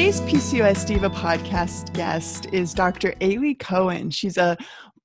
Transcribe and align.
Today's 0.00 0.22
PCOS 0.22 0.86
Diva 0.86 1.10
podcast 1.10 1.92
guest 1.92 2.46
is 2.54 2.72
Dr. 2.72 3.12
Aly 3.20 3.54
Cohen. 3.56 4.10
She's 4.10 4.38
a 4.38 4.56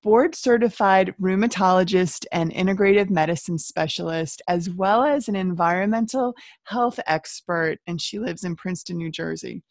board 0.04 0.36
certified 0.36 1.14
rheumatologist 1.22 2.26
and 2.32 2.50
integrative 2.54 3.10
medicine 3.10 3.58
specialist, 3.58 4.42
as 4.48 4.70
well 4.70 5.04
as 5.04 5.28
an 5.28 5.36
environmental 5.36 6.34
health 6.64 6.98
expert, 7.08 7.78
and 7.88 8.00
she 8.00 8.20
lives 8.20 8.46
in 8.46 8.56
Princeton, 8.56 8.96
New 8.96 9.12
Jersey. 9.12 9.64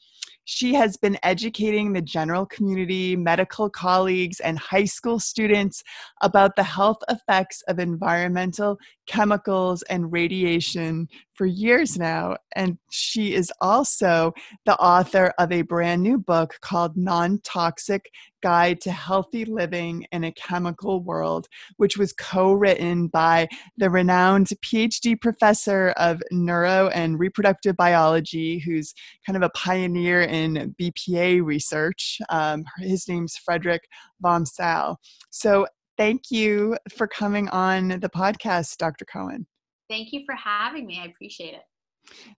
She 0.44 0.75
has 0.75 0.98
been 0.98 1.19
educating 1.22 1.94
the 1.94 2.03
general 2.03 2.44
community, 2.44 3.16
medical 3.16 3.70
colleagues, 3.70 4.41
and 4.41 4.59
high 4.59 4.84
school 4.84 5.19
students 5.19 5.83
about 6.20 6.55
the 6.55 6.62
health 6.62 6.98
effects 7.09 7.62
of 7.66 7.78
environmental 7.78 8.77
chemicals 9.06 9.83
and 9.83 10.12
radiation 10.12 11.08
for 11.34 11.47
years 11.47 11.98
now. 11.98 12.36
And 12.55 12.78
she 12.91 13.34
is 13.34 13.52
also 13.60 14.33
the 14.66 14.77
author 14.77 15.33
of 15.38 15.52
a 15.52 15.62
brand 15.62 16.02
new 16.02 16.19
book 16.19 16.56
called 16.60 16.97
Non 16.97 17.41
Toxic 17.42 18.10
Guide 18.42 18.80
to 18.82 18.92
Healthy 18.92 19.47
Living 19.47 20.06
in 20.12 20.25
a 20.25 20.32
Chemical 20.32 21.02
World, 21.02 21.48
which 21.77 21.97
was 21.97 22.12
co 22.12 22.52
written 22.52 23.08
by 23.08 23.48
the 23.77 23.91
renowned 23.91 24.48
PhD 24.64 25.20
professor 25.20 25.91
of 25.97 26.22
neuro 26.30 26.88
and 26.88 27.19
reproductive 27.19 27.77
biology, 27.77 28.58
who's 28.58 28.94
kind 29.27 29.36
of 29.36 29.42
a 29.42 29.50
pioneer 29.50 30.22
in 30.22 30.75
BPA 30.81 31.42
research. 31.44 32.19
Um, 32.28 32.65
his 32.78 33.09
name's 33.09 33.36
Frederick 33.36 33.82
Vom 34.21 34.47
Saal. 34.47 35.00
So, 35.31 35.66
thank 35.97 36.31
you 36.31 36.77
for 36.97 37.06
coming 37.06 37.49
on 37.49 37.88
the 37.88 38.09
podcast, 38.09 38.77
Dr. 38.78 39.05
Cohen. 39.05 39.47
Thank 39.88 40.12
you 40.12 40.22
for 40.25 40.34
having 40.34 40.87
me. 40.87 41.00
I 41.00 41.06
appreciate 41.06 41.55
it. 41.55 41.62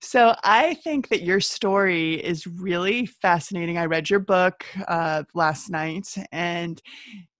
So 0.00 0.34
I 0.44 0.74
think 0.74 1.08
that 1.08 1.22
your 1.22 1.40
story 1.40 2.14
is 2.14 2.46
really 2.46 3.06
fascinating. 3.06 3.78
I 3.78 3.86
read 3.86 4.10
your 4.10 4.20
book 4.20 4.64
uh, 4.86 5.24
last 5.34 5.70
night, 5.70 6.14
and 6.32 6.80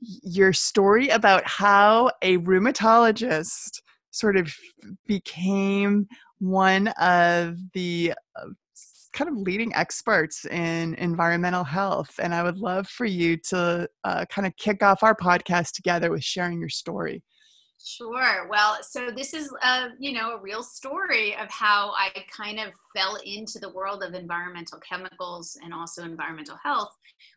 your 0.00 0.52
story 0.52 1.08
about 1.08 1.46
how 1.46 2.10
a 2.22 2.38
rheumatologist 2.38 3.80
sort 4.10 4.36
of 4.36 4.52
became 5.06 6.08
one 6.38 6.88
of 7.00 7.58
the 7.72 8.14
uh, 8.36 8.46
kind 9.16 9.30
of 9.30 9.38
leading 9.38 9.74
experts 9.74 10.44
in 10.44 10.94
environmental 10.94 11.64
health. 11.64 12.14
And 12.22 12.34
I 12.34 12.42
would 12.42 12.58
love 12.58 12.86
for 12.86 13.06
you 13.06 13.38
to 13.48 13.88
uh, 14.04 14.26
kind 14.26 14.46
of 14.46 14.54
kick 14.56 14.82
off 14.82 15.02
our 15.02 15.16
podcast 15.16 15.72
together 15.72 16.10
with 16.10 16.22
sharing 16.22 16.60
your 16.60 16.68
story. 16.68 17.24
Sure. 17.82 18.48
Well, 18.48 18.78
so 18.82 19.10
this 19.10 19.32
is 19.32 19.50
a, 19.62 19.88
you 19.98 20.12
know, 20.12 20.32
a 20.32 20.40
real 20.40 20.62
story 20.62 21.34
of 21.36 21.50
how 21.50 21.92
I 21.96 22.24
kind 22.34 22.58
of 22.58 22.72
fell 22.94 23.16
into 23.24 23.58
the 23.58 23.72
world 23.72 24.02
of 24.02 24.14
environmental 24.14 24.80
chemicals 24.80 25.56
and 25.62 25.72
also 25.72 26.02
environmental 26.02 26.58
health, 26.62 26.90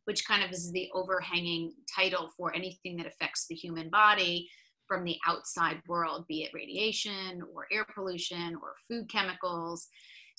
which 0.06 0.26
kind 0.28 0.44
of 0.44 0.52
is 0.52 0.72
the 0.72 0.90
overhanging 0.94 1.74
title 1.94 2.30
for 2.36 2.54
anything 2.54 2.98
that 2.98 3.06
affects 3.06 3.48
the 3.48 3.56
human 3.56 3.90
body 3.90 4.50
from 4.88 5.04
the 5.04 5.18
outside 5.28 5.82
world, 5.88 6.26
be 6.28 6.44
it 6.44 6.52
radiation 6.54 7.42
or 7.54 7.68
air 7.72 7.86
pollution 7.94 8.56
or 8.56 8.74
food 8.90 9.10
chemicals. 9.10 9.88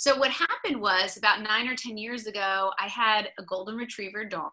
So 0.00 0.16
what 0.16 0.30
happened 0.30 0.80
was 0.80 1.18
about 1.18 1.42
nine 1.42 1.68
or 1.68 1.76
ten 1.76 1.98
years 1.98 2.26
ago, 2.26 2.70
I 2.78 2.88
had 2.88 3.28
a 3.38 3.42
golden 3.42 3.76
retriever 3.76 4.24
dog, 4.24 4.50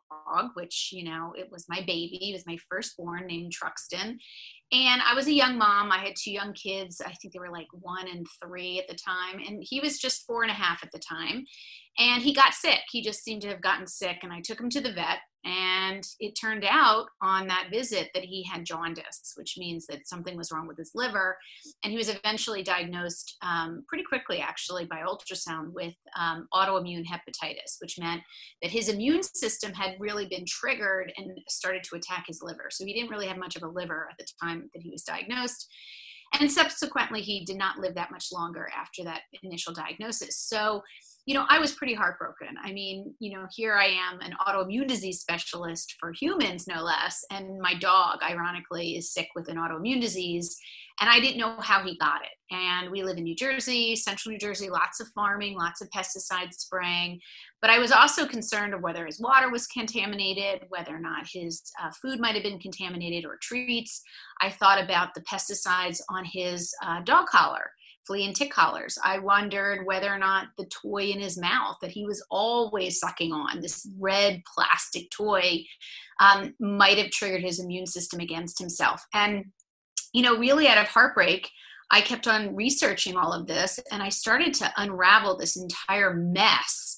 which 0.56 0.90
you 0.91 1.06
know 1.06 1.31
it 1.38 1.47
was 1.50 1.69
my 1.69 1.80
baby, 1.80 2.19
it 2.22 2.34
was 2.34 2.46
my 2.46 2.58
firstborn 2.69 3.28
named 3.28 3.53
Truxton, 3.53 4.19
and 4.74 5.02
I 5.02 5.13
was 5.13 5.28
a 5.28 5.34
young 5.34 5.58
mom. 5.58 5.91
I 5.91 6.00
had 6.00 6.16
two 6.18 6.31
young 6.31 6.52
kids. 6.52 7.00
I 7.00 7.13
think 7.13 7.34
they 7.34 7.40
were 7.40 7.52
like 7.52 7.68
one 7.72 8.09
and 8.09 8.28
three 8.44 8.80
at 8.80 8.88
the 8.90 8.96
time. 8.96 9.40
And 9.47 9.63
he 9.66 9.80
was 9.80 9.97
just 9.97 10.25
four 10.25 10.44
and 10.44 10.52
a 10.52 10.56
half 10.56 10.84
at 10.84 10.91
the 10.91 11.00
time. 11.00 11.46
And 11.97 12.22
he 12.22 12.34
got 12.34 12.53
sick. 12.53 12.81
He 12.91 13.02
just 13.02 13.24
seemed 13.24 13.44
to 13.44 13.47
have 13.47 13.62
gotten 13.62 13.88
sick. 13.88 14.18
And 14.24 14.34
I 14.34 14.41
took 14.41 14.59
him 14.59 14.69
to 14.72 14.81
the 14.81 14.91
vet. 14.91 15.19
And 15.47 16.06
it 16.19 16.34
turned 16.34 16.66
out 16.69 17.06
on 17.22 17.47
that 17.47 17.69
visit 17.72 18.09
that 18.13 18.25
he 18.25 18.44
had 18.44 18.66
jaundice, 18.66 19.34
which 19.38 19.56
means 19.58 19.88
that 19.88 20.06
something 20.06 20.35
was 20.35 20.52
wrong 20.52 20.68
with 20.68 20.78
his 20.78 20.91
liver. 20.94 21.38
And 21.84 21.91
he 21.91 21.97
was 21.97 22.09
eventually 22.09 22.63
diagnosed 22.63 23.38
um, 23.41 23.85
pretty 23.88 24.03
quickly, 24.03 24.40
actually, 24.41 24.85
by 24.85 25.03
ultrasound 25.08 25.72
with 25.72 25.94
um, 26.19 26.47
autoimmune 26.53 27.06
hepatitis, 27.06 27.78
which 27.80 27.97
meant 27.97 28.22
that 28.62 28.72
his 28.72 28.90
immune 28.90 29.24
system 29.24 29.74
had 29.74 29.96
really 30.00 30.28
been 30.28 30.46
triggered 30.46 31.13
and 31.16 31.31
started 31.47 31.84
to 31.85 31.96
attack 31.96 32.25
his 32.28 32.41
liver. 32.41 32.68
So 32.69 32.84
he 32.84 32.94
didn't 32.94 33.12
really 33.12 33.28
have 33.28 33.38
much 33.38 33.56
of 33.56 33.64
a 33.64 33.69
liver 33.69 34.09
at 34.12 34.18
the 34.18 34.28
time 34.44 34.69
that 34.74 34.84
he 34.84 34.90
was 34.90 35.03
diagnosed. 35.03 35.69
And 36.38 36.52
subsequently, 36.52 37.22
he 37.22 37.46
did 37.46 37.58
not 37.58 37.79
live 37.79 37.96
that 37.96 38.12
much 38.12 38.34
longer 38.34 38.69
after 38.78 39.02
that 39.06 39.22
initial 39.44 39.74
diagnosis. 39.74 40.38
So 40.38 40.81
you 41.28 41.34
know, 41.34 41.46
I 41.50 41.60
was 41.60 41.74
pretty 41.74 41.94
heartbroken. 41.94 42.56
I 42.64 42.72
mean, 42.72 43.14
you 43.20 43.36
know, 43.36 43.48
here 43.54 43.74
I 43.74 43.88
am, 43.88 44.22
an 44.22 44.34
autoimmune 44.48 44.88
disease 44.88 45.20
specialist 45.20 45.96
for 46.00 46.14
humans, 46.14 46.68
no 46.68 46.82
less, 46.82 47.24
and 47.30 47.60
my 47.60 47.74
dog, 47.74 48.20
ironically, 48.24 48.96
is 48.96 49.12
sick 49.12 49.28
with 49.36 49.50
an 49.50 49.58
autoimmune 49.58 50.00
disease, 50.00 50.58
and 51.02 51.10
I 51.10 51.20
didn't 51.20 51.38
know 51.38 51.60
how 51.60 51.84
he 51.84 51.98
got 51.98 52.22
it. 52.22 52.56
And 52.56 52.90
we 52.90 53.04
live 53.04 53.18
in 53.18 53.26
New 53.26 53.36
Jersey, 53.36 53.98
central 53.98 54.32
New 54.32 54.40
Jersey, 54.40 54.70
lots 54.70 55.02
of 55.02 55.10
farming, 55.10 55.58
lots 55.58 55.82
of 55.82 55.90
pesticide 55.90 56.54
spraying. 56.54 57.20
But 57.62 57.72
I 57.72 57.80
was 57.80 57.92
also 57.92 58.26
concerned 58.26 58.74
of 58.74 58.82
whether 58.82 59.06
his 59.06 59.20
water 59.20 59.52
was 59.52 59.68
contaminated, 59.68 60.62
whether 60.70 60.96
or 60.96 61.00
not 61.00 61.28
his 61.32 61.62
uh, 61.84 61.92
food 62.02 62.22
might 62.22 62.36
have 62.36 62.44
been 62.44 62.59
contaminated 62.59 63.26
or 63.26 63.38
treats. 63.42 64.02
I 64.42 64.50
thought 64.50 64.82
about 64.82 65.14
the 65.14 65.22
pesticides 65.22 66.00
on 66.09 66.23
his 66.23 66.73
uh, 66.82 67.02
dog 67.02 67.28
collar 67.28 67.72
flea 68.08 68.26
and 68.26 68.36
tick 68.36 68.52
collars. 68.52 68.98
I 69.04 69.20
wondered 69.20 69.86
whether 69.86 70.12
or 70.12 70.18
not 70.18 70.48
the 70.58 70.66
toy 70.66 71.08
in 71.08 71.20
his 71.20 71.38
mouth 71.38 71.76
that 71.82 71.92
he 71.92 72.06
was 72.06 72.26
always 72.32 73.00
sucking 73.00 73.34
on, 73.34 73.62
this 73.62 73.88
red 74.00 74.42
plastic 74.56 75.12
toy, 75.12 75.64
um, 76.20 76.56
might 76.59 76.98
have 76.98 77.12
triggered 77.12 77.44
his 77.44 77.59
immune 77.59 77.86
system 77.86 78.20
against 78.20 78.58
himself. 78.58 79.04
And, 79.14 79.46
you 80.14 80.22
know, 80.24 80.38
really 80.38 80.68
out 80.68 80.78
of 80.78 80.88
heartbreak, 80.88 81.50
I 81.92 82.02
kept 82.02 82.28
on 82.28 82.56
researching 82.56 83.16
all 83.16 83.34
of 83.34 83.48
this 83.48 83.80
and 83.92 84.02
I 84.02 84.09
started 84.09 84.54
to 84.56 84.72
unravel 84.78 85.38
this 85.38 85.56
entire 85.56 86.14
mess 86.14 86.98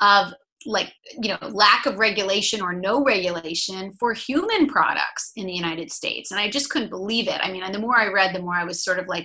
of 0.00 0.32
like 0.66 0.92
you 1.22 1.28
know 1.28 1.38
lack 1.50 1.86
of 1.86 1.98
regulation 1.98 2.60
or 2.60 2.72
no 2.72 3.02
regulation 3.04 3.92
for 3.92 4.12
human 4.12 4.66
products 4.66 5.30
in 5.36 5.46
the 5.46 5.52
united 5.52 5.90
states 5.90 6.30
and 6.30 6.40
i 6.40 6.50
just 6.50 6.70
couldn't 6.70 6.90
believe 6.90 7.28
it 7.28 7.40
i 7.42 7.50
mean 7.50 7.62
and 7.62 7.74
the 7.74 7.78
more 7.78 7.96
i 7.96 8.08
read 8.08 8.34
the 8.34 8.42
more 8.42 8.54
i 8.54 8.64
was 8.64 8.82
sort 8.82 8.98
of 8.98 9.06
like 9.06 9.24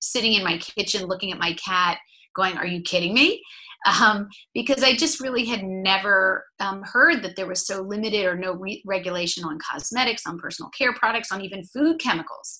sitting 0.00 0.34
in 0.34 0.44
my 0.44 0.58
kitchen 0.58 1.06
looking 1.06 1.32
at 1.32 1.38
my 1.38 1.54
cat 1.54 1.98
going 2.36 2.56
are 2.58 2.66
you 2.66 2.82
kidding 2.82 3.14
me 3.14 3.42
um, 3.84 4.28
because 4.54 4.82
I 4.82 4.94
just 4.94 5.20
really 5.20 5.44
had 5.44 5.62
never 5.62 6.46
um, 6.58 6.82
heard 6.84 7.22
that 7.22 7.36
there 7.36 7.46
was 7.46 7.66
so 7.66 7.82
limited 7.82 8.24
or 8.24 8.36
no 8.36 8.54
re- 8.54 8.82
regulation 8.86 9.44
on 9.44 9.58
cosmetics, 9.58 10.22
on 10.26 10.38
personal 10.38 10.70
care 10.70 10.94
products, 10.94 11.30
on 11.30 11.42
even 11.42 11.64
food 11.64 12.00
chemicals, 12.00 12.58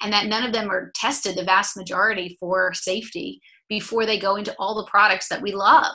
and 0.00 0.12
that 0.12 0.26
none 0.26 0.44
of 0.44 0.52
them 0.52 0.70
are 0.70 0.90
tested, 0.94 1.36
the 1.36 1.44
vast 1.44 1.76
majority, 1.76 2.36
for 2.40 2.72
safety 2.72 3.40
before 3.68 4.06
they 4.06 4.18
go 4.18 4.36
into 4.36 4.54
all 4.58 4.74
the 4.74 4.90
products 4.90 5.28
that 5.28 5.42
we 5.42 5.52
love. 5.52 5.94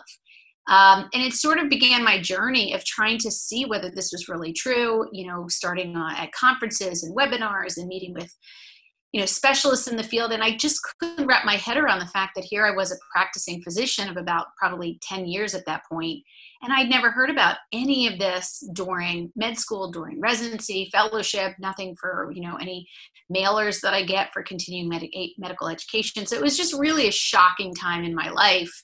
Um, 0.68 1.10
and 1.14 1.24
it 1.24 1.34
sort 1.34 1.60
of 1.60 1.70
began 1.70 2.04
my 2.04 2.20
journey 2.20 2.74
of 2.74 2.84
trying 2.84 3.18
to 3.20 3.32
see 3.32 3.66
whether 3.66 3.90
this 3.90 4.12
was 4.12 4.28
really 4.28 4.52
true, 4.52 5.08
you 5.14 5.26
know, 5.26 5.46
starting 5.48 5.96
uh, 5.96 6.14
at 6.18 6.32
conferences 6.34 7.04
and 7.04 7.16
webinars 7.16 7.78
and 7.78 7.88
meeting 7.88 8.14
with 8.14 8.34
you 9.14 9.22
know 9.22 9.26
specialists 9.26 9.88
in 9.88 9.96
the 9.96 10.04
field. 10.04 10.32
And 10.32 10.44
i 10.44 10.56
just 10.56 10.80
couldn't 11.00 11.28
wrap 11.28 11.46
my 11.46 11.56
head 11.56 11.78
around 11.78 12.00
the 12.00 12.08
fact 12.08 12.34
that 12.36 12.44
here 12.44 12.66
i 12.66 12.72
was 12.72 12.92
a 12.92 12.98
practicing 13.14 13.62
physician 13.62 14.10
of 14.10 14.18
about 14.18 14.48
probably 14.60 15.00
10 15.02 15.26
years 15.26 15.56
at 15.56 15.66
that 15.66 15.84
point. 15.90 16.22
And 16.62 16.74
i'd 16.74 16.90
never 16.90 17.10
heard 17.10 17.30
about 17.30 17.58
any 17.72 18.08
of 18.08 18.20
this 18.20 18.68
during 18.74 19.32
med 19.36 19.58
school 19.58 19.92
during 19.92 20.20
residency 20.20 20.90
fellowship 20.92 21.54
nothing 21.60 21.96
for 22.00 22.32
you 22.34 22.42
know 22.42 22.58
any 22.58 22.86
mailers 23.34 23.82
that 23.82 23.94
i 23.94 24.04
get 24.04 24.34
for 24.34 24.44
continuing 24.44 24.90
med- 24.90 25.10
medical 25.38 25.70
education. 25.70 26.26
So 26.26 26.36
it 26.36 26.42
was 26.42 26.58
just 26.58 26.78
really 26.78 27.08
a 27.08 27.12
shocking 27.12 27.74
time 27.74 28.04
in 28.04 28.14
my 28.14 28.30
life 28.30 28.84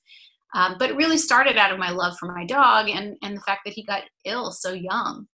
um, 0.56 0.76
but 0.80 0.90
it 0.90 0.96
really 0.96 1.18
started 1.18 1.58
out 1.58 1.72
of 1.72 1.80
my 1.80 1.90
love 1.90 2.18
for 2.20 2.34
my 2.34 2.46
dog 2.46 2.90
and 2.90 3.18
and 3.22 3.38
the 3.38 3.42
fact 3.42 3.62
that 3.66 3.74
he 3.74 3.84
got 3.84 4.04
ill 4.26 4.52
so 4.52 4.74
young 4.74 5.28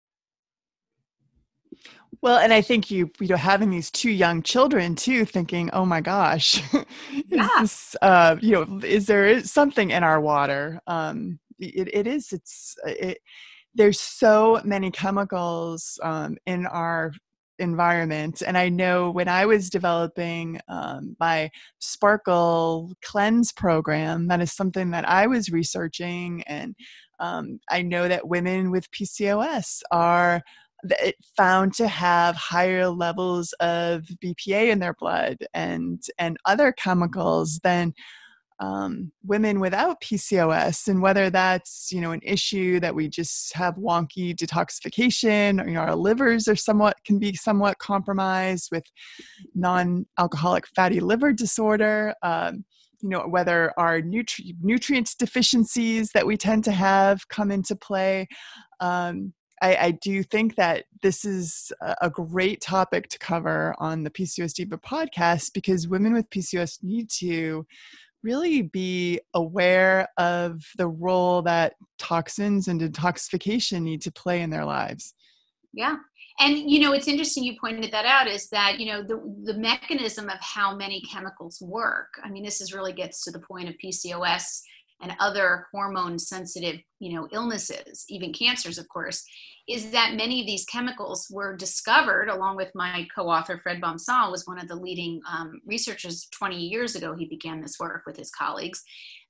well, 2.21 2.39
and 2.39 2.51
I 2.51 2.61
think 2.61 2.89
you, 2.89 3.11
you 3.19 3.27
know, 3.27 3.35
having 3.35 3.69
these 3.69 3.91
two 3.91 4.09
young 4.09 4.41
children 4.41 4.95
too, 4.95 5.25
thinking, 5.25 5.69
"Oh 5.71 5.85
my 5.85 6.01
gosh, 6.01 6.61
is 6.73 6.85
yeah. 7.27 7.47
this, 7.59 7.95
uh, 8.01 8.37
you 8.41 8.53
know, 8.53 8.79
is 8.83 9.05
there 9.05 9.41
something 9.43 9.91
in 9.91 10.03
our 10.03 10.19
water?" 10.19 10.81
Um, 10.87 11.39
it, 11.59 11.89
it 11.93 12.07
is. 12.07 12.33
It's 12.33 12.75
it. 12.85 13.19
There's 13.75 13.99
so 13.99 14.61
many 14.63 14.89
chemicals 14.89 15.99
um, 16.01 16.37
in 16.47 16.65
our 16.65 17.13
environment, 17.59 18.41
and 18.45 18.57
I 18.57 18.69
know 18.69 19.11
when 19.11 19.27
I 19.27 19.45
was 19.45 19.69
developing 19.69 20.59
um, 20.67 21.15
my 21.19 21.49
Sparkle 21.79 22.93
Cleanse 23.03 23.51
program, 23.51 24.27
that 24.27 24.41
is 24.41 24.53
something 24.53 24.91
that 24.91 25.07
I 25.07 25.27
was 25.27 25.49
researching, 25.49 26.43
and 26.43 26.75
um, 27.19 27.59
I 27.69 27.81
know 27.81 28.07
that 28.07 28.27
women 28.27 28.71
with 28.71 28.91
PCOS 28.91 29.81
are 29.91 30.43
found 31.35 31.73
to 31.73 31.87
have 31.87 32.35
higher 32.35 32.87
levels 32.87 33.53
of 33.53 34.03
BPA 34.23 34.71
in 34.71 34.79
their 34.79 34.93
blood 34.93 35.37
and 35.53 36.01
and 36.19 36.37
other 36.45 36.71
chemicals 36.71 37.59
than 37.63 37.93
um, 38.59 39.11
women 39.23 39.59
without 39.59 40.01
PCOS, 40.01 40.87
and 40.87 41.01
whether 41.01 41.29
that's 41.29 41.89
you 41.91 42.01
know 42.01 42.11
an 42.11 42.21
issue 42.23 42.79
that 42.79 42.95
we 42.95 43.07
just 43.07 43.53
have 43.53 43.75
wonky 43.75 44.35
detoxification, 44.35 45.63
or 45.63 45.67
you 45.67 45.75
know 45.75 45.81
our 45.81 45.95
livers 45.95 46.47
are 46.47 46.55
somewhat 46.55 46.97
can 47.05 47.19
be 47.19 47.33
somewhat 47.33 47.77
compromised 47.79 48.69
with 48.71 48.83
non-alcoholic 49.53 50.67
fatty 50.75 50.99
liver 50.99 51.33
disorder. 51.33 52.13
Um, 52.23 52.65
you 53.01 53.09
know 53.09 53.27
whether 53.27 53.73
our 53.77 54.01
nutri- 54.01 54.55
nutrients 54.61 55.13
deficiencies 55.15 56.11
that 56.13 56.25
we 56.25 56.35
tend 56.35 56.63
to 56.63 56.71
have 56.71 57.27
come 57.27 57.51
into 57.51 57.75
play 57.75 58.27
um, 58.79 59.33
I, 59.61 59.75
I, 59.75 59.91
do 59.91 60.21
think 60.21 60.55
that 60.55 60.85
this 61.01 61.25
is 61.25 61.71
a 62.01 62.09
great 62.09 62.61
topic 62.61 63.09
to 63.09 63.19
cover 63.19 63.73
on 63.79 64.03
the 64.03 64.11
PCOS 64.11 64.53
Diva 64.53 64.77
podcast 64.77 65.53
because 65.53 65.87
women 65.87 66.13
with 66.13 66.29
PCOS 66.29 66.83
need 66.83 67.09
to 67.17 67.65
really 68.23 68.61
be 68.61 69.19
aware 69.33 70.07
of 70.17 70.63
the 70.77 70.87
role 70.87 71.41
that 71.43 71.73
toxins 71.97 72.67
and 72.67 72.81
detoxification 72.81 73.81
need 73.81 74.01
to 74.01 74.11
play 74.11 74.41
in 74.41 74.49
their 74.49 74.65
lives. 74.65 75.13
Yeah. 75.73 75.95
And 76.39 76.69
you 76.69 76.79
know, 76.79 76.93
it's 76.93 77.07
interesting 77.07 77.43
you 77.43 77.55
pointed 77.59 77.91
that 77.91 78.05
out 78.05 78.27
is 78.27 78.47
that, 78.49 78.79
you 78.79 78.85
know, 78.85 79.01
the 79.01 79.21
the 79.43 79.59
mechanism 79.59 80.29
of 80.29 80.39
how 80.39 80.75
many 80.75 81.01
chemicals 81.01 81.61
work. 81.61 82.09
I 82.23 82.29
mean, 82.29 82.43
this 82.43 82.61
is 82.61 82.73
really 82.73 82.93
gets 82.93 83.23
to 83.23 83.31
the 83.31 83.39
point 83.39 83.69
of 83.69 83.75
PCOS 83.83 84.61
and 85.01 85.13
other 85.19 85.67
hormone 85.71 86.17
sensitive 86.17 86.77
you 86.99 87.13
know 87.13 87.27
illnesses 87.31 88.05
even 88.09 88.33
cancers 88.33 88.77
of 88.77 88.87
course 88.89 89.23
is 89.67 89.91
that 89.91 90.15
many 90.15 90.39
of 90.39 90.47
these 90.47 90.65
chemicals 90.65 91.27
were 91.29 91.55
discovered 91.55 92.29
along 92.29 92.55
with 92.55 92.71
my 92.73 93.07
co-author 93.13 93.59
fred 93.61 93.79
Vom 93.81 93.97
Saal 93.97 94.31
was 94.31 94.47
one 94.47 94.59
of 94.59 94.67
the 94.67 94.75
leading 94.75 95.21
um, 95.31 95.61
researchers 95.65 96.27
20 96.37 96.57
years 96.57 96.95
ago 96.95 97.15
he 97.15 97.25
began 97.25 97.61
this 97.61 97.79
work 97.79 98.03
with 98.05 98.17
his 98.17 98.31
colleagues 98.31 98.83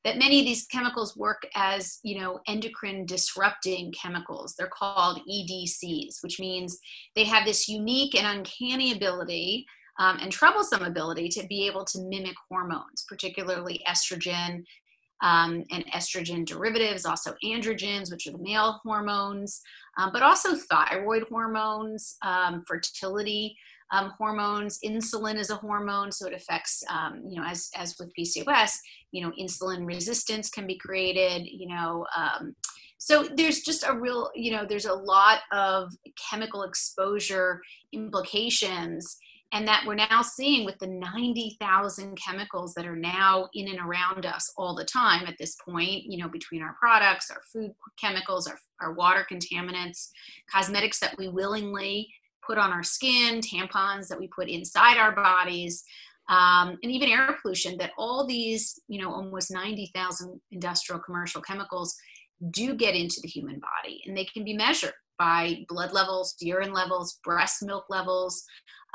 that 0.08 0.18
many 0.18 0.40
of 0.40 0.46
these 0.46 0.66
chemicals 0.68 1.18
work 1.18 1.46
as 1.54 2.00
you 2.04 2.20
know 2.20 2.40
endocrine 2.48 3.06
disrupting 3.06 3.92
chemicals. 3.92 4.56
They're 4.58 4.70
called 4.72 5.20
edcs 5.30 6.24
which 6.24 6.40
means 6.40 6.80
they 7.16 7.26
have 7.26 7.46
this 7.46 7.68
unique 7.68 8.16
and 8.16 8.26
uncanny 8.26 8.94
ability 8.94 9.66
um, 10.00 10.18
and 10.22 10.32
troublesome 10.32 10.84
ability 10.84 11.28
to 11.30 11.48
be 11.48 11.68
able 11.68 11.84
to 11.86 12.04
mimic 12.04 12.36
hormones, 12.50 13.04
particularly 13.10 13.82
estrogen, 13.88 14.64
um, 15.22 15.64
and 15.72 15.86
estrogen 15.94 16.46
derivatives, 16.46 17.06
also 17.06 17.36
androgens, 17.44 18.12
which 18.12 18.28
are 18.28 18.32
the 18.32 18.38
male 18.38 18.80
hormones, 18.84 19.62
um, 19.98 20.12
but 20.14 20.22
also 20.22 20.56
thyroid 20.56 21.24
hormones, 21.30 22.18
um, 22.24 22.64
fertility 22.68 23.56
um, 23.92 24.14
hormones. 24.18 24.80
Insulin 24.86 25.36
is 25.36 25.50
a 25.50 25.56
hormone, 25.56 26.12
so 26.12 26.28
it 26.28 26.34
affects, 26.34 26.84
um, 26.90 27.24
you 27.28 27.40
know, 27.40 27.48
as, 27.48 27.70
as 27.76 27.96
with 28.00 28.12
PCOS, 28.20 28.74
you 29.12 29.24
know, 29.24 29.32
insulin 29.40 29.86
resistance 29.86 30.50
can 30.50 30.68
be 30.68 30.78
created, 30.78 31.48
you 31.48 31.68
know. 31.68 32.06
Um, 32.16 32.56
so 32.98 33.28
there's 33.36 33.62
just 33.62 33.86
a 33.88 33.94
real, 33.94 34.30
you 34.36 34.52
know, 34.52 34.66
there's 34.68 34.86
a 34.86 34.94
lot 34.94 35.40
of 35.52 35.94
chemical 36.30 36.64
exposure 36.64 37.62
implications 37.94 39.18
and 39.54 39.68
that 39.68 39.84
we're 39.86 39.96
now 39.96 40.22
seeing 40.22 40.66
with 40.66 40.78
the 40.80 40.88
90,000 40.88 42.18
chemicals 42.18 42.74
that 42.74 42.86
are 42.86 42.98
now 42.98 43.48
in 43.54 43.70
and 43.70 43.80
around 43.80 44.26
us 44.26 44.52
all 44.58 44.76
the 44.76 44.84
time 44.84 45.26
at 45.26 45.38
this 45.40 45.56
point, 45.56 46.04
you 46.04 46.18
know, 46.18 46.28
between 46.28 46.62
our 46.62 46.76
products, 46.80 47.32
our 47.32 47.42
food 47.54 47.72
chemicals, 48.00 48.48
our, 48.48 48.60
our 48.82 48.94
water 48.94 49.26
contaminants, 49.32 50.10
cosmetics 50.52 51.00
that 51.00 51.18
we 51.18 51.30
willingly 51.30 52.10
put 52.46 52.58
on 52.58 52.72
our 52.72 52.84
skin, 52.84 53.40
tampons 53.40 54.08
that 54.08 54.20
we 54.20 54.28
put 54.28 54.50
inside 54.50 54.98
our 54.98 55.14
bodies, 55.14 55.84
um, 56.30 56.78
and 56.84 56.92
even 56.92 57.10
air 57.10 57.38
pollution, 57.42 57.78
that 57.78 57.92
all 57.98 58.28
these, 58.28 58.82
you 58.90 59.02
know, 59.02 59.12
almost 59.14 59.50
90,000 59.50 60.42
industrial 60.52 61.02
commercial 61.02 61.42
chemicals 61.42 61.96
do 62.52 62.76
get 62.76 62.96
into 62.96 63.20
the 63.22 63.30
human 63.30 63.60
body 63.60 64.04
and 64.06 64.16
they 64.16 64.26
can 64.26 64.44
be 64.44 64.54
measured 64.54 64.94
by 65.18 65.66
blood 65.68 65.94
levels, 65.94 66.36
urine 66.40 66.74
levels, 66.74 67.20
breast 67.24 67.64
milk 67.64 67.86
levels. 67.90 68.44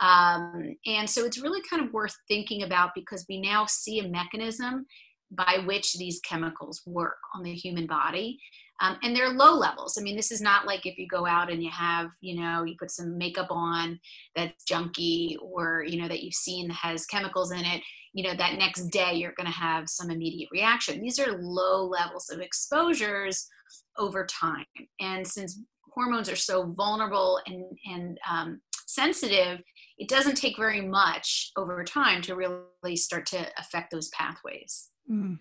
Um, 0.00 0.76
and 0.86 1.08
so 1.08 1.24
it's 1.24 1.42
really 1.42 1.60
kind 1.68 1.84
of 1.84 1.92
worth 1.92 2.16
thinking 2.28 2.62
about 2.62 2.90
because 2.94 3.24
we 3.28 3.40
now 3.40 3.66
see 3.66 4.00
a 4.00 4.08
mechanism 4.08 4.86
by 5.30 5.62
which 5.64 5.94
these 5.94 6.20
chemicals 6.20 6.82
work 6.86 7.16
on 7.34 7.42
the 7.42 7.54
human 7.54 7.86
body. 7.86 8.38
Um, 8.80 8.98
and 9.02 9.14
they're 9.14 9.30
low 9.30 9.54
levels. 9.54 9.96
I 9.96 10.02
mean, 10.02 10.16
this 10.16 10.32
is 10.32 10.40
not 10.40 10.66
like 10.66 10.86
if 10.86 10.98
you 10.98 11.06
go 11.06 11.24
out 11.24 11.50
and 11.50 11.62
you 11.62 11.70
have, 11.70 12.08
you 12.20 12.40
know, 12.40 12.64
you 12.64 12.74
put 12.78 12.90
some 12.90 13.16
makeup 13.16 13.46
on 13.50 13.98
that's 14.34 14.64
junky 14.64 15.36
or, 15.40 15.84
you 15.86 16.00
know, 16.00 16.08
that 16.08 16.22
you've 16.22 16.34
seen 16.34 16.68
has 16.70 17.06
chemicals 17.06 17.52
in 17.52 17.60
it, 17.60 17.80
you 18.12 18.24
know, 18.24 18.34
that 18.34 18.58
next 18.58 18.88
day 18.88 19.14
you're 19.14 19.34
going 19.36 19.46
to 19.46 19.52
have 19.52 19.88
some 19.88 20.10
immediate 20.10 20.48
reaction. 20.52 21.00
These 21.00 21.20
are 21.20 21.38
low 21.40 21.86
levels 21.86 22.28
of 22.28 22.40
exposures 22.40 23.46
over 23.98 24.26
time. 24.26 24.66
And 25.00 25.26
since 25.26 25.60
hormones 25.94 26.28
are 26.28 26.36
so 26.36 26.72
vulnerable 26.76 27.40
and, 27.46 27.64
and 27.86 28.18
um, 28.30 28.60
sensitive, 28.86 29.60
it 29.98 30.08
doesn't 30.08 30.36
take 30.36 30.56
very 30.56 30.80
much 30.80 31.52
over 31.56 31.82
time 31.84 32.22
to 32.22 32.34
really 32.34 32.96
start 32.96 33.26
to 33.26 33.46
affect 33.58 33.90
those 33.90 34.08
pathways. 34.08 34.88
Mm. 35.10 35.38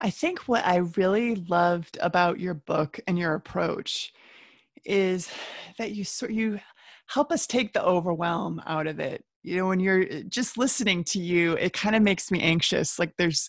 I 0.00 0.10
think 0.10 0.40
what 0.40 0.66
I 0.66 0.76
really 0.96 1.36
loved 1.36 1.98
about 2.00 2.40
your 2.40 2.54
book 2.54 2.98
and 3.06 3.18
your 3.18 3.34
approach 3.34 4.12
is 4.84 5.28
that 5.78 5.92
you 5.92 6.04
sort 6.04 6.32
you 6.32 6.60
help 7.08 7.32
us 7.32 7.46
take 7.46 7.72
the 7.72 7.84
overwhelm 7.84 8.60
out 8.66 8.86
of 8.86 8.98
it. 9.00 9.24
You 9.42 9.58
know, 9.58 9.68
when 9.68 9.80
you're 9.80 10.02
uh, 10.02 10.22
just 10.28 10.58
listening 10.58 11.04
to 11.04 11.20
you, 11.20 11.52
it 11.54 11.72
kind 11.72 11.94
of 11.94 12.02
makes 12.02 12.30
me 12.30 12.40
anxious. 12.40 12.98
Like 12.98 13.12
there's 13.16 13.48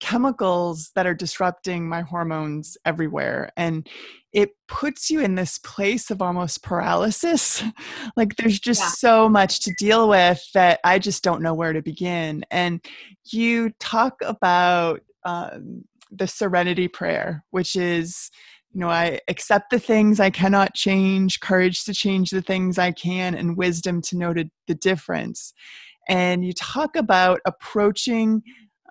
chemicals 0.00 0.90
that 0.94 1.06
are 1.06 1.14
disrupting 1.14 1.88
my 1.88 2.00
hormones 2.00 2.76
everywhere 2.84 3.50
and 3.56 3.88
it 4.34 4.50
puts 4.66 5.10
you 5.10 5.20
in 5.20 5.36
this 5.36 5.58
place 5.58 6.10
of 6.10 6.20
almost 6.20 6.62
paralysis 6.62 7.62
like 8.16 8.36
there's 8.36 8.60
just 8.60 8.82
yeah. 8.82 8.88
so 8.88 9.28
much 9.28 9.60
to 9.60 9.72
deal 9.78 10.08
with 10.08 10.42
that 10.52 10.80
i 10.84 10.98
just 10.98 11.22
don't 11.22 11.40
know 11.40 11.54
where 11.54 11.72
to 11.72 11.80
begin 11.80 12.44
and 12.50 12.84
you 13.32 13.70
talk 13.80 14.16
about 14.22 15.00
um, 15.24 15.84
the 16.10 16.26
serenity 16.26 16.88
prayer 16.88 17.42
which 17.50 17.76
is 17.76 18.30
you 18.72 18.80
know 18.80 18.90
i 18.90 19.18
accept 19.28 19.70
the 19.70 19.78
things 19.78 20.20
i 20.20 20.28
cannot 20.28 20.74
change 20.74 21.40
courage 21.40 21.84
to 21.84 21.94
change 21.94 22.30
the 22.30 22.42
things 22.42 22.76
i 22.76 22.90
can 22.90 23.34
and 23.34 23.56
wisdom 23.56 24.02
to 24.02 24.18
know 24.18 24.34
the 24.34 24.74
difference 24.74 25.54
and 26.08 26.44
you 26.44 26.52
talk 26.52 26.96
about 26.96 27.40
approaching 27.46 28.42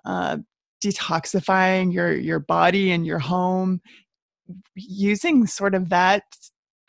uh, 0.04 0.36
detoxifying 0.84 1.92
your 1.92 2.12
your 2.12 2.40
body 2.40 2.90
and 2.90 3.06
your 3.06 3.18
home 3.18 3.80
using 4.74 5.46
sort 5.46 5.74
of 5.74 5.88
that 5.88 6.24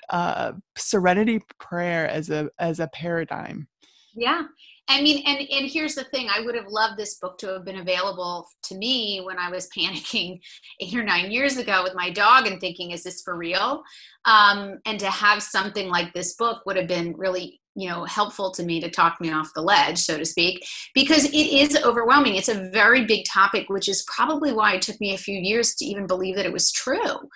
uh, 0.10 0.54
serenity 0.78 1.42
prayer 1.60 2.08
as 2.08 2.30
a 2.30 2.50
as 2.60 2.80
a 2.80 2.88
paradigm 2.88 3.68
yeah 4.16 4.44
I 4.88 5.02
mean, 5.02 5.24
and 5.26 5.40
and 5.50 5.66
here's 5.66 5.96
the 5.96 6.04
thing: 6.04 6.28
I 6.30 6.42
would 6.42 6.56
have 6.56 6.68
loved 6.68 6.98
this 6.98 7.16
book 7.16 7.40
to 7.40 7.48
have 7.48 7.66
been 7.66 7.80
available 7.80 8.48
to 8.64 8.76
me 8.76 9.20
when 9.24 9.40
I 9.40 9.50
was 9.50 9.68
panicking 9.78 10.40
eight 10.80 10.96
or 10.96 11.04
nine 11.04 11.32
years 11.32 11.58
ago 11.58 11.82
with 11.84 11.96
my 11.96 12.12
dog 12.12 12.48
and 12.48 12.60
thinking, 12.60 12.92
"Is 12.92 13.04
this 13.04 13.22
for 13.22 13.36
real?" 13.36 13.84
Um, 14.26 14.80
and 14.86 15.00
to 15.00 15.10
have 15.10 15.42
something 15.42 15.90
like 15.90 16.14
this 16.14 16.36
book 16.36 16.66
would 16.66 16.76
have 16.76 16.88
been 16.88 17.16
really 17.18 17.62
you 17.76 17.90
know 17.90 18.06
helpful 18.06 18.52
to 18.52 18.64
me 18.64 18.80
to 18.80 18.90
talk 18.90 19.20
me 19.20 19.32
off 19.32 19.54
the 19.54 19.62
ledge 19.62 20.00
so 20.00 20.18
to 20.18 20.26
speak 20.26 20.66
because 20.94 21.26
it 21.26 21.36
is 21.36 21.78
overwhelming. 21.84 22.36
It's 22.36 22.50
a 22.50 22.70
very 22.72 23.06
big 23.06 23.26
topic 23.26 23.70
which 23.70 23.90
is 23.90 24.06
probably 24.08 24.54
why 24.54 24.76
it 24.76 24.82
took 24.82 25.00
me 25.00 25.14
a 25.14 25.18
few 25.18 25.38
years 25.38 25.76
to 25.76 25.86
even 25.86 26.08
believe 26.08 26.36
that 26.36 26.46
it 26.46 26.54
was 26.54 26.72
true. 26.72 27.30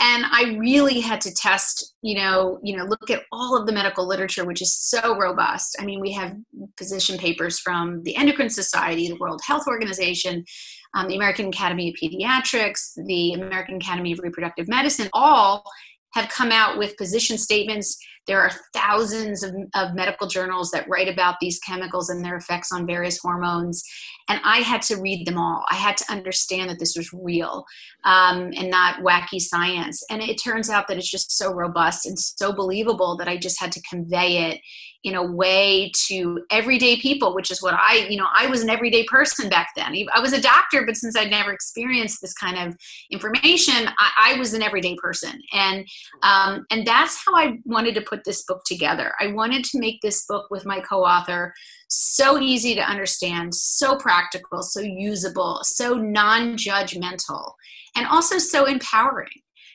And 0.00 0.24
i 0.30 0.56
really 0.58 0.98
had 1.00 1.20
to 1.20 1.32
test 1.32 1.94
you 2.02 2.16
know 2.16 2.58
you 2.62 2.76
know 2.76 2.84
look 2.84 3.10
at 3.10 3.22
all 3.30 3.56
of 3.56 3.66
the 3.66 3.72
medical 3.72 4.06
literature 4.06 4.44
which 4.44 4.62
is 4.62 4.74
so 4.74 5.16
robust. 5.16 5.76
I 5.80 5.84
mean 5.84 6.00
we 6.00 6.12
have 6.12 6.36
position 6.76 7.16
papers 7.16 7.60
from 7.60 8.02
the 8.02 8.16
endocrine 8.16 8.50
society 8.50 9.08
the 9.08 9.16
world 9.16 9.40
health 9.46 9.66
organization 9.68 10.44
um, 10.94 11.08
the 11.08 11.16
american 11.16 11.48
academy 11.48 11.88
of 11.88 11.94
pediatrics 11.94 12.92
the 13.06 13.34
american 13.34 13.76
academy 13.76 14.12
of 14.12 14.18
reproductive 14.18 14.66
medicine 14.68 15.08
all 15.12 15.64
have 16.14 16.28
come 16.28 16.52
out 16.52 16.78
with 16.78 16.96
position 16.96 17.36
statements 17.36 17.98
there 18.26 18.40
are 18.40 18.50
thousands 18.72 19.42
of, 19.42 19.54
of 19.74 19.94
medical 19.94 20.26
journals 20.26 20.70
that 20.70 20.88
write 20.88 21.08
about 21.08 21.36
these 21.40 21.58
chemicals 21.60 22.08
and 22.08 22.24
their 22.24 22.36
effects 22.36 22.72
on 22.72 22.86
various 22.86 23.18
hormones. 23.18 23.82
And 24.28 24.40
I 24.44 24.58
had 24.58 24.80
to 24.82 24.96
read 24.96 25.26
them 25.26 25.36
all. 25.36 25.64
I 25.70 25.74
had 25.74 25.96
to 25.98 26.12
understand 26.12 26.70
that 26.70 26.78
this 26.78 26.96
was 26.96 27.12
real 27.12 27.66
um, 28.04 28.52
and 28.56 28.70
not 28.70 29.00
wacky 29.02 29.40
science. 29.40 30.02
And 30.10 30.22
it 30.22 30.36
turns 30.36 30.70
out 30.70 30.88
that 30.88 30.96
it's 30.96 31.10
just 31.10 31.36
so 31.36 31.52
robust 31.52 32.06
and 32.06 32.18
so 32.18 32.52
believable 32.52 33.16
that 33.18 33.28
I 33.28 33.36
just 33.36 33.60
had 33.60 33.72
to 33.72 33.82
convey 33.82 34.50
it 34.50 34.60
in 35.04 35.14
a 35.14 35.22
way 35.22 35.92
to 36.06 36.40
everyday 36.50 36.96
people 36.96 37.34
which 37.34 37.50
is 37.50 37.62
what 37.62 37.74
i 37.74 38.06
you 38.08 38.16
know 38.16 38.26
i 38.34 38.46
was 38.46 38.62
an 38.62 38.70
everyday 38.70 39.04
person 39.04 39.48
back 39.50 39.68
then 39.76 39.94
i 40.14 40.18
was 40.18 40.32
a 40.32 40.40
doctor 40.40 40.84
but 40.84 40.96
since 40.96 41.14
i'd 41.16 41.30
never 41.30 41.52
experienced 41.52 42.20
this 42.22 42.32
kind 42.32 42.56
of 42.58 42.76
information 43.10 43.88
i, 43.98 44.32
I 44.34 44.38
was 44.38 44.54
an 44.54 44.62
everyday 44.62 44.96
person 44.96 45.40
and 45.52 45.86
um, 46.22 46.66
and 46.70 46.86
that's 46.86 47.22
how 47.24 47.36
i 47.36 47.58
wanted 47.64 47.94
to 47.96 48.00
put 48.00 48.13
this 48.24 48.44
book 48.44 48.62
together. 48.64 49.12
I 49.20 49.28
wanted 49.28 49.64
to 49.64 49.80
make 49.80 50.00
this 50.00 50.24
book 50.26 50.46
with 50.50 50.64
my 50.64 50.80
co-author 50.80 51.54
so 51.88 52.38
easy 52.40 52.74
to 52.74 52.80
understand 52.80 53.54
so 53.54 53.96
practical 53.96 54.62
so 54.62 54.80
usable 54.80 55.60
so 55.62 55.94
non-judgmental 55.94 57.52
and 57.96 58.06
also 58.06 58.38
so 58.38 58.64
empowering 58.64 59.28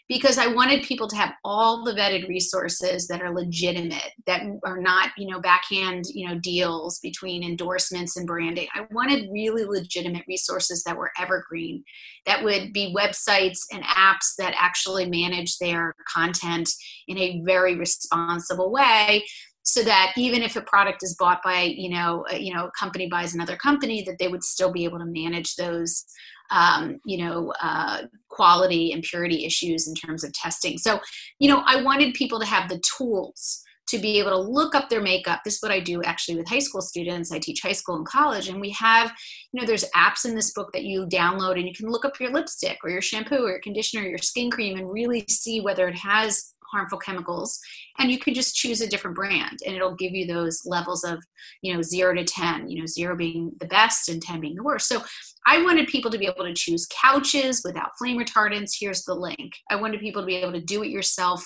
because 0.09 0.39
I 0.39 0.47
wanted 0.47 0.83
people 0.83 1.07
to 1.07 1.15
have 1.15 1.33
all 1.45 1.83
the 1.83 1.93
vetted 1.93 2.27
resources 2.27 3.07
that 3.07 3.21
are 3.21 3.33
legitimate, 3.33 4.11
that 4.25 4.41
are 4.65 4.81
not, 4.81 5.11
you 5.17 5.29
know, 5.29 5.39
backhand, 5.39 6.05
you 6.11 6.27
know, 6.27 6.39
deals 6.39 6.99
between 6.99 7.43
endorsements 7.43 8.17
and 8.17 8.25
branding. 8.25 8.67
I 8.73 8.87
wanted 8.89 9.29
really 9.31 9.65
legitimate 9.65 10.23
resources 10.27 10.83
that 10.83 10.97
were 10.97 11.11
evergreen, 11.19 11.83
that 12.25 12.43
would 12.43 12.73
be 12.73 12.93
websites 12.97 13.59
and 13.71 13.83
apps 13.83 14.33
that 14.39 14.55
actually 14.57 15.07
manage 15.07 15.59
their 15.59 15.93
content 16.11 16.67
in 17.07 17.17
a 17.19 17.41
very 17.45 17.75
responsible 17.75 18.71
way 18.71 19.23
so 19.61 19.83
that 19.83 20.13
even 20.17 20.41
if 20.41 20.55
a 20.55 20.61
product 20.61 21.03
is 21.03 21.15
bought 21.19 21.43
by 21.43 21.61
you 21.61 21.89
know 21.89 22.25
you 22.31 22.51
know 22.53 22.65
a 22.65 22.71
company 22.79 23.07
buys 23.07 23.35
another 23.35 23.55
company 23.57 24.03
that 24.03 24.17
they 24.17 24.27
would 24.27 24.43
still 24.43 24.71
be 24.71 24.85
able 24.85 24.97
to 24.97 25.05
manage 25.05 25.55
those 25.55 26.05
um, 26.51 26.99
you 27.05 27.17
know 27.17 27.53
uh, 27.61 28.03
quality 28.29 28.91
and 28.91 29.03
purity 29.03 29.45
issues 29.45 29.87
in 29.87 29.95
terms 29.95 30.23
of 30.23 30.33
testing. 30.33 30.77
So 30.77 30.99
you 31.39 31.49
know 31.49 31.63
i 31.65 31.81
wanted 31.81 32.13
people 32.13 32.39
to 32.39 32.45
have 32.45 32.69
the 32.69 32.81
tools 32.97 33.63
to 33.87 33.97
be 33.97 34.19
able 34.19 34.29
to 34.29 34.37
look 34.37 34.75
up 34.75 34.87
their 34.87 35.01
makeup. 35.01 35.41
This 35.43 35.55
is 35.55 35.61
what 35.63 35.71
i 35.71 35.79
do 35.79 36.01
actually 36.03 36.37
with 36.37 36.47
high 36.47 36.59
school 36.59 36.81
students. 36.81 37.31
I 37.31 37.39
teach 37.39 37.61
high 37.61 37.71
school 37.73 37.95
and 37.95 38.05
college 38.05 38.47
and 38.49 38.61
we 38.61 38.69
have 38.71 39.11
you 39.51 39.59
know 39.59 39.67
there's 39.67 39.85
apps 39.95 40.25
in 40.25 40.35
this 40.35 40.51
book 40.53 40.71
that 40.73 40.83
you 40.83 41.07
download 41.07 41.57
and 41.57 41.67
you 41.67 41.73
can 41.73 41.89
look 41.89 42.05
up 42.05 42.19
your 42.19 42.31
lipstick 42.31 42.77
or 42.83 42.89
your 42.89 43.01
shampoo 43.01 43.43
or 43.43 43.51
your 43.51 43.61
conditioner 43.61 44.03
or 44.03 44.09
your 44.09 44.17
skin 44.19 44.51
cream 44.51 44.77
and 44.77 44.91
really 44.91 45.25
see 45.27 45.61
whether 45.61 45.87
it 45.87 45.97
has 45.97 46.53
harmful 46.71 46.97
chemicals 46.97 47.59
and 47.97 48.11
you 48.11 48.19
can 48.19 48.33
just 48.33 48.55
choose 48.55 48.81
a 48.81 48.87
different 48.87 49.15
brand 49.15 49.59
and 49.65 49.75
it'll 49.75 49.95
give 49.95 50.13
you 50.13 50.25
those 50.27 50.61
levels 50.65 51.03
of 51.03 51.23
you 51.61 51.73
know 51.73 51.81
0 51.81 52.15
to 52.15 52.23
10 52.23 52.69
you 52.69 52.79
know 52.79 52.85
0 52.85 53.15
being 53.15 53.51
the 53.59 53.67
best 53.67 54.09
and 54.09 54.21
10 54.21 54.39
being 54.39 54.55
the 54.55 54.63
worst 54.63 54.87
so 54.87 55.01
I 55.47 55.63
wanted 55.63 55.87
people 55.87 56.11
to 56.11 56.17
be 56.17 56.27
able 56.27 56.45
to 56.45 56.53
choose 56.53 56.87
couches 56.87 57.63
without 57.65 57.97
flame 57.97 58.19
retardants. 58.19 58.73
Here's 58.79 59.03
the 59.03 59.15
link. 59.15 59.53
I 59.71 59.77
wanted 59.77 59.99
people 59.99 60.21
to 60.21 60.27
be 60.27 60.35
able 60.35 60.51
to 60.51 60.61
do 60.61 60.83
it 60.83 60.89
yourself. 60.89 61.43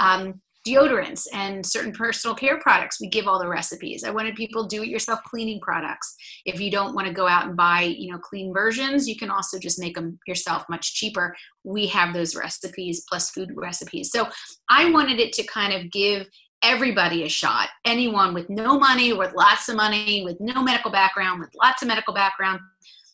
Um, 0.00 0.40
deodorants 0.66 1.26
and 1.32 1.64
certain 1.64 1.92
personal 1.92 2.34
care 2.34 2.58
products. 2.58 3.00
We 3.00 3.08
give 3.08 3.26
all 3.26 3.38
the 3.38 3.48
recipes. 3.48 4.04
I 4.04 4.10
wanted 4.10 4.34
people 4.34 4.66
do 4.66 4.82
it 4.82 4.88
yourself 4.88 5.20
cleaning 5.24 5.60
products. 5.60 6.14
If 6.46 6.60
you 6.60 6.70
don't 6.70 6.94
want 6.94 7.06
to 7.06 7.12
go 7.12 7.26
out 7.26 7.46
and 7.46 7.56
buy 7.56 7.82
you 7.82 8.12
know 8.12 8.18
clean 8.18 8.52
versions 8.52 9.08
you 9.08 9.16
can 9.16 9.30
also 9.30 9.58
just 9.58 9.78
make 9.78 9.94
them 9.94 10.18
yourself 10.26 10.64
much 10.68 10.94
cheaper. 10.94 11.36
We 11.64 11.86
have 11.88 12.14
those 12.14 12.34
recipes 12.34 13.04
plus 13.08 13.30
food 13.30 13.50
recipes. 13.54 14.10
So 14.10 14.28
i 14.70 14.90
wanted 14.90 15.20
it 15.20 15.32
to 15.34 15.42
kind 15.44 15.72
of 15.74 15.90
give 15.90 16.26
everybody 16.62 17.24
a 17.24 17.28
shot 17.28 17.68
anyone 17.84 18.32
with 18.32 18.48
no 18.48 18.78
money 18.78 19.12
with 19.12 19.34
lots 19.34 19.68
of 19.68 19.76
money 19.76 20.24
with 20.24 20.36
no 20.40 20.62
medical 20.62 20.90
background 20.90 21.40
with 21.40 21.50
lots 21.62 21.82
of 21.82 21.88
medical 21.88 22.14
background 22.14 22.58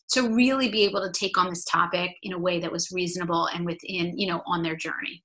to 0.09 0.33
really 0.33 0.69
be 0.69 0.83
able 0.83 1.01
to 1.01 1.11
take 1.11 1.37
on 1.37 1.49
this 1.49 1.65
topic 1.65 2.11
in 2.23 2.33
a 2.33 2.39
way 2.39 2.59
that 2.59 2.71
was 2.71 2.91
reasonable 2.91 3.47
and 3.47 3.65
within 3.65 4.17
you 4.17 4.27
know 4.27 4.41
on 4.45 4.63
their 4.63 4.75
journey 4.75 5.21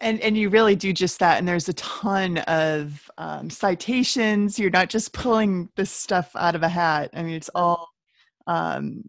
and 0.00 0.20
and 0.20 0.36
you 0.36 0.48
really 0.48 0.76
do 0.76 0.92
just 0.92 1.18
that 1.18 1.38
and 1.38 1.46
there's 1.46 1.68
a 1.68 1.74
ton 1.74 2.38
of 2.38 3.10
um, 3.18 3.50
citations. 3.50 4.58
You're 4.58 4.70
not 4.70 4.88
just 4.88 5.12
pulling 5.12 5.68
this 5.76 5.90
stuff 5.90 6.30
out 6.36 6.54
of 6.54 6.62
a 6.62 6.68
hat. 6.68 7.10
I 7.14 7.22
mean 7.22 7.34
it's 7.34 7.50
all 7.54 7.88
um, 8.46 9.02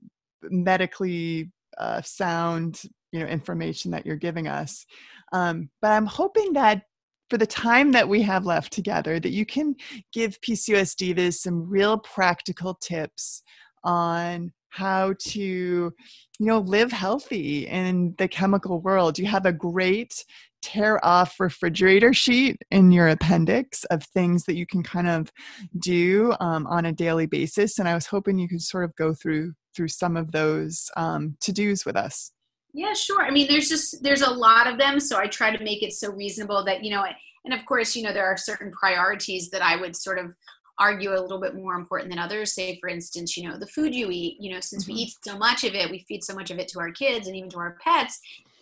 medically 0.44 1.52
uh, 1.78 2.02
sound 2.02 2.82
you 3.12 3.20
know 3.20 3.26
information 3.26 3.92
that 3.92 4.06
you're 4.06 4.16
giving 4.16 4.48
us. 4.48 4.86
Um, 5.34 5.70
but 5.82 5.92
i'm 5.92 6.06
hoping 6.06 6.52
that 6.54 6.84
for 7.30 7.38
the 7.38 7.48
time 7.48 7.94
that 7.94 8.10
we 8.10 8.22
have 8.22 8.46
left 8.46 8.74
together 8.74 9.18
that 9.18 9.30
you 9.30 9.46
can 9.46 9.76
give 10.12 10.42
pcos 10.42 10.94
divas 10.94 11.36
some 11.36 11.70
real 11.70 11.98
practical 12.00 12.74
tips 12.76 13.42
on 13.86 14.52
how 14.72 15.14
to 15.20 15.40
you 15.40 15.94
know 16.40 16.60
live 16.60 16.92
healthy 16.92 17.68
in 17.68 18.16
the 18.18 18.28
chemical 18.28 18.82
world. 18.82 19.20
You 19.20 19.28
have 19.28 19.46
a 19.46 19.54
great 19.54 20.26
tear 20.62 21.04
off 21.06 21.40
refrigerator 21.40 22.14
sheet 22.24 22.62
in 22.72 22.92
your 22.92 23.08
appendix 23.08 23.84
of 23.86 24.04
things 24.04 24.46
that 24.46 24.56
you 24.56 24.66
can 24.66 24.84
kind 24.84 25.08
of 25.08 25.32
do 25.80 26.34
um, 26.40 26.68
on 26.68 26.86
a 26.86 26.92
daily 26.92 27.26
basis 27.26 27.80
and 27.80 27.88
i 27.88 27.94
was 27.94 28.06
hoping 28.06 28.38
you 28.38 28.48
could 28.48 28.62
sort 28.62 28.84
of 28.84 28.96
go 28.96 29.14
through 29.14 29.54
through 29.76 29.88
some 29.88 30.18
of 30.18 30.32
those 30.32 30.90
um, 30.98 31.36
to 31.42 31.52
do's 31.52 31.86
with 31.86 31.96
us. 31.96 32.32
Yeah 32.74 32.94
sure. 32.94 33.22
I 33.22 33.32
mean 33.32 33.48
there's 33.50 33.70
just 33.70 34.02
there's 34.02 34.22
a 34.22 34.30
lot 34.30 34.68
of 34.68 34.78
them 34.78 35.00
so 35.00 35.18
i 35.18 35.28
try 35.28 35.56
to 35.56 35.64
make 35.64 35.84
it 35.84 35.92
so 35.92 36.10
reasonable 36.12 36.64
that 36.66 36.84
you 36.84 36.92
know 36.92 37.06
and 37.44 37.54
of 37.54 37.66
course 37.66 37.96
you 37.96 38.04
know 38.04 38.14
there 38.14 38.26
are 38.26 38.38
certain 38.38 38.72
priorities 38.72 39.50
that 39.50 39.62
i 39.62 39.76
would 39.76 39.96
sort 39.96 40.18
of 40.18 40.34
argue 40.82 41.12
a 41.14 41.22
little 41.22 41.40
bit 41.40 41.56
more 41.56 41.76
important 41.76 42.10
than 42.10 42.20
others. 42.20 42.54
Say 42.54 42.78
for 42.80 42.90
instance 42.90 43.38
you 43.38 43.48
know 43.48 43.58
the 43.58 43.68
food 43.68 43.94
you 43.94 44.10
eat 44.12 44.38
you 44.40 44.52
know 44.54 44.60
since 44.60 44.84
mm-hmm. 44.84 44.94
we 44.94 45.02
eat 45.02 45.14
so 45.24 45.38
much 45.38 45.64
of 45.64 45.74
it 45.76 45.92
we 45.92 46.06
feed 46.08 46.24
so 46.24 46.36
much 46.36 46.52
of 46.52 46.60
it 46.60 46.68
to 46.70 46.80
our 46.80 46.92
kids 46.92 47.28
and 47.28 47.36
even 47.36 47.50
to 47.52 47.60
our 47.60 47.78
pets 47.84 48.20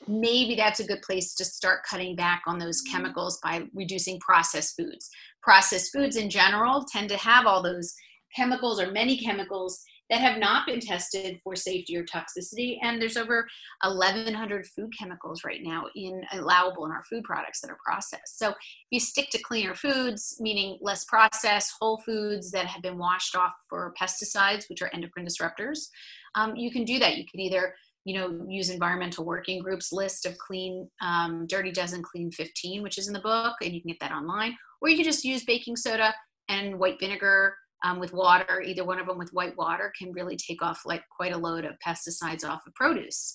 maybe 0.07 0.55
that's 0.55 0.79
a 0.79 0.87
good 0.87 1.01
place 1.01 1.35
to 1.35 1.45
start 1.45 1.83
cutting 1.83 2.15
back 2.15 2.41
on 2.47 2.57
those 2.57 2.81
chemicals 2.81 3.39
by 3.43 3.63
reducing 3.73 4.19
processed 4.19 4.75
foods. 4.75 5.09
Processed 5.41 5.91
foods 5.93 6.15
in 6.15 6.29
general 6.29 6.85
tend 6.91 7.09
to 7.09 7.17
have 7.17 7.45
all 7.45 7.61
those 7.61 7.93
chemicals 8.35 8.79
or 8.81 8.91
many 8.91 9.17
chemicals 9.17 9.83
that 10.09 10.21
have 10.21 10.39
not 10.39 10.65
been 10.65 10.79
tested 10.79 11.39
for 11.43 11.55
safety 11.55 11.95
or 11.95 12.03
toxicity. 12.03 12.77
And 12.81 13.01
there's 13.01 13.17
over 13.17 13.47
1,100 13.83 14.65
food 14.67 14.91
chemicals 14.97 15.43
right 15.43 15.61
now 15.61 15.85
in 15.95 16.21
allowable 16.33 16.85
in 16.85 16.91
our 16.91 17.03
food 17.03 17.23
products 17.23 17.61
that 17.61 17.69
are 17.69 17.77
processed. 17.83 18.39
So 18.39 18.49
if 18.49 18.55
you 18.91 18.99
stick 18.99 19.29
to 19.31 19.43
cleaner 19.43 19.75
foods, 19.75 20.37
meaning 20.39 20.77
less 20.81 21.05
processed, 21.05 21.73
whole 21.79 21.99
foods 21.99 22.51
that 22.51 22.65
have 22.65 22.81
been 22.81 22.97
washed 22.97 23.35
off 23.35 23.53
for 23.69 23.93
pesticides, 23.99 24.69
which 24.69 24.81
are 24.81 24.89
endocrine 24.93 25.27
disruptors, 25.27 25.87
um, 26.35 26.55
you 26.55 26.71
can 26.71 26.85
do 26.85 26.99
that. 26.99 27.17
You 27.17 27.25
can 27.29 27.39
either 27.39 27.75
you 28.05 28.15
know, 28.15 28.45
use 28.47 28.69
environmental 28.69 29.25
working 29.25 29.61
groups 29.61 29.91
list 29.91 30.25
of 30.25 30.37
clean, 30.37 30.89
um, 31.01 31.45
dirty 31.47 31.71
dozen, 31.71 32.01
clean 32.01 32.31
15, 32.31 32.81
which 32.81 32.97
is 32.97 33.07
in 33.07 33.13
the 33.13 33.19
book, 33.19 33.55
and 33.61 33.73
you 33.73 33.81
can 33.81 33.89
get 33.89 33.99
that 33.99 34.11
online. 34.11 34.57
Or 34.81 34.89
you 34.89 34.95
can 34.95 35.05
just 35.05 35.25
use 35.25 35.43
baking 35.43 35.75
soda 35.75 36.15
and 36.47 36.79
white 36.79 36.99
vinegar 36.99 37.55
um, 37.83 37.99
with 37.99 38.13
water, 38.13 38.61
either 38.61 38.83
one 38.83 38.99
of 38.99 39.07
them 39.07 39.17
with 39.17 39.33
white 39.33 39.57
water 39.57 39.91
can 39.97 40.11
really 40.11 40.35
take 40.35 40.61
off 40.61 40.81
like 40.85 41.03
quite 41.15 41.33
a 41.33 41.37
load 41.37 41.65
of 41.65 41.75
pesticides 41.85 42.43
off 42.43 42.65
of 42.67 42.73
produce. 42.75 43.33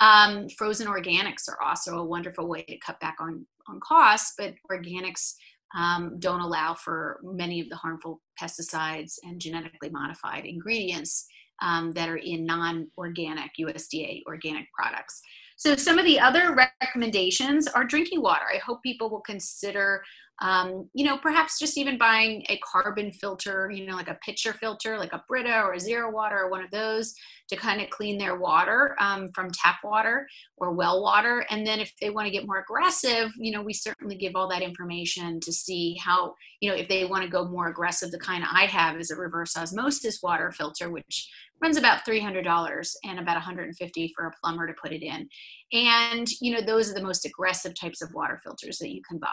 Um, 0.00 0.48
frozen 0.56 0.86
organics 0.86 1.48
are 1.48 1.60
also 1.62 1.98
a 1.98 2.04
wonderful 2.04 2.48
way 2.48 2.62
to 2.62 2.78
cut 2.78 2.98
back 3.00 3.16
on, 3.20 3.46
on 3.68 3.80
costs, 3.80 4.34
but 4.38 4.54
organics 4.70 5.34
um, 5.76 6.16
don't 6.18 6.40
allow 6.40 6.74
for 6.74 7.20
many 7.22 7.60
of 7.60 7.68
the 7.68 7.76
harmful 7.76 8.20
pesticides 8.40 9.14
and 9.22 9.40
genetically 9.40 9.90
modified 9.90 10.44
ingredients 10.46 11.26
um, 11.62 11.92
that 11.92 12.08
are 12.08 12.16
in 12.16 12.46
non-organic 12.46 13.50
USDA 13.60 14.22
organic 14.26 14.66
products. 14.72 15.20
So 15.56 15.76
some 15.76 15.98
of 15.98 16.06
the 16.06 16.18
other 16.18 16.56
recommendations 16.80 17.68
are 17.68 17.84
drinking 17.84 18.22
water. 18.22 18.46
I 18.52 18.58
hope 18.58 18.82
people 18.82 19.10
will 19.10 19.20
consider 19.20 20.02
um, 20.40 20.88
you 20.94 21.04
know, 21.04 21.18
perhaps 21.18 21.58
just 21.58 21.76
even 21.76 21.98
buying 21.98 22.44
a 22.48 22.58
carbon 22.58 23.12
filter, 23.12 23.70
you 23.70 23.86
know, 23.86 23.94
like 23.94 24.08
a 24.08 24.18
pitcher 24.24 24.54
filter, 24.54 24.98
like 24.98 25.12
a 25.12 25.22
Brita 25.28 25.62
or 25.62 25.74
a 25.74 25.80
Zero 25.80 26.10
Water 26.10 26.38
or 26.38 26.50
one 26.50 26.64
of 26.64 26.70
those 26.70 27.14
to 27.50 27.56
kind 27.56 27.82
of 27.82 27.90
clean 27.90 28.16
their 28.16 28.36
water 28.36 28.96
um, 29.00 29.28
from 29.34 29.50
tap 29.50 29.76
water 29.84 30.26
or 30.56 30.72
well 30.72 31.02
water. 31.02 31.44
And 31.50 31.66
then 31.66 31.78
if 31.78 31.92
they 32.00 32.08
want 32.08 32.26
to 32.26 32.32
get 32.32 32.46
more 32.46 32.60
aggressive, 32.60 33.32
you 33.36 33.52
know, 33.52 33.60
we 33.60 33.74
certainly 33.74 34.16
give 34.16 34.34
all 34.34 34.48
that 34.48 34.62
information 34.62 35.40
to 35.40 35.52
see 35.52 35.96
how, 36.02 36.34
you 36.60 36.70
know, 36.70 36.76
if 36.76 36.88
they 36.88 37.04
want 37.04 37.24
to 37.24 37.30
go 37.30 37.46
more 37.46 37.68
aggressive, 37.68 38.10
the 38.10 38.18
kind 38.18 38.44
I 38.50 38.64
have 38.66 38.98
is 38.98 39.10
a 39.10 39.16
reverse 39.16 39.56
osmosis 39.56 40.20
water 40.22 40.52
filter, 40.52 40.90
which 40.90 41.28
runs 41.62 41.76
about 41.76 42.06
$300 42.06 42.94
and 43.04 43.18
about 43.18 43.34
150 43.34 44.12
for 44.16 44.26
a 44.26 44.32
plumber 44.42 44.66
to 44.66 44.72
put 44.80 44.92
it 44.92 45.02
in. 45.02 45.28
And, 45.72 46.26
you 46.40 46.52
know, 46.52 46.62
those 46.62 46.90
are 46.90 46.94
the 46.94 47.02
most 47.02 47.26
aggressive 47.26 47.78
types 47.78 48.00
of 48.00 48.14
water 48.14 48.40
filters 48.42 48.78
that 48.78 48.90
you 48.90 49.02
can 49.06 49.18
buy. 49.18 49.28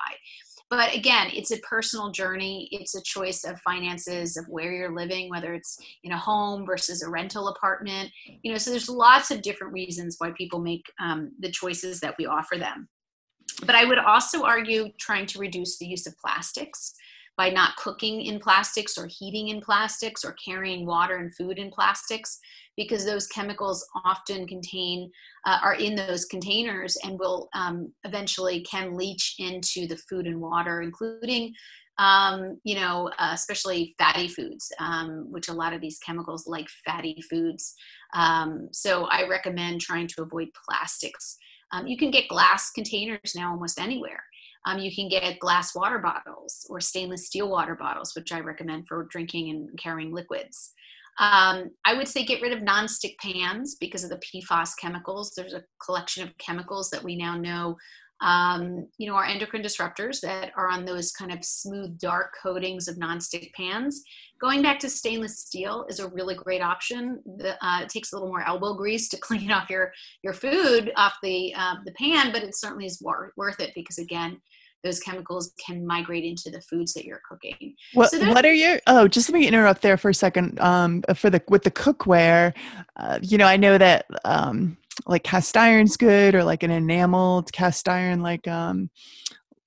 But 0.70 0.94
again, 0.94 1.30
it's 1.34 1.52
a 1.52 1.60
personal 1.60 2.12
journey. 2.12 2.68
It's 2.72 2.96
a 2.96 3.02
choice 3.02 3.46
of 3.46 3.60
finances, 3.62 4.36
of 4.36 4.46
where 4.50 4.74
you're 4.74 4.94
living, 4.94 5.30
whether 5.30 5.54
it's 5.54 5.78
in 6.04 6.12
a 6.12 6.18
home 6.18 6.66
versus 6.66 7.02
a 7.02 7.10
rental 7.10 7.48
apartment. 7.48 8.12
You 8.44 8.52
know, 8.52 8.58
so 8.58 8.72
there's 8.72 8.90
lots 8.90 9.32
of 9.32 9.42
different 9.42 9.74
reasons 9.74 10.16
why 10.18 10.32
people 10.32 10.60
make 10.60 10.86
um, 11.00 11.32
the 11.40 11.52
choices 11.52 12.02
that 12.02 12.16
we 12.18 12.26
offer 12.26 12.58
them. 12.58 12.90
But 13.66 13.76
I 13.76 13.86
would 13.86 13.98
also 13.98 14.44
argue 14.44 14.90
trying 15.00 15.26
to 15.28 15.40
reduce 15.40 15.78
the 15.78 15.88
use 15.88 16.06
of 16.06 16.18
plastics 16.18 16.94
by 17.38 17.50
not 17.50 17.76
cooking 17.76 18.22
in 18.24 18.40
plastics 18.40 18.98
or 18.98 19.08
heating 19.08 19.50
in 19.50 19.62
plastics 19.62 20.26
or 20.26 20.36
carrying 20.44 20.86
water 20.86 21.18
and 21.18 21.34
food 21.36 21.60
in 21.60 21.70
plastics 21.70 22.40
because 22.76 23.06
those 23.06 23.28
chemicals 23.28 23.86
often 24.06 24.48
contain 24.48 25.12
uh, 25.46 25.60
are 25.64 25.76
in 25.76 25.96
those 25.96 26.26
containers 26.26 26.98
and 27.04 27.20
will 27.20 27.48
um, 27.54 27.94
eventually 28.04 28.62
can 28.62 28.98
leach 28.98 29.36
into 29.40 29.88
the 29.88 29.98
food 30.10 30.26
and 30.26 30.42
water 30.42 30.82
including 30.82 31.54
um, 32.00 32.60
you 32.64 32.76
know 32.76 33.10
uh, 33.20 33.32
especially 33.34 33.96
fatty 34.00 34.28
foods 34.28 34.72
um, 34.80 35.28
which 35.32 35.48
a 35.48 35.54
lot 35.54 35.74
of 35.74 35.82
these 35.82 36.00
chemicals 36.00 36.48
like 36.48 36.68
fatty 36.86 37.22
foods. 37.30 37.74
Um, 38.14 38.70
so 38.72 39.06
i 39.06 39.28
recommend 39.28 39.82
trying 39.82 40.08
to 40.08 40.24
avoid 40.24 40.48
plastics. 40.68 41.38
Um, 41.72 41.86
you 41.86 41.98
can 41.98 42.12
get 42.12 42.30
glass 42.30 42.72
containers 42.72 43.34
now 43.36 43.52
almost 43.52 43.80
anywhere 43.80 44.24
um, 44.68 44.80
you 44.80 44.94
can 44.94 45.08
get 45.08 45.40
glass 45.40 45.74
water 45.74 45.98
bottles 45.98 46.68
or 46.70 46.82
stainless 46.82 47.26
steel 47.26 47.50
water 47.50 47.76
bottles, 47.76 48.14
which 48.16 48.34
I 48.34 48.42
recommend 48.42 48.88
for 48.88 49.08
drinking 49.10 49.50
and 49.50 49.70
carrying 49.80 50.14
liquids. 50.14 50.74
Um, 51.20 51.72
I 51.86 51.94
would 51.94 52.08
say 52.08 52.26
get 52.26 52.42
rid 52.42 52.52
of 52.52 52.60
nonstick 52.60 53.18
pans 53.20 53.76
because 53.76 54.04
of 54.04 54.10
the 54.10 54.20
PFAS 54.20 54.72
chemicals. 54.80 55.34
There's 55.36 55.54
a 55.54 55.64
collection 55.84 56.28
of 56.28 56.38
chemicals 56.38 56.90
that 56.90 57.02
we 57.02 57.16
now 57.16 57.38
know, 57.38 57.78
um, 58.22 58.88
you 58.98 59.08
know, 59.08 59.16
are 59.16 59.26
endocrine 59.26 59.64
disruptors 59.64 60.20
that 60.22 60.52
are 60.58 60.70
on 60.70 60.84
those 60.84 61.12
kind 61.12 61.32
of 61.32 61.46
smooth, 61.46 61.98
dark 61.98 62.34
coatings 62.44 62.88
of 62.88 62.98
nonstick 62.98 63.52
pans. 63.54 64.04
Going 64.40 64.62
back 64.62 64.80
to 64.80 64.90
stainless 64.90 65.40
steel 65.40 65.86
is 65.90 66.00
a 66.00 66.10
really 66.10 66.36
great 66.36 66.62
option. 66.62 67.24
The, 67.38 67.54
uh, 67.66 67.84
it 67.84 67.90
takes 67.90 68.12
a 68.12 68.16
little 68.16 68.30
more 68.30 68.46
elbow 68.46 68.76
grease 68.76 69.08
to 69.10 69.18
clean 69.22 69.50
off 69.50 69.70
your 69.70 69.94
your 70.24 70.34
food 70.34 70.92
off 70.98 71.16
the 71.24 71.54
uh, 71.56 71.76
the 71.86 71.94
pan, 71.94 72.32
but 72.32 72.44
it 72.44 72.56
certainly 72.56 72.86
is 72.86 73.02
wor- 73.02 73.34
worth 73.38 73.60
it 73.60 73.72
because 73.74 73.98
again, 73.98 74.40
those 74.84 75.00
chemicals 75.00 75.54
can 75.66 75.86
migrate 75.86 76.24
into 76.24 76.50
the 76.50 76.62
foods 76.62 76.94
that 76.94 77.06
you're 77.06 77.22
cooking. 77.28 77.76
What, 77.94 78.12
so 78.12 78.20
what 78.30 78.46
are 78.46 78.54
your, 78.54 78.80
oh, 78.88 79.08
just 79.08 79.30
let 79.30 79.40
me 79.40 79.48
interrupt 79.48 79.82
there 79.82 79.98
for 79.98 80.10
a 80.10 80.14
second. 80.14 80.60
Um, 80.60 81.04
for 81.16 81.30
the, 81.30 81.42
with 81.50 81.64
the 81.64 81.72
cookware, 81.72 82.54
uh, 82.96 83.20
you 83.22 83.38
know, 83.38 83.46
I 83.46 83.58
know 83.58 83.78
that, 83.78 84.06
um, 84.24 84.78
like 85.06 85.24
cast 85.24 85.58
iron's 85.58 85.98
good 85.98 86.36
or 86.36 86.44
like 86.44 86.64
an 86.64 86.72
enameled 86.72 87.52
cast 87.52 87.90
iron, 87.90 88.22
like, 88.22 88.48
um, 88.48 88.90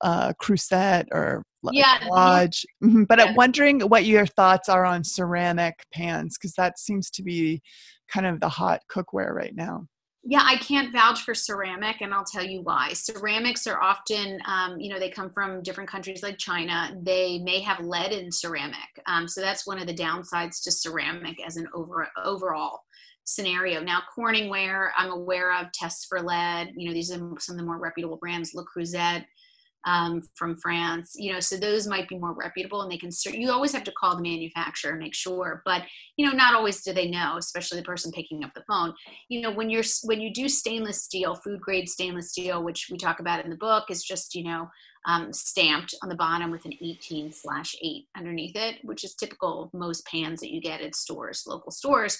uh, 0.00 0.32
Creuset 0.42 1.06
or 1.12 1.44
yeah, 1.72 1.98
Lodge. 2.08 2.64
Mm-hmm. 2.82 3.04
But 3.04 3.18
yeah. 3.18 3.26
I'm 3.26 3.34
wondering 3.34 3.80
what 3.80 4.06
your 4.06 4.26
thoughts 4.26 4.68
are 4.68 4.84
on 4.84 5.04
ceramic 5.04 5.74
pans 5.92 6.38
because 6.38 6.54
that 6.54 6.78
seems 6.78 7.10
to 7.10 7.22
be 7.22 7.60
kind 8.08 8.26
of 8.26 8.40
the 8.40 8.48
hot 8.48 8.80
cookware 8.90 9.32
right 9.32 9.54
now 9.54 9.86
yeah 10.22 10.42
i 10.44 10.56
can't 10.56 10.92
vouch 10.92 11.22
for 11.22 11.34
ceramic 11.34 12.00
and 12.00 12.12
i'll 12.12 12.24
tell 12.24 12.44
you 12.44 12.60
why. 12.62 12.92
Ceramics 12.92 13.66
are 13.66 13.80
often 13.80 14.38
um, 14.46 14.78
you 14.78 14.90
know 14.92 14.98
they 14.98 15.10
come 15.10 15.30
from 15.30 15.62
different 15.62 15.88
countries 15.88 16.22
like 16.22 16.38
china. 16.38 16.94
They 17.02 17.38
may 17.38 17.60
have 17.60 17.80
lead 17.80 18.12
in 18.12 18.30
ceramic 18.30 18.76
um, 19.06 19.26
so 19.26 19.40
that's 19.40 19.66
one 19.66 19.78
of 19.78 19.86
the 19.86 19.94
downsides 19.94 20.62
to 20.64 20.70
ceramic 20.70 21.44
as 21.44 21.56
an 21.56 21.68
over, 21.74 22.08
overall 22.22 22.80
scenario. 23.24 23.80
Now 23.82 24.02
corningware 24.16 24.90
i'm 24.96 25.10
aware 25.10 25.54
of 25.54 25.72
tests 25.72 26.04
for 26.04 26.20
lead. 26.20 26.72
You 26.76 26.88
know 26.88 26.94
these 26.94 27.10
are 27.10 27.18
some 27.38 27.54
of 27.54 27.60
the 27.60 27.66
more 27.66 27.78
reputable 27.78 28.16
brands 28.16 28.54
le 28.54 28.64
creuset 28.64 29.24
um, 29.86 30.22
from 30.34 30.56
France, 30.58 31.12
you 31.16 31.32
know, 31.32 31.40
so 31.40 31.56
those 31.56 31.86
might 31.86 32.08
be 32.08 32.18
more 32.18 32.34
reputable 32.34 32.82
and 32.82 32.92
they 32.92 32.98
can, 32.98 33.10
you 33.32 33.50
always 33.50 33.72
have 33.72 33.84
to 33.84 33.92
call 33.92 34.16
the 34.16 34.22
manufacturer 34.22 34.96
make 34.96 35.14
sure, 35.14 35.62
but, 35.64 35.82
you 36.16 36.26
know, 36.26 36.32
not 36.32 36.54
always 36.54 36.82
do 36.82 36.92
they 36.92 37.08
know, 37.08 37.36
especially 37.38 37.78
the 37.78 37.84
person 37.84 38.12
picking 38.12 38.44
up 38.44 38.52
the 38.54 38.64
phone. 38.68 38.92
You 39.28 39.40
know, 39.40 39.50
when 39.50 39.70
you're, 39.70 39.84
when 40.04 40.20
you 40.20 40.32
do 40.32 40.48
stainless 40.48 41.02
steel, 41.02 41.34
food 41.34 41.60
grade 41.60 41.88
stainless 41.88 42.30
steel, 42.30 42.62
which 42.62 42.88
we 42.90 42.98
talk 42.98 43.20
about 43.20 43.42
in 43.42 43.50
the 43.50 43.56
book, 43.56 43.90
is 43.90 44.02
just, 44.02 44.34
you 44.34 44.44
know, 44.44 44.68
um, 45.06 45.32
stamped 45.32 45.94
on 46.02 46.10
the 46.10 46.14
bottom 46.14 46.50
with 46.50 46.66
an 46.66 46.74
18 46.74 47.32
slash 47.32 47.74
8 47.82 48.06
underneath 48.16 48.54
it, 48.54 48.76
which 48.82 49.02
is 49.02 49.14
typical 49.14 49.64
of 49.64 49.72
most 49.72 50.06
pans 50.06 50.40
that 50.40 50.50
you 50.50 50.60
get 50.60 50.82
at 50.82 50.94
stores, 50.94 51.44
local 51.46 51.72
stores 51.72 52.18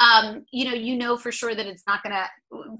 um, 0.00 0.46
you 0.50 0.64
know, 0.64 0.72
you 0.74 0.96
know 0.96 1.16
for 1.16 1.30
sure 1.30 1.54
that 1.54 1.66
it's 1.66 1.84
not 1.86 2.02
going 2.02 2.14
to, 2.14 2.26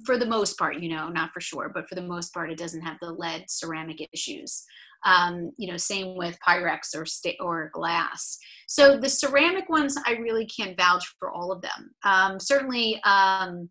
for 0.06 0.16
the 0.16 0.26
most 0.26 0.58
part, 0.58 0.80
you 0.80 0.88
know, 0.88 1.10
not 1.10 1.32
for 1.32 1.40
sure, 1.40 1.70
but 1.72 1.86
for 1.86 1.94
the 1.94 2.02
most 2.02 2.32
part, 2.32 2.50
it 2.50 2.58
doesn't 2.58 2.80
have 2.80 2.96
the 3.00 3.12
lead 3.12 3.44
ceramic 3.46 4.08
issues. 4.12 4.64
Um, 5.04 5.52
you 5.58 5.70
know, 5.70 5.76
same 5.76 6.16
with 6.16 6.38
Pyrex 6.46 6.94
or 6.96 7.04
sta- 7.04 7.36
or 7.40 7.70
glass. 7.74 8.38
So 8.66 8.98
the 8.98 9.08
ceramic 9.08 9.68
ones, 9.68 9.96
I 10.06 10.12
really 10.12 10.46
can't 10.46 10.76
vouch 10.76 11.14
for 11.18 11.30
all 11.30 11.52
of 11.52 11.62
them. 11.62 11.90
Um, 12.04 12.40
certainly, 12.40 13.00
um, 13.04 13.68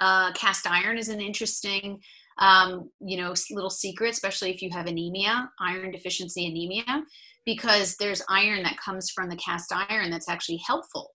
uh, 0.00 0.32
cast 0.32 0.68
iron 0.68 0.98
is 0.98 1.08
an 1.08 1.20
interesting, 1.20 2.00
um, 2.38 2.90
you 3.00 3.16
know, 3.16 3.34
little 3.50 3.70
secret, 3.70 4.10
especially 4.10 4.50
if 4.50 4.62
you 4.62 4.70
have 4.72 4.86
anemia, 4.86 5.50
iron 5.60 5.90
deficiency 5.90 6.46
anemia, 6.46 7.04
because 7.44 7.96
there's 7.96 8.22
iron 8.28 8.62
that 8.62 8.78
comes 8.78 9.10
from 9.10 9.28
the 9.28 9.36
cast 9.36 9.72
iron 9.72 10.10
that's 10.10 10.28
actually 10.28 10.60
helpful 10.64 11.12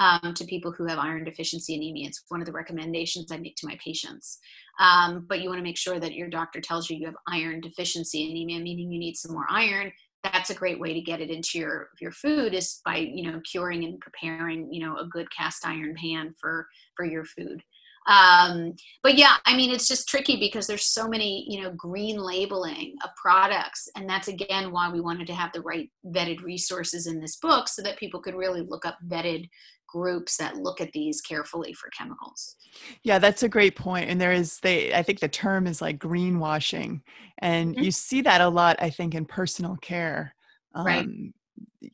um, 0.00 0.32
to 0.34 0.46
people 0.46 0.72
who 0.72 0.86
have 0.86 0.98
iron 0.98 1.24
deficiency 1.24 1.74
anemia. 1.74 2.08
It's 2.08 2.24
one 2.28 2.40
of 2.40 2.46
the 2.46 2.52
recommendations 2.52 3.30
I 3.30 3.36
make 3.36 3.54
to 3.56 3.66
my 3.66 3.78
patients. 3.84 4.38
Um, 4.80 5.26
but 5.28 5.42
you 5.42 5.50
want 5.50 5.58
to 5.58 5.64
make 5.64 5.76
sure 5.76 6.00
that 6.00 6.14
your 6.14 6.28
doctor 6.28 6.60
tells 6.60 6.88
you 6.88 6.96
you 6.96 7.06
have 7.06 7.14
iron 7.28 7.60
deficiency 7.60 8.28
anemia, 8.28 8.60
meaning 8.60 8.90
you 8.90 8.98
need 8.98 9.16
some 9.16 9.32
more 9.32 9.46
iron. 9.50 9.92
That's 10.24 10.50
a 10.50 10.54
great 10.54 10.80
way 10.80 10.94
to 10.94 11.00
get 11.02 11.20
it 11.20 11.30
into 11.30 11.58
your 11.58 11.90
your 12.00 12.12
food 12.12 12.54
is 12.54 12.80
by 12.84 12.96
you 12.96 13.30
know 13.30 13.40
curing 13.50 13.84
and 13.84 14.00
preparing 14.00 14.72
you 14.72 14.84
know 14.84 14.96
a 14.98 15.06
good 15.06 15.28
cast 15.34 15.66
iron 15.66 15.94
pan 16.00 16.34
for 16.40 16.66
for 16.96 17.04
your 17.04 17.24
food. 17.24 17.62
Um, 18.06 18.74
but 19.02 19.16
yeah, 19.16 19.36
I 19.44 19.56
mean, 19.56 19.70
it's 19.70 19.86
just 19.86 20.08
tricky 20.08 20.36
because 20.36 20.66
there's 20.66 20.86
so 20.86 21.06
many, 21.06 21.46
you 21.48 21.62
know, 21.62 21.72
green 21.76 22.16
labeling 22.16 22.96
of 23.04 23.10
products. 23.20 23.88
And 23.94 24.08
that's 24.08 24.28
again 24.28 24.72
why 24.72 24.90
we 24.90 25.00
wanted 25.00 25.26
to 25.28 25.34
have 25.34 25.52
the 25.52 25.60
right 25.60 25.90
vetted 26.06 26.42
resources 26.42 27.06
in 27.06 27.20
this 27.20 27.36
book 27.36 27.68
so 27.68 27.82
that 27.82 27.98
people 27.98 28.20
could 28.20 28.34
really 28.34 28.62
look 28.62 28.86
up 28.86 28.98
vetted 29.06 29.48
groups 29.92 30.36
that 30.36 30.56
look 30.56 30.80
at 30.80 30.92
these 30.92 31.20
carefully 31.20 31.72
for 31.72 31.90
chemicals. 31.90 32.56
Yeah, 33.02 33.18
that's 33.18 33.42
a 33.42 33.48
great 33.48 33.76
point. 33.76 34.10
And 34.10 34.20
there 34.20 34.32
is 34.32 34.58
they 34.60 34.94
I 34.94 35.02
think 35.02 35.20
the 35.20 35.28
term 35.28 35.66
is 35.66 35.80
like 35.82 35.98
greenwashing. 35.98 37.00
And 37.38 37.74
mm-hmm. 37.74 37.84
you 37.84 37.90
see 37.90 38.22
that 38.22 38.40
a 38.40 38.48
lot, 38.48 38.76
I 38.80 38.90
think, 38.90 39.14
in 39.14 39.24
personal 39.24 39.76
care. 39.76 40.34
Um, 40.74 40.86
right. 40.86 41.08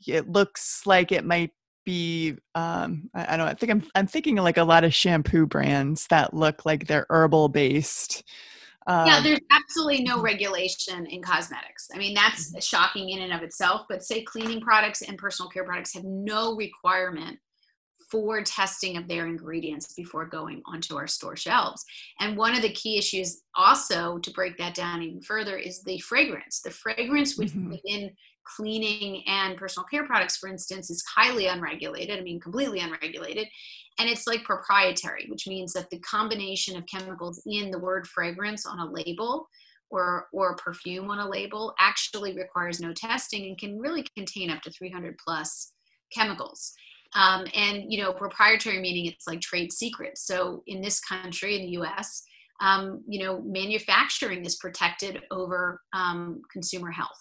It 0.06 0.28
looks 0.28 0.82
like 0.86 1.12
it 1.12 1.24
might 1.24 1.52
be 1.84 2.36
um, 2.54 3.08
I, 3.14 3.34
I, 3.34 3.36
don't 3.36 3.46
know, 3.46 3.52
I 3.52 3.54
think 3.54 3.72
I'm 3.72 3.88
I'm 3.94 4.06
thinking 4.06 4.36
like 4.36 4.58
a 4.58 4.64
lot 4.64 4.84
of 4.84 4.92
shampoo 4.92 5.46
brands 5.46 6.06
that 6.08 6.34
look 6.34 6.66
like 6.66 6.86
they're 6.86 7.06
herbal 7.08 7.48
based. 7.48 8.24
Um, 8.88 9.06
yeah, 9.06 9.20
there's 9.20 9.40
absolutely 9.50 10.04
no 10.04 10.20
regulation 10.20 11.06
in 11.06 11.20
cosmetics. 11.20 11.88
I 11.92 11.98
mean, 11.98 12.14
that's 12.14 12.50
mm-hmm. 12.50 12.60
shocking 12.60 13.10
in 13.10 13.22
and 13.22 13.32
of 13.32 13.42
itself. 13.42 13.86
But 13.88 14.04
say 14.04 14.22
cleaning 14.22 14.60
products 14.60 15.02
and 15.02 15.18
personal 15.18 15.50
care 15.50 15.64
products 15.64 15.94
have 15.94 16.04
no 16.04 16.54
requirement 16.54 17.38
for 18.10 18.42
testing 18.42 18.96
of 18.96 19.08
their 19.08 19.26
ingredients 19.26 19.92
before 19.94 20.26
going 20.26 20.62
onto 20.66 20.96
our 20.96 21.06
store 21.06 21.36
shelves. 21.36 21.84
And 22.20 22.36
one 22.36 22.54
of 22.54 22.62
the 22.62 22.72
key 22.72 22.98
issues, 22.98 23.42
also 23.54 24.18
to 24.18 24.30
break 24.30 24.56
that 24.58 24.74
down 24.74 25.02
even 25.02 25.20
further, 25.22 25.56
is 25.56 25.82
the 25.82 25.98
fragrance. 25.98 26.60
The 26.60 26.70
fragrance 26.70 27.38
mm-hmm. 27.38 27.70
within 27.70 28.12
cleaning 28.44 29.24
and 29.26 29.56
personal 29.56 29.86
care 29.86 30.06
products, 30.06 30.36
for 30.36 30.48
instance, 30.48 30.88
is 30.88 31.04
highly 31.04 31.46
unregulated. 31.46 32.18
I 32.18 32.22
mean, 32.22 32.40
completely 32.40 32.78
unregulated. 32.80 33.48
And 33.98 34.08
it's 34.08 34.26
like 34.26 34.44
proprietary, 34.44 35.26
which 35.28 35.48
means 35.48 35.72
that 35.72 35.90
the 35.90 35.98
combination 36.00 36.76
of 36.76 36.86
chemicals 36.86 37.42
in 37.46 37.70
the 37.70 37.78
word 37.78 38.06
fragrance 38.06 38.66
on 38.66 38.78
a 38.78 38.90
label 38.90 39.48
or, 39.90 40.26
or 40.32 40.56
perfume 40.56 41.10
on 41.10 41.18
a 41.18 41.28
label 41.28 41.74
actually 41.80 42.36
requires 42.36 42.80
no 42.80 42.92
testing 42.92 43.46
and 43.46 43.58
can 43.58 43.78
really 43.78 44.04
contain 44.16 44.50
up 44.50 44.62
to 44.62 44.70
300 44.70 45.16
plus 45.24 45.72
chemicals. 46.12 46.72
Um, 47.14 47.46
and 47.54 47.90
you 47.92 48.02
know, 48.02 48.12
proprietary 48.12 48.80
meaning 48.80 49.06
it's 49.06 49.26
like 49.26 49.40
trade 49.40 49.72
secrets. 49.72 50.26
So 50.26 50.62
in 50.66 50.80
this 50.80 51.00
country, 51.00 51.56
in 51.56 51.62
the 51.62 51.72
U.S., 51.72 52.22
um, 52.60 53.02
you 53.06 53.22
know, 53.24 53.40
manufacturing 53.42 54.44
is 54.44 54.56
protected 54.56 55.22
over 55.30 55.82
um, 55.92 56.42
consumer 56.52 56.90
health. 56.90 57.20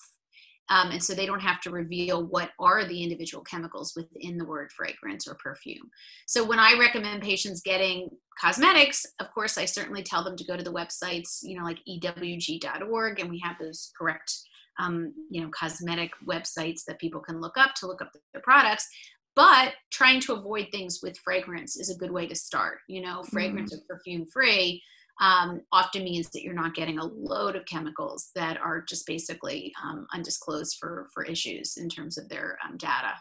Um, 0.69 0.91
and 0.91 1.03
so 1.03 1.13
they 1.13 1.25
don't 1.25 1.41
have 1.41 1.61
to 1.61 1.69
reveal 1.69 2.25
what 2.25 2.51
are 2.59 2.85
the 2.85 3.03
individual 3.03 3.43
chemicals 3.43 3.93
within 3.95 4.37
the 4.37 4.45
word 4.45 4.71
fragrance 4.71 5.27
or 5.27 5.35
perfume. 5.35 5.91
So 6.25 6.43
when 6.43 6.59
I 6.59 6.77
recommend 6.79 7.21
patients 7.21 7.61
getting 7.61 8.09
cosmetics, 8.39 9.05
of 9.19 9.31
course, 9.31 9.57
I 9.57 9.65
certainly 9.65 10.01
tell 10.01 10.23
them 10.23 10.35
to 10.37 10.45
go 10.45 10.57
to 10.57 10.63
the 10.63 10.73
websites, 10.73 11.39
you 11.43 11.57
know, 11.57 11.63
like 11.63 11.79
ewg.org, 11.87 13.19
and 13.19 13.29
we 13.29 13.39
have 13.39 13.57
those 13.59 13.91
correct, 13.97 14.33
um, 14.79 15.13
you 15.29 15.41
know, 15.41 15.49
cosmetic 15.49 16.11
websites 16.27 16.81
that 16.87 16.99
people 16.99 17.21
can 17.21 17.39
look 17.39 17.57
up 17.57 17.75
to 17.75 17.87
look 17.87 18.01
up 18.01 18.11
their 18.33 18.41
products. 18.41 18.87
But 19.35 19.73
trying 19.91 20.21
to 20.21 20.33
avoid 20.33 20.67
things 20.71 20.99
with 21.03 21.17
fragrance 21.17 21.75
is 21.77 21.89
a 21.89 21.97
good 21.97 22.11
way 22.11 22.27
to 22.27 22.35
start. 22.35 22.79
You 22.87 23.01
know, 23.01 23.23
fragrance 23.23 23.73
mm. 23.73 23.77
or 23.77 23.81
perfume 23.87 24.25
free 24.31 24.81
um, 25.21 25.61
often 25.71 26.03
means 26.03 26.29
that 26.29 26.43
you're 26.43 26.53
not 26.53 26.75
getting 26.75 26.99
a 26.99 27.05
load 27.05 27.55
of 27.55 27.65
chemicals 27.65 28.31
that 28.35 28.57
are 28.57 28.81
just 28.81 29.07
basically 29.07 29.73
um, 29.83 30.07
undisclosed 30.13 30.77
for 30.79 31.07
for 31.13 31.23
issues 31.23 31.77
in 31.77 31.89
terms 31.89 32.17
of 32.17 32.29
their 32.29 32.57
um, 32.65 32.77
data. 32.77 33.13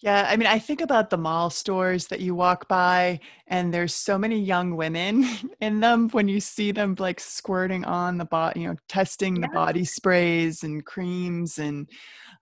Yeah, 0.00 0.26
I 0.28 0.36
mean, 0.36 0.46
I 0.46 0.58
think 0.58 0.80
about 0.80 1.10
the 1.10 1.18
mall 1.18 1.50
stores 1.50 2.06
that 2.06 2.20
you 2.20 2.34
walk 2.34 2.68
by, 2.68 3.20
and 3.46 3.72
there's 3.72 3.94
so 3.94 4.16
many 4.16 4.38
young 4.38 4.76
women 4.76 5.26
in 5.60 5.80
them 5.80 6.08
when 6.10 6.26
you 6.26 6.40
see 6.40 6.72
them 6.72 6.96
like 6.98 7.20
squirting 7.20 7.84
on 7.84 8.16
the 8.16 8.24
body, 8.24 8.60
you 8.60 8.68
know, 8.68 8.76
testing 8.88 9.36
yeah. 9.36 9.46
the 9.46 9.52
body 9.52 9.84
sprays 9.84 10.62
and 10.62 10.84
creams. 10.86 11.58
And 11.58 11.88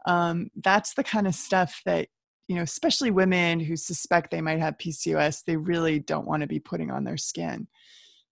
um, 0.06 0.50
that's 0.56 0.94
the 0.94 1.04
kind 1.04 1.26
of 1.26 1.34
stuff 1.34 1.82
that, 1.84 2.08
you 2.48 2.56
know, 2.56 2.62
especially 2.62 3.10
women 3.10 3.60
who 3.60 3.76
suspect 3.76 4.30
they 4.30 4.40
might 4.40 4.58
have 4.58 4.78
PCOS, 4.78 5.44
they 5.44 5.56
really 5.56 5.98
don't 5.98 6.26
want 6.26 6.40
to 6.40 6.48
be 6.48 6.58
putting 6.58 6.90
on 6.90 7.04
their 7.04 7.18
skin. 7.18 7.68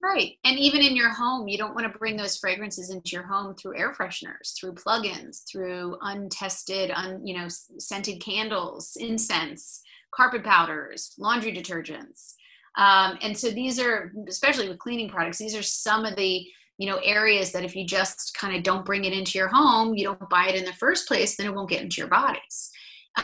Right. 0.02 0.34
And 0.44 0.58
even 0.58 0.82
in 0.82 0.96
your 0.96 1.12
home, 1.12 1.48
you 1.48 1.58
don't 1.58 1.74
want 1.74 1.90
to 1.90 1.98
bring 1.98 2.16
those 2.16 2.36
fragrances 2.36 2.90
into 2.90 3.10
your 3.10 3.26
home 3.26 3.54
through 3.54 3.78
air 3.78 3.92
fresheners, 3.92 4.58
through 4.58 4.74
plugins, 4.74 5.42
through 5.50 5.98
untested, 6.00 6.90
un, 6.92 7.26
you 7.26 7.36
know, 7.36 7.48
scented 7.48 8.20
candles, 8.20 8.96
incense, 8.98 9.82
carpet 10.14 10.44
powders, 10.44 11.14
laundry 11.18 11.52
detergents. 11.52 12.34
Um, 12.76 13.18
and 13.22 13.36
so 13.36 13.50
these 13.50 13.80
are, 13.80 14.12
especially 14.28 14.68
with 14.68 14.78
cleaning 14.78 15.08
products, 15.08 15.38
these 15.38 15.56
are 15.56 15.62
some 15.62 16.04
of 16.04 16.14
the, 16.16 16.46
you 16.78 16.88
know, 16.88 17.00
areas 17.02 17.52
that 17.52 17.64
if 17.64 17.74
you 17.74 17.86
just 17.86 18.36
kind 18.38 18.54
of 18.54 18.62
don't 18.62 18.84
bring 18.84 19.04
it 19.04 19.12
into 19.12 19.38
your 19.38 19.48
home, 19.48 19.94
you 19.94 20.04
don't 20.04 20.30
buy 20.30 20.48
it 20.48 20.56
in 20.56 20.64
the 20.64 20.72
first 20.74 21.08
place, 21.08 21.36
then 21.36 21.46
it 21.46 21.54
won't 21.54 21.70
get 21.70 21.82
into 21.82 22.00
your 22.00 22.08
bodies. 22.08 22.70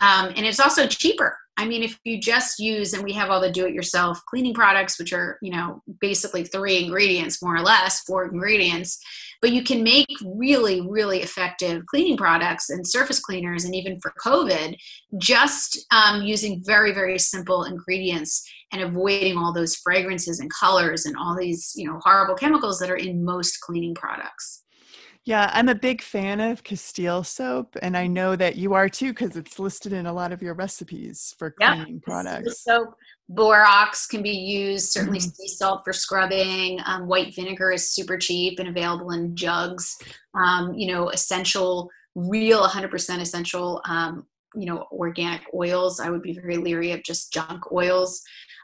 Um, 0.00 0.33
and 0.37 0.46
it's 0.46 0.61
also 0.61 0.87
cheaper. 0.87 1.37
I 1.59 1.66
mean, 1.66 1.83
if 1.83 1.98
you 2.05 2.18
just 2.18 2.59
use, 2.59 2.94
and 2.94 3.05
we 3.05 3.12
have 3.12 3.31
all 3.31 3.40
the 3.40 3.50
do 3.50 3.66
it 3.66 3.74
yourself 3.74 4.20
cleaning 4.26 4.55
products, 4.55 4.98
which 4.98 5.12
are, 5.12 5.38
you 5.42 5.52
know, 5.52 5.83
basically 6.00 6.44
three 6.44 6.83
ingredients, 6.83 7.42
more 7.42 7.57
or 7.57 7.61
less, 7.61 8.00
four 8.00 8.24
ingredients, 8.24 8.98
but 9.42 9.52
you 9.52 9.62
can 9.62 9.83
make 9.83 10.07
really, 10.24 10.81
really 10.81 11.20
effective 11.20 11.85
cleaning 11.87 12.16
products 12.16 12.70
and 12.70 12.87
surface 12.87 13.20
cleaners, 13.20 13.64
and 13.64 13.74
even 13.74 14.00
for 14.00 14.14
COVID, 14.24 14.76
just 15.18 15.85
um, 15.92 16.22
using 16.22 16.62
very, 16.64 16.92
very 16.92 17.18
simple 17.18 17.64
ingredients 17.64 18.48
and 18.72 18.81
avoiding 18.81 19.37
all 19.37 19.52
those 19.52 19.76
fragrances 19.76 20.40
and 20.40 20.50
colors 20.50 21.05
and 21.05 21.16
all 21.18 21.37
these, 21.37 21.72
you 21.76 21.87
know, 21.87 22.00
horrible 22.02 22.35
chemicals 22.35 22.78
that 22.78 22.90
are 22.90 22.96
in 22.96 23.24
most 23.24 23.61
cleaning 23.61 23.94
products. 23.94 24.62
Yeah, 25.24 25.50
I'm 25.54 25.68
a 25.68 25.74
big 25.74 26.02
fan 26.02 26.40
of 26.40 26.64
Castile 26.64 27.22
soap, 27.22 27.76
and 27.80 27.96
I 27.96 28.08
know 28.08 28.35
that 28.35 28.56
you 28.56 28.74
are 28.74 28.88
too 28.88 29.12
because 29.12 29.37
it's 29.37 29.61
listed 29.61 29.92
in 29.92 30.06
a 30.06 30.12
lot 30.12 30.32
of 30.32 30.42
your 30.42 30.54
recipes 30.54 31.37
for 31.38 31.52
cleaning 31.52 31.94
yep. 31.94 32.02
products. 32.02 32.64
Soap, 32.64 32.96
borax 33.28 34.08
can 34.08 34.20
be 34.22 34.30
used. 34.30 34.90
Certainly, 34.90 35.20
mm-hmm. 35.20 35.30
sea 35.30 35.48
salt 35.48 35.82
for 35.85 35.92
scrubbing. 35.92 36.80
Um, 36.87 37.06
white 37.06 37.37
vinegar 37.37 37.70
is 37.70 37.92
super 37.92 38.18
cheap 38.18 38.58
and 38.58 38.68
available 38.68 39.12
in 39.12 39.37
jugs. 39.37 39.96
Um, 40.35 40.74
you 40.74 40.92
know, 40.92 41.11
essential, 41.11 41.88
real, 42.16 42.66
100% 42.66 43.20
essential. 43.20 43.80
Um, 43.85 44.26
you 44.56 44.66
know, 44.66 44.87
organic 44.90 45.42
oils. 45.54 46.00
I 46.00 46.11
would 46.11 46.22
be 46.22 46.32
very 46.32 46.56
leery 46.56 46.90
of 46.90 47.04
just 47.04 47.32
junk 47.32 47.70
oils. 47.70 48.20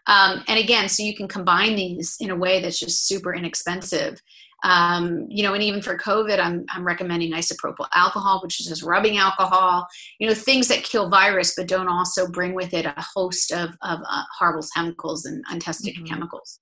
Um, 0.09 0.43
and 0.49 0.59
again, 0.59 0.89
so 0.89 1.05
you 1.05 1.15
can 1.15 1.29
combine 1.29 1.77
these 1.77 2.17
in 2.19 2.31
a 2.31 2.37
way 2.37 2.61
that's 2.61 2.81
just 2.81 3.07
super 3.07 3.33
inexpensive 3.33 4.21
um, 4.65 5.27
you 5.29 5.43
know, 5.43 5.55
and 5.55 5.63
even 5.63 5.81
for 5.81 5.97
COVID, 5.97 6.39
I'm, 6.41 6.65
I'm 6.71 6.85
recommending 6.85 7.33
isopropyl 7.33 7.87
alcohol, 7.95 8.41
which 8.43 8.61
is 8.61 8.67
just 8.67 8.83
rubbing 8.83 9.19
alcohol, 9.19 9.87
you 10.19 10.27
know, 10.27 10.35
things 10.35 10.69
that 10.69 10.83
kill 10.83 11.09
virus, 11.09 11.55
but 11.57 11.69
don't 11.69 11.89
also 11.89 12.27
bring 12.27 12.55
with 12.55 12.75
it 12.75 12.85
a 12.85 12.95
host 12.99 13.53
of, 13.53 13.71
of 13.83 14.01
uh, 14.09 14.23
horrible 14.37 14.67
chemicals 14.75 15.25
and 15.27 15.45
untested 15.51 15.95
mm-hmm. 15.95 16.07
chemicals. 16.07 16.61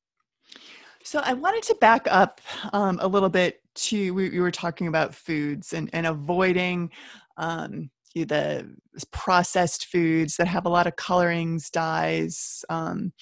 So 1.03 1.21
I 1.25 1.33
wanted 1.35 1.63
to 1.65 1.75
back 1.77 2.07
up 2.11 2.41
um, 2.73 2.99
a 3.01 3.07
little 3.07 3.29
bit 3.29 3.61
to, 3.77 4.13
we, 4.13 4.31
we, 4.31 4.41
were 4.41 4.51
talking 4.51 4.89
about 4.89 5.15
foods 5.15 5.73
and, 5.73 5.89
and 5.93 6.05
avoiding 6.05 6.91
um, 7.37 7.91
the 8.15 8.69
processed 9.13 9.87
foods 9.87 10.37
that 10.37 10.49
have 10.49 10.67
a 10.67 10.71
lot 10.71 10.87
of 10.87 10.97
colorings, 10.97 11.71
dyes, 11.71 12.65
um, 12.69 13.13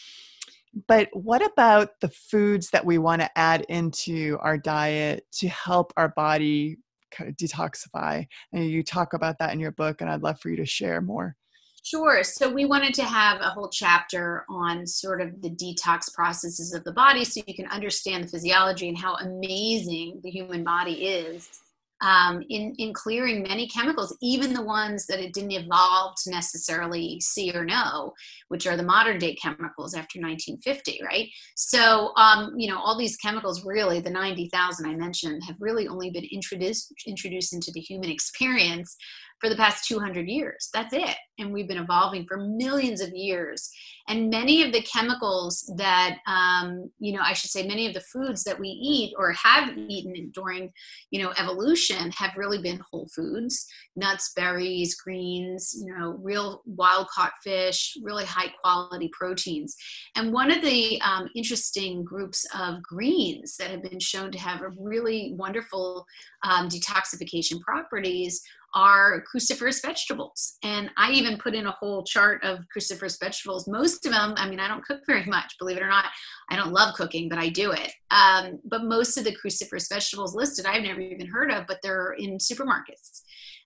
but 0.88 1.08
what 1.12 1.44
about 1.44 2.00
the 2.00 2.08
foods 2.08 2.70
that 2.70 2.84
we 2.84 2.98
want 2.98 3.22
to 3.22 3.38
add 3.38 3.62
into 3.68 4.38
our 4.40 4.58
diet 4.58 5.26
to 5.34 5.48
help 5.48 5.92
our 5.96 6.08
body 6.08 6.78
kind 7.10 7.30
of 7.30 7.36
detoxify? 7.36 8.26
And 8.52 8.68
you 8.68 8.82
talk 8.82 9.12
about 9.12 9.38
that 9.38 9.52
in 9.52 9.60
your 9.60 9.72
book, 9.72 10.00
and 10.00 10.10
I'd 10.10 10.22
love 10.22 10.40
for 10.40 10.50
you 10.50 10.56
to 10.56 10.66
share 10.66 11.00
more. 11.00 11.36
Sure. 11.84 12.24
So 12.24 12.50
we 12.50 12.64
wanted 12.64 12.94
to 12.94 13.04
have 13.04 13.42
a 13.42 13.50
whole 13.50 13.68
chapter 13.68 14.46
on 14.48 14.86
sort 14.86 15.20
of 15.20 15.42
the 15.42 15.50
detox 15.50 16.12
processes 16.12 16.72
of 16.72 16.82
the 16.84 16.92
body 16.92 17.24
so 17.24 17.42
you 17.46 17.54
can 17.54 17.66
understand 17.66 18.24
the 18.24 18.28
physiology 18.28 18.88
and 18.88 18.96
how 18.96 19.16
amazing 19.16 20.20
the 20.24 20.30
human 20.30 20.64
body 20.64 21.06
is 21.06 21.60
um, 22.04 22.42
in, 22.50 22.74
in 22.76 22.92
clearing 22.92 23.42
many 23.42 23.66
chemicals, 23.66 24.14
even 24.20 24.52
the 24.52 24.62
ones 24.62 25.06
that 25.06 25.20
it 25.20 25.32
didn't 25.32 25.52
evolve 25.52 26.14
to 26.22 26.30
necessarily 26.30 27.18
see 27.20 27.50
or 27.54 27.64
know, 27.64 28.12
which 28.48 28.66
are 28.66 28.76
the 28.76 28.82
modern 28.82 29.18
day 29.18 29.34
chemicals 29.34 29.94
after 29.94 30.20
1950, 30.20 31.00
right? 31.02 31.28
So, 31.56 32.14
um, 32.16 32.52
you 32.58 32.68
know, 32.68 32.78
all 32.78 32.98
these 32.98 33.16
chemicals 33.16 33.64
really, 33.64 34.00
the 34.00 34.10
90,000 34.10 34.86
I 34.86 34.94
mentioned, 34.94 35.42
have 35.46 35.56
really 35.60 35.88
only 35.88 36.10
been 36.10 36.26
introduced, 36.30 36.92
introduced 37.06 37.54
into 37.54 37.72
the 37.72 37.80
human 37.80 38.10
experience 38.10 38.96
for 39.40 39.48
the 39.48 39.56
past 39.56 39.86
200 39.86 40.28
years. 40.28 40.68
That's 40.72 40.94
it. 40.94 41.16
And 41.38 41.52
we've 41.52 41.68
been 41.68 41.78
evolving 41.78 42.26
for 42.26 42.38
millions 42.38 43.00
of 43.00 43.10
years. 43.10 43.70
And 44.08 44.30
many 44.30 44.62
of 44.62 44.72
the 44.72 44.82
chemicals 44.82 45.70
that, 45.76 46.18
um, 46.26 46.90
you 46.98 47.12
know, 47.12 47.22
I 47.22 47.32
should 47.32 47.50
say, 47.50 47.66
many 47.66 47.86
of 47.86 47.94
the 47.94 48.00
foods 48.00 48.44
that 48.44 48.58
we 48.58 48.68
eat 48.68 49.14
or 49.18 49.32
have 49.32 49.76
eaten 49.76 50.30
during, 50.32 50.70
you 51.10 51.22
know, 51.22 51.32
evolution 51.38 52.10
have 52.12 52.36
really 52.36 52.58
been 52.58 52.80
whole 52.90 53.08
foods 53.14 53.66
nuts, 53.96 54.32
berries, 54.34 54.96
greens, 54.96 55.74
you 55.78 55.94
know, 55.94 56.18
real 56.20 56.62
wild 56.66 57.06
caught 57.08 57.32
fish, 57.42 57.96
really 58.02 58.24
high 58.24 58.52
quality 58.60 59.08
proteins. 59.12 59.76
And 60.16 60.32
one 60.32 60.50
of 60.50 60.62
the 60.62 61.00
um, 61.02 61.28
interesting 61.36 62.04
groups 62.04 62.44
of 62.58 62.82
greens 62.82 63.56
that 63.56 63.70
have 63.70 63.82
been 63.82 64.00
shown 64.00 64.32
to 64.32 64.38
have 64.38 64.62
a 64.62 64.72
really 64.78 65.34
wonderful 65.36 66.06
um, 66.42 66.68
detoxification 66.68 67.60
properties 67.60 68.42
are 68.74 69.22
cruciferous 69.32 69.80
vegetables. 69.80 70.58
And 70.62 70.90
I 70.96 71.12
even 71.12 71.38
put 71.38 71.54
in 71.54 71.66
a 71.66 71.70
whole 71.70 72.02
chart 72.02 72.42
of 72.42 72.60
cruciferous 72.74 73.18
vegetables. 73.20 73.68
Most 73.68 74.04
of 74.04 74.12
them, 74.12 74.34
I 74.36 74.48
mean, 74.48 74.60
I 74.60 74.68
don't 74.68 74.84
cook 74.84 75.00
very 75.06 75.24
much, 75.26 75.54
believe 75.58 75.76
it 75.76 75.82
or 75.82 75.88
not. 75.88 76.06
I 76.50 76.56
don't 76.56 76.72
love 76.72 76.94
cooking, 76.94 77.28
but 77.28 77.38
I 77.38 77.48
do 77.48 77.72
it. 77.72 77.92
Um, 78.10 78.60
but 78.64 78.84
most 78.84 79.16
of 79.16 79.24
the 79.24 79.36
cruciferous 79.36 79.88
vegetables 79.88 80.34
listed, 80.34 80.66
I've 80.66 80.82
never 80.82 81.00
even 81.00 81.26
heard 81.26 81.50
of, 81.50 81.66
but 81.66 81.78
they're 81.82 82.12
in 82.18 82.38
supermarkets. 82.38 83.22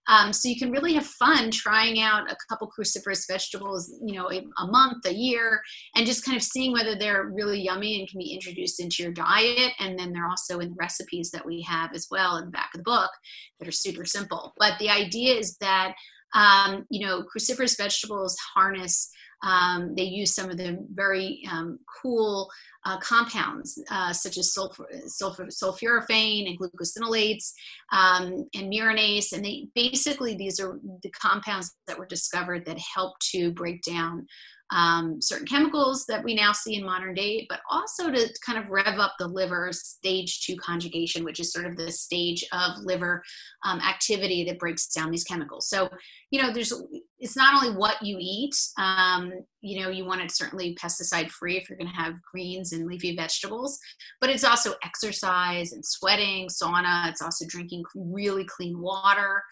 Um, 0.09 0.33
so 0.33 0.49
you 0.49 0.59
can 0.59 0.71
really 0.71 0.94
have 0.94 1.07
fun 1.07 1.51
trying 1.51 2.01
out 2.01 2.33
a 2.33 2.37
couple 2.49 2.71
cruciferous 2.71 3.27
vegetables, 3.31 3.92
you 4.03 4.14
know, 4.14 4.31
a, 4.31 4.42
a, 4.59 4.66
month, 4.66 5.05
a 5.05 5.12
year, 5.12 5.61
and 5.94 6.07
just 6.07 6.25
kind 6.25 6.37
of 6.37 6.42
seeing 6.42 6.73
whether 6.73 6.94
they're 6.94 7.27
really 7.27 7.61
yummy 7.61 8.01
and 8.01 8.09
can 8.09 8.18
be 8.18 8.33
introduced 8.33 8.81
into 8.81 9.03
your 9.03 9.12
diet. 9.12 9.73
And 9.79 9.99
then 9.99 10.12
they're 10.12 10.27
also 10.27 10.61
in 10.61 10.71
the 10.71 10.77
recipes 10.81 11.31
that 11.33 11.44
we 11.44 11.61
have 11.62 11.94
as 11.94 12.09
well 12.11 12.38
in 12.38 12.47
the 12.47 12.51
back 12.51 12.71
of 12.75 12.79
the 12.79 12.85
book 12.85 13.11
that 13.59 13.68
are 13.68 13.73
super 13.73 14.07
simple. 14.07 14.55
But 14.59 14.79
the 14.79 14.88
idea 14.99 15.35
is 15.35 15.57
that, 15.61 15.95
um, 16.35 16.85
you 16.91 17.07
know, 17.07 17.25
cruciferous 17.25 17.77
vegetables 17.77 18.37
harness 18.55 19.11
um, 19.43 19.95
they 19.95 20.03
use 20.03 20.35
some 20.35 20.51
of 20.51 20.57
the 20.57 20.85
very 20.93 21.43
um, 21.51 21.79
cool 22.03 22.51
uh, 22.85 22.99
compounds 22.99 23.81
uh, 23.91 24.13
such 24.13 24.39
as 24.39 24.53
sulfur, 24.53 24.87
sulfur, 25.07 25.47
sulforaphane 25.47 26.49
and 26.49 26.59
glucosinolates 26.59 27.53
um, 27.93 28.47
and 28.55 28.73
myrosinase. 28.73 29.33
And 29.33 29.45
they 29.45 29.69
basically, 29.75 30.35
these 30.35 30.59
are 30.59 30.79
the 31.03 31.11
compounds 31.11 31.77
that 31.87 31.99
were 31.99 32.07
discovered 32.07 32.67
that 32.67 32.79
help 32.79 33.19
to 33.33 33.53
break 33.53 33.83
down 33.83 34.27
um, 34.70 35.20
certain 35.22 35.46
chemicals 35.46 36.04
that 36.07 36.22
we 36.22 36.35
now 36.35 36.52
see 36.52 36.76
in 36.76 36.85
modern 36.85 37.14
day, 37.14 37.46
but 37.48 37.61
also 37.70 38.11
to 38.11 38.28
kind 38.44 38.59
of 38.59 38.68
rev 38.68 38.98
up 38.98 39.14
the 39.18 39.26
liver 39.26 39.70
stage 39.72 40.42
two 40.42 40.57
conjugation, 40.57 41.24
which 41.24 41.40
is 41.40 41.52
sort 41.52 41.66
of 41.66 41.76
the 41.76 41.90
stage 41.90 42.44
of 42.52 42.78
liver 42.83 43.22
um, 43.64 43.81
activity 43.81 44.44
that 44.44 44.59
breaks 44.59 44.88
down 44.88 45.11
these 45.11 45.24
chemicals. 45.24 45.68
So, 45.68 45.88
you 46.31 46.42
know, 46.42 46.52
there's 46.52 46.72
it's 47.18 47.37
not 47.37 47.54
only 47.54 47.76
what 47.76 47.96
you 48.02 48.18
eat. 48.20 48.54
Um, 48.78 49.33
you 49.61 49.81
know, 49.81 49.90
you 49.90 50.04
want 50.04 50.20
it 50.20 50.31
certainly 50.31 50.76
pesticide 50.76 51.31
free 51.31 51.57
if 51.57 51.68
you're 51.68 51.78
going 51.78 51.90
to 51.90 51.96
have 51.96 52.14
greens 52.31 52.72
and 52.72 52.87
leafy 52.87 53.16
vegetables, 53.16 53.78
but 54.20 54.31
it's 54.31 54.44
also 54.44 54.74
exercise 54.85 55.72
and 55.72 55.85
sweating, 55.85 56.48
sauna. 56.48 57.09
It's 57.09 57.22
also 57.22 57.46
drinking 57.48 57.85
really 57.94 58.44
clean 58.44 58.81
water, 58.81 59.42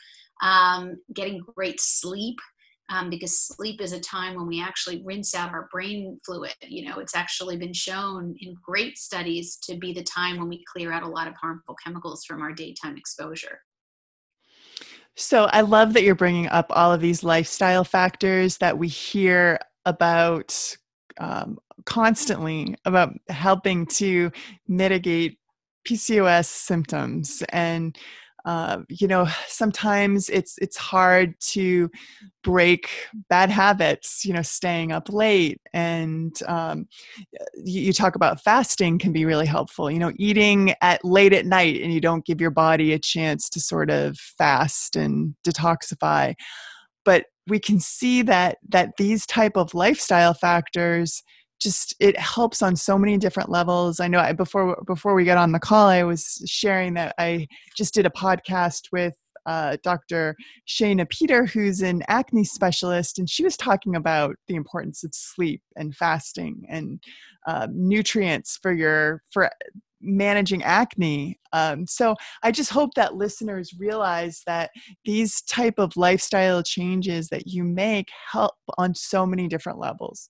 um, 0.42 0.96
getting 1.14 1.42
great 1.54 1.80
sleep. 1.80 2.36
Um, 2.88 3.10
because 3.10 3.40
sleep 3.40 3.80
is 3.80 3.92
a 3.92 3.98
time 3.98 4.36
when 4.36 4.46
we 4.46 4.62
actually 4.62 5.02
rinse 5.04 5.34
out 5.34 5.50
our 5.50 5.68
brain 5.72 6.20
fluid. 6.24 6.54
You 6.60 6.88
know, 6.88 6.98
it's 6.98 7.16
actually 7.16 7.56
been 7.56 7.72
shown 7.72 8.36
in 8.40 8.54
great 8.64 8.96
studies 8.96 9.56
to 9.64 9.76
be 9.76 9.92
the 9.92 10.04
time 10.04 10.38
when 10.38 10.48
we 10.48 10.64
clear 10.72 10.92
out 10.92 11.02
a 11.02 11.08
lot 11.08 11.26
of 11.26 11.34
harmful 11.34 11.74
chemicals 11.82 12.24
from 12.24 12.42
our 12.42 12.52
daytime 12.52 12.96
exposure. 12.96 13.60
So 15.16 15.44
I 15.44 15.62
love 15.62 15.94
that 15.94 16.02
you're 16.02 16.14
bringing 16.14 16.46
up 16.48 16.66
all 16.70 16.92
of 16.92 17.00
these 17.00 17.24
lifestyle 17.24 17.84
factors 17.84 18.58
that 18.58 18.76
we 18.76 18.86
hear 18.86 19.58
about 19.86 20.76
um, 21.18 21.58
constantly 21.86 22.76
about 22.84 23.14
helping 23.28 23.86
to 23.86 24.30
mitigate 24.68 25.38
PCOS 25.86 26.46
symptoms 26.46 27.42
and 27.50 27.96
uh, 28.46 28.78
you 28.88 29.06
know 29.06 29.28
sometimes 29.48 30.30
it's 30.30 30.56
it's 30.58 30.76
hard 30.76 31.38
to 31.40 31.90
break 32.42 32.88
bad 33.28 33.50
habits 33.50 34.24
you 34.24 34.32
know 34.32 34.42
staying 34.42 34.92
up 34.92 35.08
late 35.08 35.60
and 35.74 36.40
um, 36.46 36.86
you, 37.56 37.82
you, 37.82 37.92
talk 37.92 38.14
about 38.14 38.40
fasting 38.40 38.98
can 38.98 39.12
be 39.12 39.24
really 39.24 39.46
helpful 39.46 39.90
you 39.90 39.98
know 39.98 40.12
eating 40.16 40.72
at 40.80 41.04
late 41.04 41.32
at 41.32 41.44
night 41.44 41.82
and 41.82 41.92
you 41.92 42.00
don't 42.00 42.24
give 42.24 42.40
your 42.40 42.50
body 42.50 42.92
a 42.92 42.98
chance 42.98 43.50
to 43.50 43.60
sort 43.60 43.90
of 43.90 44.16
fast 44.18 44.96
and 44.96 45.34
detoxify. 45.46 46.34
But 47.04 47.26
we 47.46 47.58
can 47.58 47.78
see 47.80 48.22
that 48.22 48.58
that 48.68 48.96
these 48.96 49.26
type 49.26 49.56
of 49.56 49.74
lifestyle 49.74 50.34
factors 50.34 51.22
just 51.60 51.94
it 52.00 52.18
helps 52.18 52.62
on 52.62 52.76
so 52.76 52.98
many 52.98 53.16
different 53.18 53.50
levels. 53.50 54.00
I 54.00 54.08
know 54.08 54.18
I, 54.18 54.32
before 54.32 54.82
before 54.86 55.14
we 55.14 55.24
got 55.24 55.38
on 55.38 55.52
the 55.52 55.58
call 55.58 55.88
i 55.88 56.02
was 56.02 56.42
sharing 56.46 56.94
that 56.94 57.14
i 57.18 57.46
just 57.76 57.94
did 57.94 58.06
a 58.06 58.10
podcast 58.10 58.82
with 58.92 59.14
uh, 59.46 59.76
dr 59.82 60.34
shayna 60.68 61.08
peter 61.08 61.46
who's 61.46 61.80
an 61.80 62.02
acne 62.08 62.44
specialist 62.44 63.18
and 63.18 63.30
she 63.30 63.44
was 63.44 63.56
talking 63.56 63.94
about 63.94 64.34
the 64.48 64.56
importance 64.56 65.04
of 65.04 65.14
sleep 65.14 65.62
and 65.76 65.94
fasting 65.94 66.64
and 66.68 67.00
uh, 67.46 67.68
nutrients 67.72 68.58
for 68.60 68.72
your 68.72 69.22
for 69.30 69.50
managing 70.02 70.62
acne. 70.62 71.38
Um, 71.52 71.86
so 71.86 72.14
i 72.42 72.50
just 72.50 72.70
hope 72.70 72.94
that 72.94 73.14
listeners 73.14 73.74
realize 73.78 74.42
that 74.46 74.70
these 75.04 75.42
type 75.42 75.78
of 75.78 75.96
lifestyle 75.96 76.62
changes 76.62 77.28
that 77.28 77.46
you 77.46 77.64
make 77.64 78.08
help 78.30 78.54
on 78.78 78.94
so 78.94 79.24
many 79.24 79.48
different 79.48 79.78
levels 79.78 80.28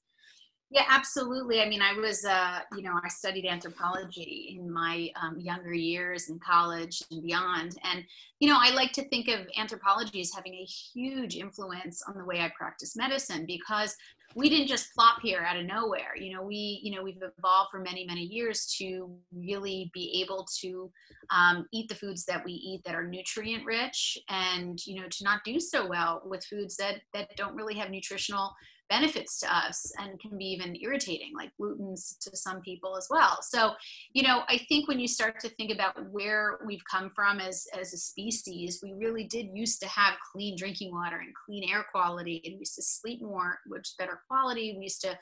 yeah, 0.71 0.85
absolutely. 0.89 1.61
I 1.61 1.69
mean, 1.69 1.81
I 1.81 1.93
was, 1.93 2.25
uh, 2.25 2.61
you 2.77 2.83
know, 2.83 2.99
I 3.05 3.09
studied 3.09 3.47
anthropology 3.47 4.57
in 4.59 4.71
my 4.71 5.11
um, 5.23 5.39
younger 5.39 5.73
years 5.73 6.29
in 6.29 6.41
college 6.41 7.05
and 7.13 7.23
beyond. 7.23 7.79
And, 7.85 8.05
you 8.41 8.49
know, 8.49 8.59
I 8.61 8.75
like 8.75 8.91
to 8.95 9.09
think 9.09 9.29
of 9.29 9.47
anthropology 9.57 10.21
as 10.21 10.33
having 10.35 10.55
a 10.55 10.65
huge 10.65 11.37
influence 11.37 12.03
on 12.09 12.19
the 12.19 12.25
way 12.25 12.41
I 12.41 12.51
practice 12.59 12.97
medicine 12.97 13.47
because 13.47 13.95
we 14.37 14.51
didn't 14.51 14.69
just 14.69 14.93
plop 14.95 15.23
here 15.23 15.41
out 15.41 15.57
of 15.57 15.65
nowhere. 15.65 16.15
You 16.15 16.35
know, 16.35 16.43
we, 16.43 16.81
you 16.83 16.95
know, 16.95 17.03
we've 17.03 17.17
evolved 17.17 17.71
for 17.71 17.81
many, 17.81 18.05
many 18.05 18.21
years 18.21 18.67
to 18.79 19.11
really 19.35 19.91
be 19.95 20.23
able 20.23 20.47
to 20.61 20.93
um, 21.31 21.67
eat 21.73 21.89
the 21.89 21.95
foods 21.95 22.27
that 22.27 22.45
we 22.45 22.53
eat 22.53 22.83
that 22.85 22.95
are 22.95 23.07
nutrient 23.07 23.65
rich 23.65 24.19
and, 24.29 24.79
you 24.87 25.01
know, 25.01 25.09
to 25.09 25.25
not 25.25 25.41
do 25.43 25.59
so 25.59 25.89
well 25.89 26.21
with 26.27 26.45
foods 26.45 26.77
that, 26.77 26.97
that 27.15 27.35
don't 27.37 27.57
really 27.57 27.75
have 27.75 27.89
nutritional 27.89 28.55
benefits 28.89 29.41
to 29.41 29.55
us 29.55 29.93
and 29.99 30.21
can 30.21 30.37
be 30.37 30.45
even 30.45 30.77
irritating, 30.81 31.33
like 31.37 31.51
gluten's 31.57 32.17
to 32.21 32.37
some 32.37 32.61
people 32.61 32.97
as 32.97 33.07
well. 33.11 33.39
So, 33.43 33.73
you 34.13 34.23
know, 34.23 34.43
I 34.49 34.61
think 34.69 34.89
when 34.89 35.01
you 35.01 35.09
start 35.09 35.41
to 35.41 35.49
think 35.51 35.73
about 35.73 36.11
where 36.11 36.59
we've 36.67 36.83
come 36.91 37.11
from 37.15 37.41
as, 37.41 37.67
as 37.79 37.93
a 37.93 37.97
species, 37.97 38.81
we 38.83 38.93
really 38.93 39.25
did 39.25 39.49
used 39.53 39.81
to 39.83 39.89
have 39.89 40.15
clean 40.33 40.57
drinking 40.57 40.93
water 40.93 41.19
and 41.19 41.33
clean 41.47 41.69
air 41.69 41.85
quality, 41.91 42.41
and 42.45 42.55
we 42.55 42.61
used 42.61 42.77
to 42.77 42.83
sleep 42.83 43.23
more, 43.23 43.59
which 43.67 43.95
better 43.99 44.21
quality. 44.29 44.75
We 44.77 44.85
used 44.85 45.03
to 45.03 45.19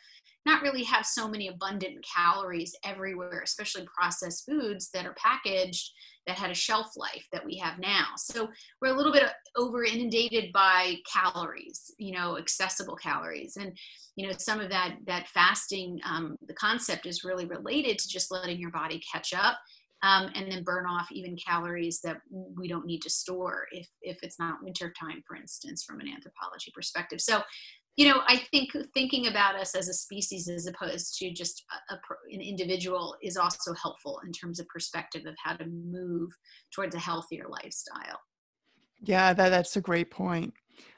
not 0.46 0.62
really 0.62 0.84
have 0.84 1.06
so 1.06 1.26
many 1.26 1.48
abundant 1.48 2.04
calories 2.04 2.74
everywhere, 2.84 3.40
especially 3.42 3.86
processed 3.96 4.44
foods 4.48 4.90
that 4.92 5.06
are 5.06 5.14
packaged 5.14 5.90
that 6.26 6.36
had 6.36 6.50
a 6.50 6.54
shelf 6.54 6.88
life 6.96 7.26
that 7.32 7.44
we 7.44 7.56
have 7.56 7.78
now. 7.78 8.06
So 8.16 8.48
we're 8.80 8.94
a 8.94 8.96
little 8.96 9.12
bit 9.12 9.24
over 9.56 9.84
inundated 9.84 10.52
by 10.52 10.96
calories, 11.10 11.92
you 11.98 12.12
know, 12.12 12.38
accessible 12.38 12.96
calories. 12.96 13.56
And, 13.56 13.76
you 14.16 14.26
know, 14.26 14.34
some 14.38 14.60
of 14.60 14.70
that, 14.70 14.96
that 15.06 15.28
fasting, 15.28 15.98
um, 16.04 16.36
the 16.46 16.54
concept 16.54 17.06
is 17.06 17.24
really 17.24 17.46
related 17.46 17.98
to 17.98 18.08
just 18.08 18.30
letting 18.30 18.58
your 18.58 18.70
body 18.70 19.02
catch 19.12 19.32
up 19.34 19.58
um, 20.02 20.30
and 20.34 20.50
then 20.50 20.64
burn 20.64 20.86
off 20.86 21.10
even 21.12 21.36
calories 21.36 22.00
that 22.02 22.18
we 22.30 22.68
don't 22.68 22.86
need 22.86 23.00
to 23.02 23.10
store 23.10 23.66
if, 23.72 23.88
if 24.02 24.18
it's 24.22 24.38
not 24.38 24.62
winter 24.62 24.92
time, 24.98 25.22
for 25.26 25.36
instance, 25.36 25.82
from 25.82 26.00
an 26.00 26.08
anthropology 26.08 26.70
perspective. 26.74 27.20
So 27.20 27.42
you 27.96 28.08
know 28.08 28.20
i 28.26 28.36
think 28.50 28.72
thinking 28.92 29.26
about 29.26 29.54
us 29.54 29.74
as 29.74 29.88
a 29.88 29.94
species 29.94 30.48
as 30.48 30.66
opposed 30.66 31.16
to 31.18 31.32
just 31.32 31.64
a, 31.90 31.94
a, 31.94 31.98
an 32.32 32.40
individual 32.40 33.16
is 33.22 33.36
also 33.36 33.72
helpful 33.80 34.20
in 34.26 34.32
terms 34.32 34.58
of 34.60 34.66
perspective 34.68 35.22
of 35.26 35.34
how 35.42 35.54
to 35.54 35.66
move 35.66 36.30
towards 36.74 36.94
a 36.94 36.98
healthier 36.98 37.46
lifestyle. 37.48 38.20
Yeah 39.00 39.32
that, 39.32 39.50
that's 39.50 39.76
a 39.76 39.80
great 39.80 40.10
point. 40.10 40.54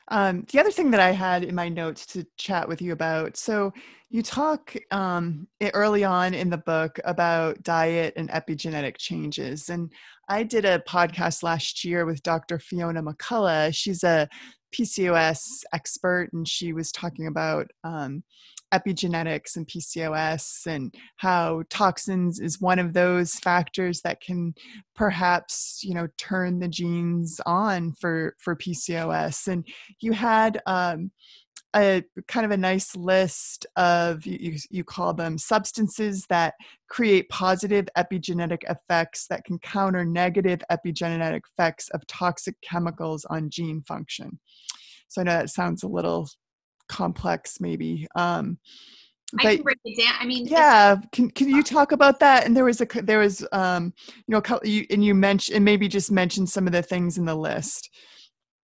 Um, 0.09 0.47
the 0.53 0.61
other 0.61 0.71
thing 0.71 0.91
that 0.93 1.01
i 1.01 1.11
had 1.11 1.43
in 1.43 1.55
my 1.55 1.69
notes 1.69 2.07
to 2.07 2.25
chat 2.37 2.69
with 2.69 2.81
you 2.81 2.93
about 2.93 3.37
so 3.37 3.73
you 4.09 4.23
talk 4.23 4.75
um, 4.93 5.49
early 5.75 6.05
on 6.05 6.33
in 6.33 6.49
the 6.49 6.59
book 6.59 7.01
about 7.05 7.61
diet 7.65 8.15
and 8.17 8.31
epigenetic 8.31 8.97
changes 8.99 9.69
and 9.69 9.93
i 10.29 10.43
did 10.43 10.65
a 10.65 10.79
podcast 10.81 11.43
last 11.43 11.85
year 11.85 12.05
with 12.05 12.23
dr 12.23 12.59
fiona 12.59 13.03
McCulloch 13.03 13.75
she's 13.75 14.05
a 14.05 14.29
PCOS 14.77 15.63
expert, 15.73 16.31
and 16.33 16.47
she 16.47 16.73
was 16.73 16.93
talking 16.93 17.27
about 17.27 17.71
um, 17.85 18.23
epigenetics 18.75 19.57
and 19.57 19.67
PCOS 19.67 20.67
and 20.67 20.95
how 21.17 21.63
toxins 21.71 22.41
is 22.41 22.61
one 22.61 22.79
of 22.79 22.93
those 22.93 23.35
factors 23.37 24.01
that 24.03 24.21
can 24.21 24.53
perhaps 24.95 25.81
you 25.83 25.95
know 25.95 26.09
turn 26.19 26.59
the 26.59 26.69
genes 26.69 27.41
on 27.47 27.93
for 27.93 28.35
for 28.39 28.57
PCOS. 28.57 29.47
And 29.49 29.67
you 30.01 30.13
had 30.13 30.61
um, 30.67 31.11
a 31.77 32.03
kind 32.29 32.47
of 32.47 32.53
a 32.53 32.57
nice 32.57 32.97
list 32.97 33.67
of 33.77 34.25
you, 34.27 34.57
you 34.71 34.85
call 34.85 35.13
them 35.13 35.39
substances 35.39 36.25
that 36.29 36.55
create 36.89 37.29
positive 37.29 37.87
epigenetic 37.97 38.63
effects 38.69 39.27
that 39.29 39.45
can 39.45 39.59
counter 39.59 40.05
negative 40.05 40.61
epigenetic 40.71 41.41
effects 41.53 41.89
of 41.91 42.07
toxic 42.07 42.55
chemicals 42.63 43.25
on 43.27 43.51
gene 43.51 43.83
function 43.83 44.39
so 45.09 45.21
i 45.21 45.25
know 45.25 45.33
that 45.33 45.51
sounds 45.51 45.83
a 45.83 45.89
little 45.89 46.29
complex 46.89 47.61
maybe 47.61 48.07
um 48.17 48.59
but, 49.33 49.47
I 49.47 49.57
can 49.57 49.65
break 49.65 49.79
it 49.85 50.01
down. 50.01 50.15
I 50.21 50.25
mean, 50.25 50.47
yeah. 50.47 50.97
Can 51.11 51.31
can 51.31 51.49
you 51.49 51.63
talk 51.65 51.91
about 51.91 52.21
that? 52.21 52.47
And 52.47 52.57
there 52.57 52.65
was 52.65 52.81
a 52.81 52.87
there 53.03 53.19
was 53.19 53.45
um 53.51 53.93
you 54.29 54.33
know 54.33 54.61
you 54.63 54.87
and 54.89 55.05
you 55.05 55.15
mentioned 55.15 55.57
and 55.57 55.65
maybe 55.65 55.89
just 55.89 56.13
mention 56.13 56.47
some 56.47 56.67
of 56.69 56.73
the 56.73 56.81
things 56.81 57.19
in 57.19 57.25
the 57.25 57.35
list. 57.35 57.91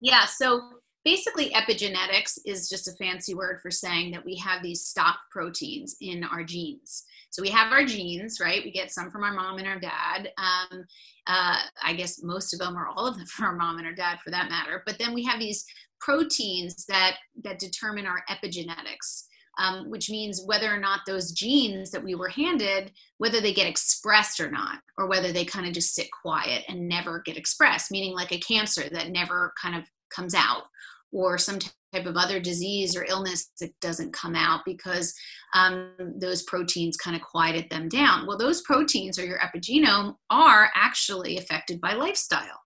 Yeah. 0.01 0.25
So 0.27 0.61
basically 1.05 1.51
epigenetics 1.51 2.39
is 2.45 2.69
just 2.69 2.89
a 2.89 2.93
fancy 2.93 3.35
word 3.35 3.61
for 3.61 3.71
saying 3.71 4.13
that 4.13 4.25
we 4.25 4.37
have 4.37 4.63
these 4.63 4.85
stop 4.85 5.17
proteins 5.31 5.97
in 6.01 6.25
our 6.25 6.45
genes. 6.45 7.05
So 7.31 7.43
we 7.43 7.49
have 7.49 7.73
our 7.73 7.85
genes 7.85 8.39
right? 8.41 8.63
We 8.65 8.71
get 8.71 8.91
some 8.91 9.11
from 9.11 9.25
our 9.25 9.33
mom 9.33 9.59
and 9.59 9.67
our 9.67 9.81
dad. 9.81 10.31
Um, 10.39 10.85
uh, 11.29 11.59
i 11.85 11.93
guess 11.93 12.21
most 12.25 12.53
of 12.53 12.59
them 12.59 12.77
or 12.77 12.89
all 12.89 13.07
of 13.07 13.17
them 13.17 13.27
from 13.29 13.45
our 13.47 13.57
mom 13.57 13.79
and 13.79 13.87
our 13.87 13.95
dad 13.95 14.19
for 14.23 14.31
that 14.31 14.51
matter. 14.51 14.83
But 14.87 14.99
then 14.99 15.15
we 15.15 15.25
have 15.25 15.41
these 15.41 15.65
proteins 16.01 16.85
that 16.87 17.17
that 17.45 17.59
determine 17.59 18.07
our 18.07 18.23
epigenetics 18.29 19.25
um, 19.59 19.91
which 19.91 20.09
means 20.09 20.43
whether 20.47 20.75
or 20.75 20.79
not 20.79 21.01
those 21.07 21.33
genes 21.33 21.91
that 21.91 22.03
we 22.03 22.15
were 22.15 22.29
handed 22.29 22.91
whether 23.19 23.41
they 23.41 23.53
get 23.53 23.69
expressed 23.69 24.41
or 24.41 24.51
not 24.51 24.81
or 24.99 25.07
whether 25.07 25.31
they 25.31 25.45
kind 25.45 25.67
of 25.67 25.73
just 25.73 25.95
sit 25.95 26.09
quiet 26.11 26.65
and 26.69 26.89
never 26.89 27.23
get 27.25 27.37
expressed 27.37 27.91
meaning 27.91 28.15
like 28.15 28.33
a 28.33 28.41
cancer 28.41 28.89
that 28.91 29.11
never 29.11 29.53
kind 29.63 29.77
of 29.77 29.85
comes 30.15 30.35
out 30.35 30.65
or 31.13 31.39
some 31.39 31.59
type 31.59 32.07
of 32.07 32.17
other 32.17 32.41
disease 32.41 32.97
or 32.97 33.05
illness 33.05 33.51
that 33.61 33.79
doesn't 33.81 34.13
come 34.13 34.35
out 34.35 34.61
because 34.65 35.15
um, 35.55 35.91
those 36.17 36.43
proteins 36.45 36.97
kind 36.97 37.15
of 37.15 37.23
quieted 37.23 37.69
them 37.71 37.89
down. 37.89 38.27
Well, 38.27 38.39
those 38.39 38.63
proteins 38.63 39.19
or 39.19 39.27
your 39.27 39.39
epigenome 39.39 40.17
are 40.31 40.71
actually 40.75 41.39
affected 41.39 41.81
by 41.81 41.93
lifestyle. 41.93 42.61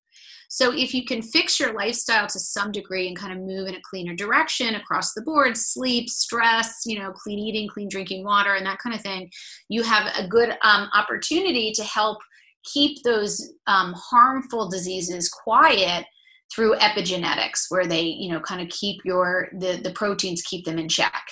So 0.48 0.72
if 0.72 0.94
you 0.94 1.04
can 1.04 1.22
fix 1.22 1.58
your 1.58 1.72
lifestyle 1.72 2.28
to 2.28 2.38
some 2.38 2.70
degree 2.70 3.08
and 3.08 3.16
kind 3.16 3.32
of 3.32 3.44
move 3.44 3.66
in 3.66 3.74
a 3.74 3.80
cleaner 3.82 4.14
direction 4.14 4.76
across 4.76 5.12
the 5.12 5.22
board, 5.22 5.56
sleep, 5.56 6.08
stress, 6.08 6.82
you 6.86 6.98
know, 6.98 7.10
clean 7.10 7.38
eating, 7.38 7.68
clean 7.68 7.88
drinking 7.88 8.24
water, 8.24 8.54
and 8.54 8.64
that 8.64 8.78
kind 8.78 8.94
of 8.94 9.02
thing, 9.02 9.28
you 9.68 9.82
have 9.82 10.12
a 10.16 10.28
good 10.28 10.50
um, 10.62 10.88
opportunity 10.94 11.72
to 11.72 11.82
help 11.82 12.18
keep 12.64 13.02
those 13.02 13.54
um, 13.66 13.92
harmful 13.96 14.68
diseases 14.68 15.28
quiet 15.28 16.04
through 16.54 16.76
epigenetics 16.76 17.66
where 17.68 17.86
they 17.86 18.02
you 18.02 18.30
know 18.30 18.40
kind 18.40 18.60
of 18.60 18.68
keep 18.68 19.00
your 19.04 19.48
the 19.58 19.80
the 19.82 19.92
proteins 19.92 20.42
keep 20.42 20.64
them 20.64 20.78
in 20.78 20.88
check. 20.88 21.24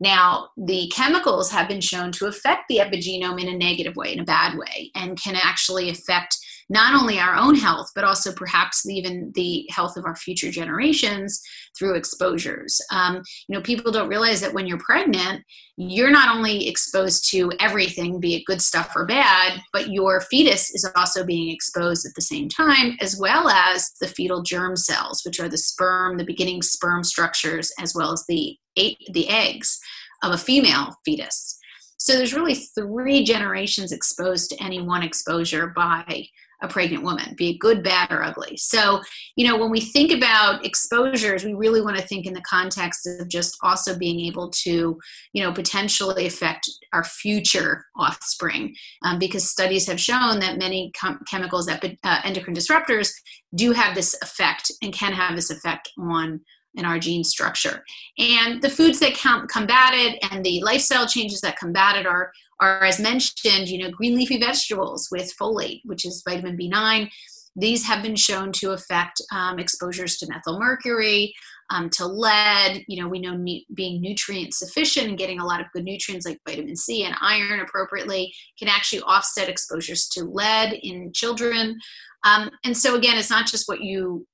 Now, 0.00 0.50
the 0.56 0.90
chemicals 0.94 1.50
have 1.50 1.66
been 1.66 1.80
shown 1.80 2.12
to 2.12 2.26
affect 2.26 2.68
the 2.68 2.76
epigenome 2.76 3.42
in 3.42 3.48
a 3.48 3.58
negative 3.58 3.96
way, 3.96 4.12
in 4.12 4.20
a 4.20 4.24
bad 4.24 4.56
way, 4.56 4.92
and 4.94 5.20
can 5.20 5.34
actually 5.34 5.90
affect 5.90 6.36
not 6.68 7.00
only 7.00 7.18
our 7.18 7.34
own 7.34 7.54
health, 7.54 7.88
but 7.94 8.04
also 8.04 8.32
perhaps 8.32 8.86
even 8.88 9.32
the 9.34 9.66
health 9.70 9.96
of 9.96 10.04
our 10.04 10.16
future 10.16 10.50
generations 10.50 11.40
through 11.78 11.94
exposures. 11.94 12.80
Um, 12.92 13.22
you 13.48 13.54
know, 13.54 13.62
people 13.62 13.90
don't 13.90 14.08
realize 14.08 14.40
that 14.42 14.52
when 14.52 14.66
you're 14.66 14.78
pregnant, 14.78 15.42
you're 15.76 16.10
not 16.10 16.34
only 16.34 16.68
exposed 16.68 17.30
to 17.30 17.52
everything, 17.60 18.20
be 18.20 18.34
it 18.34 18.44
good 18.44 18.60
stuff 18.60 18.92
or 18.94 19.06
bad, 19.06 19.60
but 19.72 19.90
your 19.90 20.20
fetus 20.22 20.70
is 20.74 20.90
also 20.96 21.24
being 21.24 21.50
exposed 21.50 22.04
at 22.04 22.14
the 22.14 22.20
same 22.20 22.48
time, 22.48 22.96
as 23.00 23.18
well 23.18 23.48
as 23.48 23.90
the 24.00 24.08
fetal 24.08 24.42
germ 24.42 24.76
cells, 24.76 25.22
which 25.24 25.40
are 25.40 25.48
the 25.48 25.56
sperm, 25.56 26.18
the 26.18 26.24
beginning 26.24 26.62
sperm 26.62 27.02
structures, 27.02 27.72
as 27.80 27.94
well 27.94 28.12
as 28.12 28.24
the 28.28 28.56
eight, 28.76 28.98
the 29.12 29.28
eggs 29.28 29.78
of 30.22 30.32
a 30.32 30.38
female 30.38 30.94
fetus. 31.04 31.58
So 31.98 32.14
there's 32.14 32.34
really 32.34 32.54
three 32.54 33.24
generations 33.24 33.92
exposed 33.92 34.50
to 34.50 34.62
any 34.62 34.80
one 34.80 35.02
exposure 35.02 35.72
by 35.74 36.28
a 36.62 36.68
pregnant 36.68 37.04
woman, 37.04 37.34
be 37.36 37.50
it 37.50 37.58
good, 37.58 37.82
bad, 37.82 38.10
or 38.10 38.22
ugly. 38.22 38.56
So, 38.56 39.00
you 39.36 39.46
know, 39.46 39.56
when 39.56 39.70
we 39.70 39.80
think 39.80 40.10
about 40.10 40.64
exposures, 40.64 41.44
we 41.44 41.54
really 41.54 41.80
want 41.80 41.96
to 41.96 42.02
think 42.02 42.26
in 42.26 42.34
the 42.34 42.42
context 42.42 43.06
of 43.06 43.28
just 43.28 43.56
also 43.62 43.96
being 43.96 44.20
able 44.20 44.50
to, 44.64 44.98
you 45.32 45.42
know, 45.42 45.52
potentially 45.52 46.26
affect 46.26 46.68
our 46.92 47.04
future 47.04 47.86
offspring, 47.96 48.74
um, 49.04 49.18
because 49.18 49.48
studies 49.48 49.86
have 49.86 50.00
shown 50.00 50.40
that 50.40 50.58
many 50.58 50.90
com- 50.98 51.20
chemicals, 51.30 51.68
epi- 51.68 51.98
uh, 52.04 52.20
endocrine 52.24 52.56
disruptors, 52.56 53.12
do 53.54 53.72
have 53.72 53.94
this 53.94 54.16
effect 54.22 54.72
and 54.82 54.92
can 54.92 55.12
have 55.12 55.36
this 55.36 55.50
effect 55.50 55.90
on 55.98 56.40
in 56.74 56.84
our 56.84 56.98
gene 56.98 57.24
structure. 57.24 57.84
And 58.18 58.62
the 58.62 58.70
foods 58.70 59.00
that 59.00 59.14
combat 59.14 59.94
it 59.94 60.18
and 60.30 60.44
the 60.44 60.60
lifestyle 60.62 61.06
changes 61.06 61.40
that 61.40 61.58
combat 61.58 61.96
it 61.96 62.06
are, 62.06 62.30
are, 62.60 62.84
as 62.84 63.00
mentioned, 63.00 63.68
you 63.68 63.78
know, 63.78 63.90
green 63.90 64.16
leafy 64.16 64.38
vegetables 64.38 65.08
with 65.10 65.34
folate, 65.40 65.80
which 65.84 66.04
is 66.04 66.22
vitamin 66.26 66.56
B9. 66.56 67.08
These 67.56 67.84
have 67.86 68.02
been 68.02 68.16
shown 68.16 68.52
to 68.52 68.70
affect 68.70 69.20
um, 69.32 69.58
exposures 69.58 70.16
to 70.18 70.28
methyl 70.28 70.58
mercury, 70.58 71.34
um, 71.70 71.90
to 71.90 72.06
lead. 72.06 72.84
You 72.86 73.02
know, 73.02 73.08
we 73.08 73.20
know 73.20 73.36
being 73.74 74.00
nutrient 74.00 74.54
sufficient 74.54 75.08
and 75.08 75.18
getting 75.18 75.40
a 75.40 75.46
lot 75.46 75.60
of 75.60 75.66
good 75.72 75.84
nutrients 75.84 76.26
like 76.26 76.40
vitamin 76.46 76.76
C 76.76 77.04
and 77.04 77.16
iron 77.20 77.60
appropriately 77.60 78.32
can 78.58 78.68
actually 78.68 79.02
offset 79.02 79.48
exposures 79.48 80.06
to 80.08 80.24
lead 80.24 80.74
in 80.82 81.12
children. 81.12 81.76
Um, 82.24 82.50
and 82.64 82.76
so 82.76 82.94
again, 82.96 83.18
it's 83.18 83.30
not 83.30 83.46
just 83.46 83.68
what 83.68 83.80
you 83.80 84.26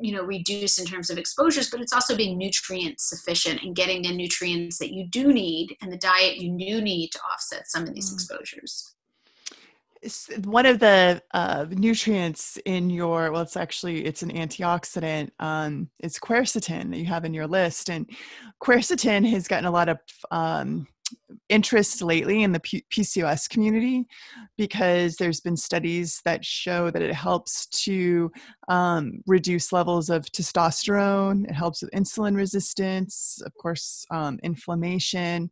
you 0.00 0.12
know 0.12 0.22
reduce 0.22 0.78
in 0.78 0.86
terms 0.86 1.10
of 1.10 1.18
exposures 1.18 1.70
but 1.70 1.80
it's 1.80 1.92
also 1.92 2.16
being 2.16 2.38
nutrient 2.38 3.00
sufficient 3.00 3.62
and 3.62 3.74
getting 3.74 4.02
the 4.02 4.14
nutrients 4.14 4.78
that 4.78 4.92
you 4.92 5.06
do 5.08 5.32
need 5.32 5.76
and 5.82 5.92
the 5.92 5.96
diet 5.98 6.36
you 6.36 6.56
do 6.56 6.80
need 6.80 7.10
to 7.10 7.18
offset 7.32 7.68
some 7.68 7.82
of 7.82 7.94
these 7.94 8.10
mm. 8.10 8.14
exposures 8.14 8.94
one 10.44 10.66
of 10.66 10.80
the 10.80 11.22
uh, 11.32 11.64
nutrients 11.70 12.58
in 12.66 12.90
your 12.90 13.32
well 13.32 13.42
it's 13.42 13.56
actually 13.56 14.04
it's 14.04 14.22
an 14.22 14.30
antioxidant 14.32 15.30
um, 15.40 15.88
it's 15.98 16.18
quercetin 16.18 16.90
that 16.90 16.98
you 16.98 17.06
have 17.06 17.24
in 17.24 17.34
your 17.34 17.46
list 17.46 17.88
and 17.88 18.08
quercetin 18.62 19.28
has 19.28 19.48
gotten 19.48 19.64
a 19.64 19.70
lot 19.70 19.88
of 19.88 19.98
um, 20.30 20.86
interest 21.48 22.02
lately 22.02 22.42
in 22.42 22.52
the 22.52 22.60
P- 22.60 22.84
PCOS 22.90 23.48
community 23.48 24.06
because 24.56 25.16
there's 25.16 25.40
been 25.40 25.56
studies 25.56 26.20
that 26.24 26.44
show 26.44 26.90
that 26.90 27.02
it 27.02 27.14
helps 27.14 27.66
to 27.84 28.30
um, 28.68 29.20
reduce 29.26 29.72
levels 29.72 30.10
of 30.10 30.24
testosterone. 30.26 31.44
It 31.48 31.54
helps 31.54 31.82
with 31.82 31.90
insulin 31.92 32.36
resistance, 32.36 33.40
of 33.44 33.54
course, 33.54 34.04
um, 34.10 34.38
inflammation. 34.42 35.50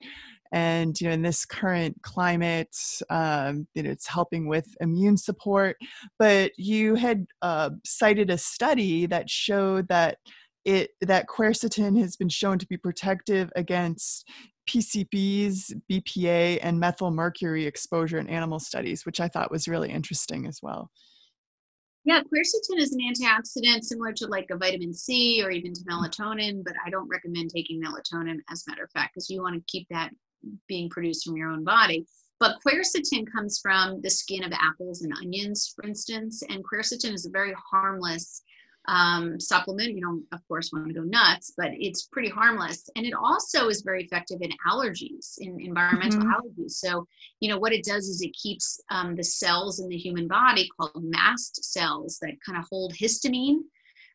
And 0.52 1.00
you 1.00 1.08
know, 1.08 1.14
in 1.14 1.22
this 1.22 1.46
current 1.46 1.96
climate, 2.02 2.76
um, 3.08 3.66
it's 3.74 4.06
helping 4.06 4.46
with 4.46 4.66
immune 4.80 5.16
support. 5.16 5.76
But 6.18 6.52
you 6.58 6.94
had 6.94 7.26
uh, 7.40 7.70
cited 7.84 8.30
a 8.30 8.36
study 8.36 9.06
that 9.06 9.30
showed 9.30 9.88
that 9.88 10.18
it 10.64 10.90
that 11.00 11.26
quercetin 11.26 11.98
has 11.98 12.16
been 12.16 12.28
shown 12.28 12.58
to 12.58 12.66
be 12.66 12.76
protective 12.76 13.50
against 13.56 14.28
PCBs, 14.68 15.80
BPA, 15.90 16.58
and 16.62 16.78
methyl 16.78 17.10
mercury 17.10 17.66
exposure 17.66 18.18
in 18.18 18.28
animal 18.28 18.58
studies, 18.58 19.04
which 19.04 19.20
I 19.20 19.28
thought 19.28 19.50
was 19.50 19.68
really 19.68 19.90
interesting 19.90 20.46
as 20.46 20.60
well. 20.62 20.90
Yeah, 22.04 22.20
quercetin 22.20 22.78
is 22.78 22.92
an 22.92 23.00
antioxidant 23.00 23.84
similar 23.84 24.12
to 24.14 24.26
like 24.26 24.48
a 24.50 24.56
vitamin 24.56 24.92
C 24.92 25.40
or 25.42 25.50
even 25.50 25.72
to 25.72 25.80
melatonin, 25.82 26.64
but 26.64 26.74
I 26.84 26.90
don't 26.90 27.08
recommend 27.08 27.50
taking 27.50 27.80
melatonin 27.80 28.38
as 28.50 28.64
a 28.66 28.70
matter 28.70 28.84
of 28.84 28.90
fact, 28.90 29.14
because 29.14 29.30
you 29.30 29.40
want 29.40 29.54
to 29.54 29.62
keep 29.68 29.86
that 29.90 30.10
being 30.66 30.90
produced 30.90 31.24
from 31.24 31.36
your 31.36 31.50
own 31.50 31.62
body. 31.62 32.04
But 32.40 32.56
quercetin 32.66 33.24
comes 33.30 33.60
from 33.62 34.00
the 34.02 34.10
skin 34.10 34.42
of 34.42 34.52
apples 34.52 35.02
and 35.02 35.12
onions, 35.12 35.72
for 35.76 35.86
instance, 35.86 36.42
and 36.48 36.64
quercetin 36.64 37.12
is 37.14 37.24
a 37.24 37.30
very 37.30 37.54
harmless 37.70 38.42
um, 38.88 39.38
supplement. 39.38 39.94
You 39.94 40.00
don't, 40.00 40.24
of 40.32 40.40
course, 40.48 40.70
want 40.72 40.88
to 40.88 40.94
go 40.94 41.02
nuts, 41.02 41.52
but 41.56 41.70
it's 41.72 42.06
pretty 42.06 42.28
harmless. 42.28 42.88
And 42.96 43.06
it 43.06 43.14
also 43.14 43.68
is 43.68 43.82
very 43.82 44.04
effective 44.04 44.38
in 44.40 44.50
allergies, 44.68 45.34
in 45.38 45.60
environmental 45.60 46.20
mm-hmm. 46.20 46.30
allergies. 46.30 46.72
So, 46.72 47.06
you 47.40 47.48
know, 47.48 47.58
what 47.58 47.72
it 47.72 47.84
does 47.84 48.08
is 48.08 48.22
it 48.22 48.34
keeps 48.34 48.80
um, 48.90 49.14
the 49.14 49.24
cells 49.24 49.80
in 49.80 49.88
the 49.88 49.96
human 49.96 50.28
body 50.28 50.68
called 50.76 51.02
mast 51.02 51.64
cells 51.64 52.18
that 52.22 52.34
kind 52.44 52.58
of 52.58 52.64
hold 52.70 52.94
histamine 52.94 53.60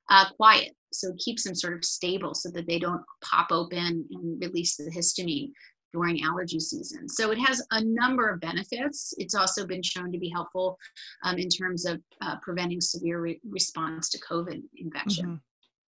uh, 0.10 0.26
quiet. 0.36 0.76
So 0.92 1.10
it 1.10 1.20
keeps 1.24 1.44
them 1.44 1.56
sort 1.56 1.76
of 1.76 1.84
stable 1.84 2.34
so 2.34 2.50
that 2.52 2.68
they 2.68 2.80
don't 2.80 3.04
pop 3.22 3.48
open 3.52 4.06
and 4.10 4.42
release 4.42 4.78
the 4.78 4.90
histamine 4.90 5.52
during 5.98 6.24
allergy 6.24 6.60
season. 6.60 7.10
So 7.10 7.32
it 7.32 7.40
has 7.40 7.66
a 7.72 7.84
number 7.84 8.30
of 8.30 8.40
benefits. 8.40 9.14
It's 9.18 9.36
also 9.36 9.66
been 9.66 9.84
shown 9.84 10.12
to 10.12 10.20
be 10.20 10.30
helpful 10.30 10.78
um, 11.24 11.38
in 11.38 11.50
terms 11.50 11.86
of 11.86 12.02
uh, 12.22 12.36
preventing 12.42 12.82
severe 12.82 13.20
re- 13.20 13.42
response 13.50 14.10
to 14.12 14.20
COVID 14.20 14.62
infection. 14.78 15.26
Mm-hmm. 15.26 15.36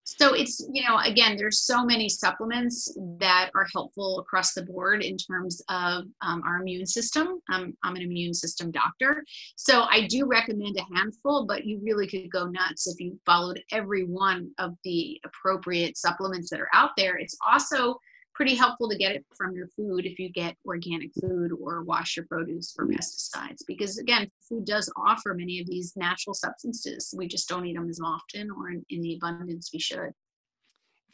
So 0.03 0.33
it's, 0.33 0.67
you 0.73 0.81
know, 0.87 0.97
again, 0.97 1.37
there's 1.37 1.61
so 1.61 1.85
many 1.85 2.09
supplements 2.09 2.97
that 3.19 3.51
are 3.53 3.67
helpful 3.71 4.19
across 4.19 4.53
the 4.53 4.63
board 4.63 5.03
in 5.03 5.17
terms 5.17 5.61
of 5.69 6.05
um, 6.21 6.41
our 6.47 6.61
immune 6.61 6.87
system. 6.87 7.39
Um, 7.53 7.77
I'm 7.83 7.95
an 7.95 8.01
immune 8.01 8.33
system 8.33 8.71
doctor. 8.71 9.23
So 9.55 9.83
I 9.83 10.07
do 10.07 10.25
recommend 10.25 10.77
a 10.77 10.95
handful, 10.95 11.45
but 11.45 11.63
you 11.63 11.79
really 11.83 12.07
could 12.07 12.31
go 12.31 12.45
nuts 12.47 12.87
if 12.87 12.99
you 12.99 13.19
followed 13.23 13.61
every 13.71 14.05
one 14.05 14.49
of 14.57 14.73
the 14.83 15.21
appropriate 15.27 15.95
supplements 15.95 16.49
that 16.49 16.59
are 16.59 16.73
out 16.73 16.91
there. 16.97 17.17
It's 17.17 17.37
also 17.47 17.99
pretty 18.39 18.55
helpful 18.55 18.87
to 18.87 18.95
get 18.95 19.11
it 19.11 19.25
from 19.35 19.53
your 19.53 19.67
food 19.75 20.05
if 20.05 20.17
you 20.17 20.29
get 20.29 20.55
organic 20.65 21.11
food 21.19 21.51
or 21.61 21.83
wash 21.83 22.15
your 22.15 22.25
produce 22.25 22.71
for 22.71 22.87
pesticides 22.87 23.65
because 23.67 23.97
again 23.97 24.31
food 24.47 24.63
does 24.63 24.89
offer 24.95 25.33
many 25.33 25.59
of 25.59 25.67
these 25.67 25.91
natural 25.97 26.33
substances 26.33 27.13
we 27.17 27.27
just 27.27 27.49
don't 27.49 27.65
eat 27.65 27.75
them 27.75 27.89
as 27.89 27.99
often 28.01 28.49
or 28.51 28.69
in, 28.69 28.81
in 28.91 29.01
the 29.01 29.13
abundance 29.15 29.71
we 29.73 29.79
should 29.79 30.11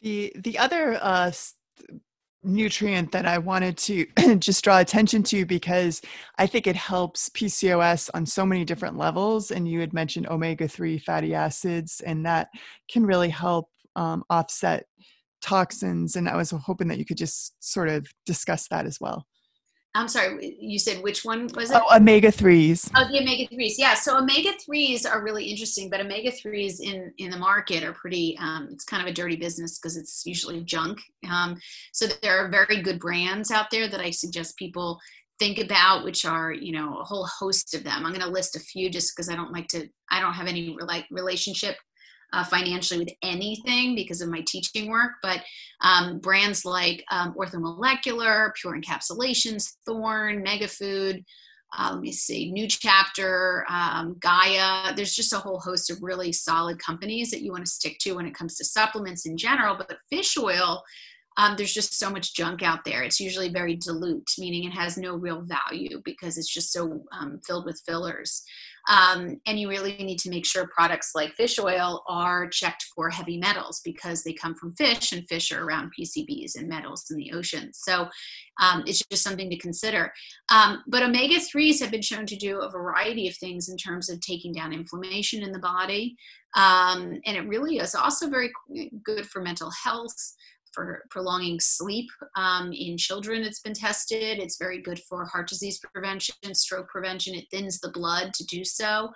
the 0.02 0.32
the 0.36 0.56
other 0.56 1.00
uh, 1.02 1.32
nutrient 2.44 3.10
that 3.10 3.26
I 3.26 3.38
wanted 3.38 3.76
to 3.78 4.06
just 4.38 4.62
draw 4.62 4.78
attention 4.78 5.24
to 5.24 5.44
because 5.44 6.00
I 6.38 6.46
think 6.46 6.68
it 6.68 6.76
helps 6.76 7.28
PCOS 7.30 8.08
on 8.14 8.24
so 8.24 8.46
many 8.46 8.64
different 8.64 8.96
levels. 8.96 9.50
And 9.50 9.66
you 9.66 9.80
had 9.80 9.92
mentioned 9.92 10.28
omega 10.28 10.68
3 10.68 10.98
fatty 10.98 11.34
acids, 11.34 12.02
and 12.02 12.24
that 12.24 12.50
can 12.88 13.04
really 13.04 13.30
help 13.30 13.68
um, 13.96 14.22
offset 14.30 14.86
toxins 15.46 16.16
and 16.16 16.28
i 16.28 16.36
was 16.36 16.50
hoping 16.50 16.88
that 16.88 16.98
you 16.98 17.04
could 17.04 17.16
just 17.16 17.54
sort 17.60 17.88
of 17.88 18.06
discuss 18.24 18.66
that 18.68 18.86
as 18.86 18.98
well. 19.00 19.26
I'm 19.94 20.08
sorry 20.08 20.58
you 20.60 20.78
said 20.78 21.02
which 21.02 21.24
one 21.24 21.48
was 21.54 21.70
it? 21.70 21.80
Oh 21.82 21.96
omega 21.96 22.28
3s 22.28 22.90
oh 22.96 23.08
the 23.08 23.20
omega 23.20 23.46
3s 23.46 23.74
yeah 23.78 23.94
so 23.94 24.18
omega 24.18 24.50
3s 24.68 25.10
are 25.10 25.24
really 25.24 25.44
interesting 25.44 25.88
but 25.88 26.00
omega 26.00 26.30
3s 26.30 26.80
in 26.80 27.10
in 27.16 27.30
the 27.30 27.38
market 27.38 27.82
are 27.82 27.94
pretty 27.94 28.36
um, 28.38 28.68
it's 28.70 28.84
kind 28.84 29.02
of 29.02 29.08
a 29.08 29.14
dirty 29.14 29.36
business 29.36 29.78
because 29.78 29.96
it's 29.96 30.26
usually 30.26 30.62
junk 30.64 30.98
um, 31.30 31.56
so 31.94 32.06
there 32.20 32.38
are 32.38 32.50
very 32.50 32.82
good 32.82 33.00
brands 33.00 33.50
out 33.50 33.68
there 33.70 33.88
that 33.88 34.00
i 34.00 34.10
suggest 34.10 34.58
people 34.58 34.98
think 35.38 35.58
about 35.58 36.04
which 36.04 36.24
are 36.24 36.52
you 36.52 36.72
know 36.72 36.98
a 36.98 37.04
whole 37.04 37.26
host 37.26 37.74
of 37.74 37.84
them. 37.84 38.04
I'm 38.04 38.12
going 38.12 38.20
to 38.20 38.28
list 38.28 38.56
a 38.56 38.60
few 38.60 38.90
just 38.90 39.14
because 39.14 39.28
i 39.28 39.36
don't 39.36 39.52
like 39.52 39.68
to 39.68 39.88
i 40.10 40.20
don't 40.20 40.34
have 40.34 40.46
any 40.46 40.76
like 40.80 41.06
relationship 41.10 41.76
uh, 42.32 42.44
financially 42.44 43.00
with 43.00 43.14
anything 43.22 43.94
because 43.94 44.20
of 44.20 44.28
my 44.28 44.42
teaching 44.46 44.90
work, 44.90 45.12
but 45.22 45.42
um, 45.80 46.18
brands 46.18 46.64
like 46.64 47.04
um, 47.10 47.34
Orthomolecular, 47.34 48.52
Pure 48.54 48.80
Encapsulations, 48.80 49.74
Thorne, 49.86 50.44
Megafood, 50.44 51.24
uh, 51.76 51.90
let 51.92 52.00
me 52.00 52.12
see, 52.12 52.52
New 52.52 52.68
Chapter, 52.68 53.66
um, 53.68 54.16
Gaia. 54.20 54.94
There's 54.94 55.14
just 55.14 55.32
a 55.32 55.38
whole 55.38 55.58
host 55.58 55.90
of 55.90 55.98
really 56.00 56.32
solid 56.32 56.78
companies 56.78 57.30
that 57.30 57.42
you 57.42 57.50
want 57.50 57.64
to 57.66 57.70
stick 57.70 57.98
to 58.00 58.14
when 58.14 58.26
it 58.26 58.34
comes 58.34 58.56
to 58.56 58.64
supplements 58.64 59.26
in 59.26 59.36
general. 59.36 59.76
But 59.76 59.98
fish 60.08 60.38
oil 60.38 60.82
um, 61.36 61.54
there's 61.56 61.72
just 61.72 61.98
so 61.98 62.10
much 62.10 62.34
junk 62.34 62.62
out 62.62 62.84
there. 62.84 63.02
It's 63.02 63.20
usually 63.20 63.50
very 63.50 63.76
dilute, 63.76 64.30
meaning 64.38 64.64
it 64.64 64.72
has 64.72 64.96
no 64.96 65.16
real 65.16 65.42
value 65.42 66.00
because 66.04 66.38
it's 66.38 66.52
just 66.52 66.72
so 66.72 67.04
um, 67.12 67.40
filled 67.46 67.66
with 67.66 67.82
fillers. 67.86 68.42
Um, 68.88 69.40
and 69.46 69.58
you 69.58 69.68
really 69.68 69.96
need 69.96 70.18
to 70.20 70.30
make 70.30 70.46
sure 70.46 70.68
products 70.68 71.12
like 71.14 71.34
fish 71.34 71.58
oil 71.58 72.04
are 72.08 72.48
checked 72.48 72.86
for 72.94 73.10
heavy 73.10 73.36
metals 73.36 73.80
because 73.84 74.22
they 74.22 74.32
come 74.32 74.54
from 74.54 74.74
fish 74.74 75.12
and 75.12 75.28
fish 75.28 75.50
are 75.52 75.64
around 75.64 75.92
PCBs 75.98 76.56
and 76.56 76.68
metals 76.68 77.04
in 77.10 77.16
the 77.16 77.32
ocean. 77.32 77.70
So 77.72 78.08
um, 78.60 78.84
it's 78.86 79.02
just 79.10 79.22
something 79.22 79.50
to 79.50 79.58
consider. 79.58 80.12
Um, 80.50 80.82
but 80.86 81.02
omega 81.02 81.36
3s 81.36 81.80
have 81.80 81.90
been 81.90 82.02
shown 82.02 82.26
to 82.26 82.36
do 82.36 82.60
a 82.60 82.70
variety 82.70 83.28
of 83.28 83.36
things 83.36 83.68
in 83.68 83.76
terms 83.76 84.08
of 84.08 84.20
taking 84.20 84.52
down 84.52 84.72
inflammation 84.72 85.42
in 85.42 85.52
the 85.52 85.58
body. 85.58 86.16
Um, 86.54 87.20
and 87.26 87.36
it 87.36 87.46
really 87.46 87.78
is 87.78 87.94
also 87.94 88.30
very 88.30 88.50
good 89.04 89.26
for 89.26 89.42
mental 89.42 89.70
health 89.84 90.16
for 90.76 91.02
prolonging 91.10 91.58
sleep 91.58 92.08
um, 92.36 92.70
in 92.72 92.98
children. 92.98 93.42
It's 93.42 93.60
been 93.60 93.72
tested. 93.72 94.38
It's 94.38 94.58
very 94.58 94.82
good 94.82 95.00
for 95.08 95.24
heart 95.24 95.48
disease 95.48 95.80
prevention, 95.92 96.34
stroke 96.52 96.88
prevention. 96.88 97.34
It 97.34 97.46
thins 97.50 97.80
the 97.80 97.90
blood 97.90 98.34
to 98.34 98.44
do 98.44 98.62
so. 98.62 99.10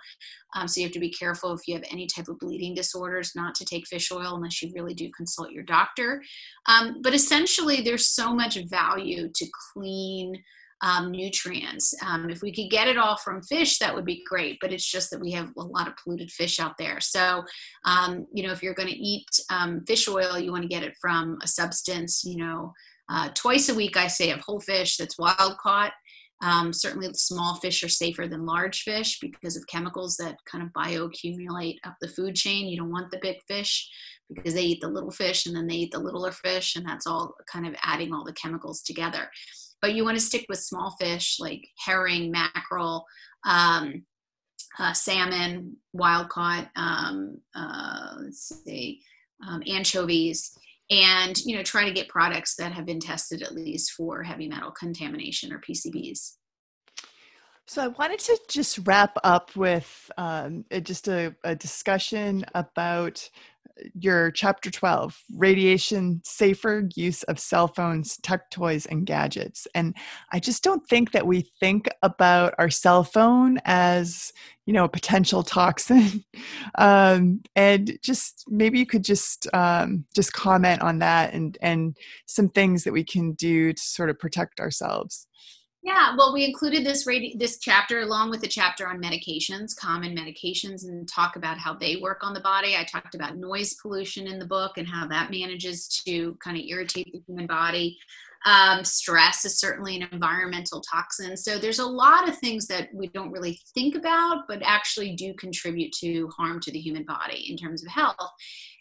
Um, 0.55 0.67
so 0.67 0.81
you 0.81 0.87
have 0.87 0.93
to 0.93 0.99
be 0.99 1.11
careful 1.11 1.53
if 1.53 1.61
you 1.67 1.75
have 1.75 1.85
any 1.89 2.07
type 2.07 2.27
of 2.27 2.39
bleeding 2.39 2.73
disorders 2.73 3.33
not 3.35 3.53
to 3.55 3.65
take 3.65 3.87
fish 3.87 4.11
oil 4.11 4.35
unless 4.35 4.61
you 4.61 4.71
really 4.75 4.95
do 4.95 5.09
consult 5.15 5.51
your 5.51 5.63
doctor. 5.63 6.21
Um, 6.67 6.97
but 7.01 7.13
essentially, 7.13 7.81
there's 7.81 8.09
so 8.09 8.33
much 8.33 8.57
value 8.65 9.29
to 9.33 9.45
clean 9.73 10.43
um, 10.81 11.11
nutrients. 11.11 11.93
Um, 12.05 12.29
if 12.29 12.41
we 12.41 12.51
could 12.51 12.69
get 12.69 12.87
it 12.87 12.97
all 12.97 13.17
from 13.17 13.43
fish, 13.43 13.77
that 13.79 13.93
would 13.93 14.05
be 14.05 14.23
great. 14.27 14.57
But 14.59 14.73
it's 14.73 14.89
just 14.89 15.11
that 15.11 15.21
we 15.21 15.31
have 15.31 15.51
a 15.57 15.63
lot 15.63 15.87
of 15.87 15.95
polluted 15.97 16.31
fish 16.31 16.59
out 16.59 16.77
there. 16.77 16.99
So, 16.99 17.43
um, 17.85 18.25
you 18.33 18.45
know, 18.45 18.51
if 18.51 18.63
you're 18.63 18.73
going 18.73 18.89
to 18.89 18.95
eat 18.95 19.27
um, 19.49 19.83
fish 19.85 20.07
oil, 20.07 20.39
you 20.39 20.51
want 20.51 20.63
to 20.63 20.69
get 20.69 20.83
it 20.83 20.95
from 20.99 21.37
a 21.43 21.47
substance, 21.47 22.23
you 22.25 22.37
know, 22.37 22.73
uh, 23.09 23.29
twice 23.35 23.69
a 23.69 23.75
week, 23.75 23.97
I 23.97 24.07
say, 24.07 24.31
of 24.31 24.39
whole 24.39 24.59
fish 24.59 24.97
that's 24.97 25.19
wild 25.19 25.57
caught. 25.57 25.93
Um, 26.43 26.73
certainly, 26.73 27.13
small 27.13 27.57
fish 27.57 27.83
are 27.83 27.89
safer 27.89 28.27
than 28.27 28.47
large 28.47 28.81
fish 28.81 29.19
because 29.19 29.55
of 29.55 29.67
chemicals 29.67 30.17
that 30.17 30.37
kind 30.51 30.63
of 30.63 30.71
bioaccumulate 30.73 31.75
up 31.83 31.95
the 32.01 32.07
food 32.07 32.35
chain. 32.35 32.67
You 32.67 32.77
don't 32.77 32.91
want 32.91 33.11
the 33.11 33.19
big 33.21 33.37
fish 33.47 33.87
because 34.33 34.55
they 34.55 34.63
eat 34.63 34.81
the 34.81 34.87
little 34.87 35.11
fish 35.11 35.45
and 35.45 35.55
then 35.55 35.67
they 35.67 35.75
eat 35.75 35.91
the 35.91 35.99
littler 35.99 36.31
fish, 36.31 36.75
and 36.75 36.87
that's 36.87 37.05
all 37.05 37.35
kind 37.51 37.67
of 37.67 37.75
adding 37.83 38.11
all 38.11 38.23
the 38.23 38.33
chemicals 38.33 38.81
together 38.81 39.29
but 39.81 39.93
you 39.93 40.03
want 40.03 40.17
to 40.17 40.23
stick 40.23 40.45
with 40.49 40.59
small 40.59 40.95
fish 40.99 41.37
like 41.39 41.67
herring, 41.85 42.31
mackerel, 42.31 43.05
um, 43.45 44.03
uh, 44.79 44.93
salmon, 44.93 45.75
wild 45.93 46.29
caught, 46.29 46.69
um, 46.75 47.39
uh, 47.55 48.15
let's 48.19 48.63
see, 48.65 49.01
um, 49.47 49.61
anchovies, 49.67 50.57
and 50.89 51.37
you 51.45 51.55
know 51.55 51.63
try 51.63 51.85
to 51.85 51.93
get 51.93 52.07
products 52.09 52.55
that 52.55 52.71
have 52.71 52.85
been 52.85 52.99
tested 52.99 53.41
at 53.41 53.53
least 53.53 53.91
for 53.91 54.23
heavy 54.23 54.47
metal 54.47 54.71
contamination 54.71 55.51
or 55.51 55.59
PCBs. 55.59 56.35
So 57.67 57.81
I 57.81 57.87
wanted 57.87 58.19
to 58.19 58.37
just 58.49 58.79
wrap 58.85 59.17
up 59.23 59.55
with 59.55 60.11
um, 60.17 60.65
just 60.83 61.07
a, 61.07 61.33
a, 61.43 61.55
discussion 61.55 62.43
about 62.53 63.29
your 63.93 64.31
chapter 64.31 64.69
12 64.69 65.17
radiation 65.35 66.21
safer 66.23 66.87
use 66.95 67.23
of 67.23 67.39
cell 67.39 67.67
phones 67.67 68.17
tech 68.17 68.49
toys 68.51 68.85
and 68.85 69.05
gadgets. 69.05 69.67
And 69.73 69.95
i 70.31 70.39
just 70.39 70.63
don't 70.63 70.85
think 70.87 71.11
that 71.11 71.25
we 71.25 71.49
think 71.59 71.89
about 72.01 72.53
our 72.57 72.69
cell 72.69 73.03
phone 73.03 73.59
as 73.65 74.31
you 74.65 74.73
know 74.73 74.85
a 74.85 74.89
potential 74.89 75.43
toxin. 75.43 76.23
Um, 76.75 77.41
and 77.55 77.97
just 78.01 78.45
maybe 78.47 78.79
you 78.79 78.85
could 78.85 79.03
just 79.03 79.47
um, 79.53 80.05
just 80.15 80.31
comment 80.33 80.81
on 80.81 80.99
that 80.99 81.33
and 81.33 81.57
and 81.61 81.97
some 82.27 82.49
things 82.49 82.83
that 82.83 82.93
we 82.93 83.03
can 83.03 83.33
do 83.33 83.73
to 83.73 83.81
sort 83.81 84.09
of 84.09 84.17
protect 84.17 84.59
ourselves 84.59 85.27
yeah, 85.83 86.15
well, 86.15 86.31
we 86.31 86.45
included 86.45 86.85
this 86.85 87.05
this 87.35 87.57
chapter 87.57 88.01
along 88.01 88.29
with 88.29 88.41
the 88.41 88.47
chapter 88.47 88.87
on 88.87 89.01
medications, 89.01 89.75
common 89.75 90.15
medications, 90.15 90.83
and 90.83 91.07
talk 91.07 91.35
about 91.35 91.57
how 91.57 91.73
they 91.73 91.95
work 91.95 92.19
on 92.21 92.35
the 92.35 92.39
body. 92.39 92.75
I 92.75 92.83
talked 92.83 93.15
about 93.15 93.37
noise 93.37 93.73
pollution 93.81 94.27
in 94.27 94.37
the 94.37 94.45
book 94.45 94.77
and 94.77 94.87
how 94.87 95.07
that 95.07 95.31
manages 95.31 95.87
to 96.05 96.37
kind 96.43 96.55
of 96.55 96.63
irritate 96.63 97.11
the 97.11 97.23
human 97.25 97.47
body. 97.47 97.97
Um, 98.45 98.83
stress 98.83 99.45
is 99.45 99.59
certainly 99.59 99.95
an 99.95 100.07
environmental 100.11 100.81
toxin. 100.81 101.35
So 101.37 101.57
there's 101.57 101.79
a 101.79 101.85
lot 101.85 102.27
of 102.27 102.37
things 102.37 102.67
that 102.67 102.89
we 102.93 103.07
don't 103.07 103.31
really 103.31 103.59
think 103.73 103.95
about, 103.95 104.47
but 104.47 104.61
actually 104.63 105.15
do 105.15 105.33
contribute 105.35 105.93
to 105.99 106.27
harm 106.35 106.59
to 106.61 106.71
the 106.71 106.79
human 106.79 107.03
body 107.03 107.47
in 107.49 107.57
terms 107.57 107.83
of 107.83 107.91
health. 107.91 108.15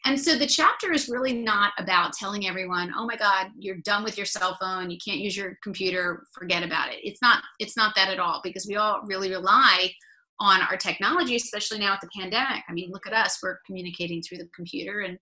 And 0.04 0.18
so 0.18 0.36
the 0.36 0.46
chapter 0.46 0.92
is 0.92 1.08
really 1.08 1.34
not 1.34 1.72
about 1.78 2.14
telling 2.14 2.46
everyone, 2.46 2.92
"Oh 2.96 3.06
my 3.06 3.16
God, 3.16 3.48
you're 3.58 3.76
done 3.84 4.02
with 4.02 4.16
your 4.16 4.26
cell 4.26 4.56
phone. 4.60 4.90
You 4.90 4.98
can't 5.04 5.20
use 5.20 5.36
your 5.36 5.58
computer. 5.62 6.24
Forget 6.32 6.62
about 6.62 6.92
it." 6.92 7.00
It's 7.02 7.20
not. 7.20 7.42
It's 7.58 7.76
not 7.76 7.94
that 7.96 8.10
at 8.10 8.18
all 8.18 8.40
because 8.42 8.66
we 8.66 8.76
all 8.76 9.02
really 9.04 9.30
rely 9.30 9.92
on 10.38 10.62
our 10.62 10.76
technology, 10.76 11.36
especially 11.36 11.78
now 11.78 11.92
with 11.92 12.00
the 12.00 12.18
pandemic. 12.18 12.64
I 12.68 12.72
mean, 12.72 12.90
look 12.90 13.06
at 13.06 13.12
us; 13.12 13.38
we're 13.42 13.58
communicating 13.66 14.22
through 14.22 14.38
the 14.38 14.48
computer 14.54 15.00
and 15.00 15.18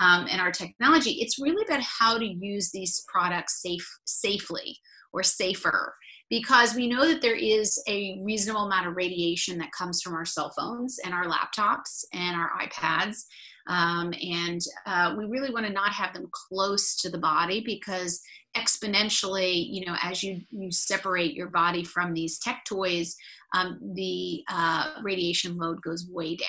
um, 0.00 0.26
and 0.30 0.40
our 0.40 0.52
technology. 0.52 1.18
It's 1.20 1.38
really 1.38 1.64
about 1.66 1.82
how 1.82 2.18
to 2.18 2.24
use 2.26 2.70
these 2.70 3.04
products 3.08 3.60
safe, 3.60 3.86
safely 4.06 4.78
or 5.12 5.22
safer 5.22 5.94
because 6.28 6.74
we 6.74 6.88
know 6.88 7.06
that 7.06 7.22
there 7.22 7.36
is 7.36 7.80
a 7.88 8.20
reasonable 8.22 8.64
amount 8.64 8.86
of 8.86 8.96
radiation 8.96 9.58
that 9.58 9.72
comes 9.72 10.02
from 10.02 10.14
our 10.14 10.24
cell 10.24 10.52
phones 10.56 10.98
and 11.04 11.14
our 11.14 11.26
laptops 11.26 12.04
and 12.12 12.36
our 12.36 12.50
iPads. 12.60 13.24
Um, 13.68 14.12
and 14.22 14.60
uh, 14.86 15.14
we 15.18 15.24
really 15.24 15.50
want 15.50 15.66
to 15.66 15.72
not 15.72 15.92
have 15.92 16.14
them 16.14 16.28
close 16.32 16.96
to 16.96 17.10
the 17.10 17.18
body 17.18 17.62
because 17.64 18.20
exponentially, 18.56 19.66
you 19.68 19.84
know, 19.84 19.96
as 20.02 20.22
you, 20.22 20.40
you 20.50 20.70
separate 20.70 21.34
your 21.34 21.48
body 21.48 21.84
from 21.84 22.14
these 22.14 22.38
tech 22.38 22.64
toys, 22.64 23.16
um, 23.54 23.78
the 23.94 24.42
uh, 24.48 24.94
radiation 25.02 25.56
load 25.56 25.82
goes 25.82 26.08
way 26.10 26.36
down. 26.36 26.48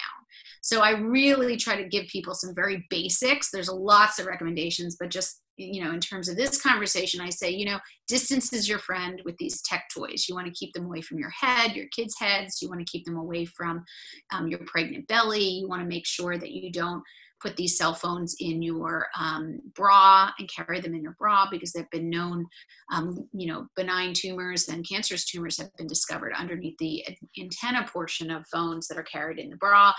So 0.61 0.81
I 0.81 0.91
really 0.91 1.57
try 1.57 1.81
to 1.81 1.87
give 1.87 2.07
people 2.07 2.33
some 2.33 2.53
very 2.53 2.85
basics. 2.89 3.49
There's 3.51 3.69
lots 3.69 4.19
of 4.19 4.25
recommendations, 4.25 4.97
but 4.99 5.09
just 5.09 5.41
you 5.57 5.83
know, 5.83 5.91
in 5.91 5.99
terms 5.99 6.29
of 6.29 6.37
this 6.37 6.61
conversation, 6.61 7.19
I 7.19 7.29
say, 7.29 7.49
you 7.49 7.65
know, 7.65 7.79
distance 8.07 8.53
is 8.53 8.69
your 8.69 8.79
friend 8.79 9.21
with 9.25 9.35
these 9.37 9.61
tech 9.63 9.89
toys. 9.93 10.27
You 10.29 10.35
want 10.35 10.47
to 10.47 10.53
keep 10.53 10.73
them 10.73 10.85
away 10.85 11.01
from 11.01 11.17
your 11.17 11.31
head, 11.31 11.75
your 11.75 11.87
kids' 11.87 12.15
heads. 12.19 12.61
You 12.61 12.69
want 12.69 12.79
to 12.79 12.91
keep 12.91 13.05
them 13.05 13.17
away 13.17 13.45
from 13.45 13.83
um, 14.31 14.47
your 14.47 14.59
pregnant 14.67 15.07
belly. 15.07 15.43
You 15.43 15.67
want 15.67 15.81
to 15.81 15.87
make 15.87 16.05
sure 16.05 16.37
that 16.37 16.51
you 16.51 16.71
don't 16.71 17.03
put 17.41 17.55
these 17.55 17.77
cell 17.77 17.93
phones 17.93 18.35
in 18.39 18.61
your 18.61 19.07
um, 19.19 19.59
bra 19.75 20.31
and 20.39 20.49
carry 20.49 20.79
them 20.79 20.95
in 20.95 21.01
your 21.01 21.15
bra 21.19 21.47
because 21.49 21.71
they've 21.71 21.89
been 21.91 22.09
known, 22.09 22.45
um, 22.91 23.27
you 23.33 23.47
know, 23.47 23.67
benign 23.75 24.13
tumors 24.13 24.67
and 24.69 24.87
cancerous 24.87 25.25
tumors 25.25 25.57
have 25.57 25.75
been 25.77 25.87
discovered 25.87 26.33
underneath 26.37 26.77
the 26.79 27.05
antenna 27.39 27.85
portion 27.87 28.31
of 28.31 28.47
phones 28.47 28.87
that 28.87 28.97
are 28.97 29.03
carried 29.03 29.39
in 29.39 29.49
the 29.49 29.57
bra. 29.57 29.93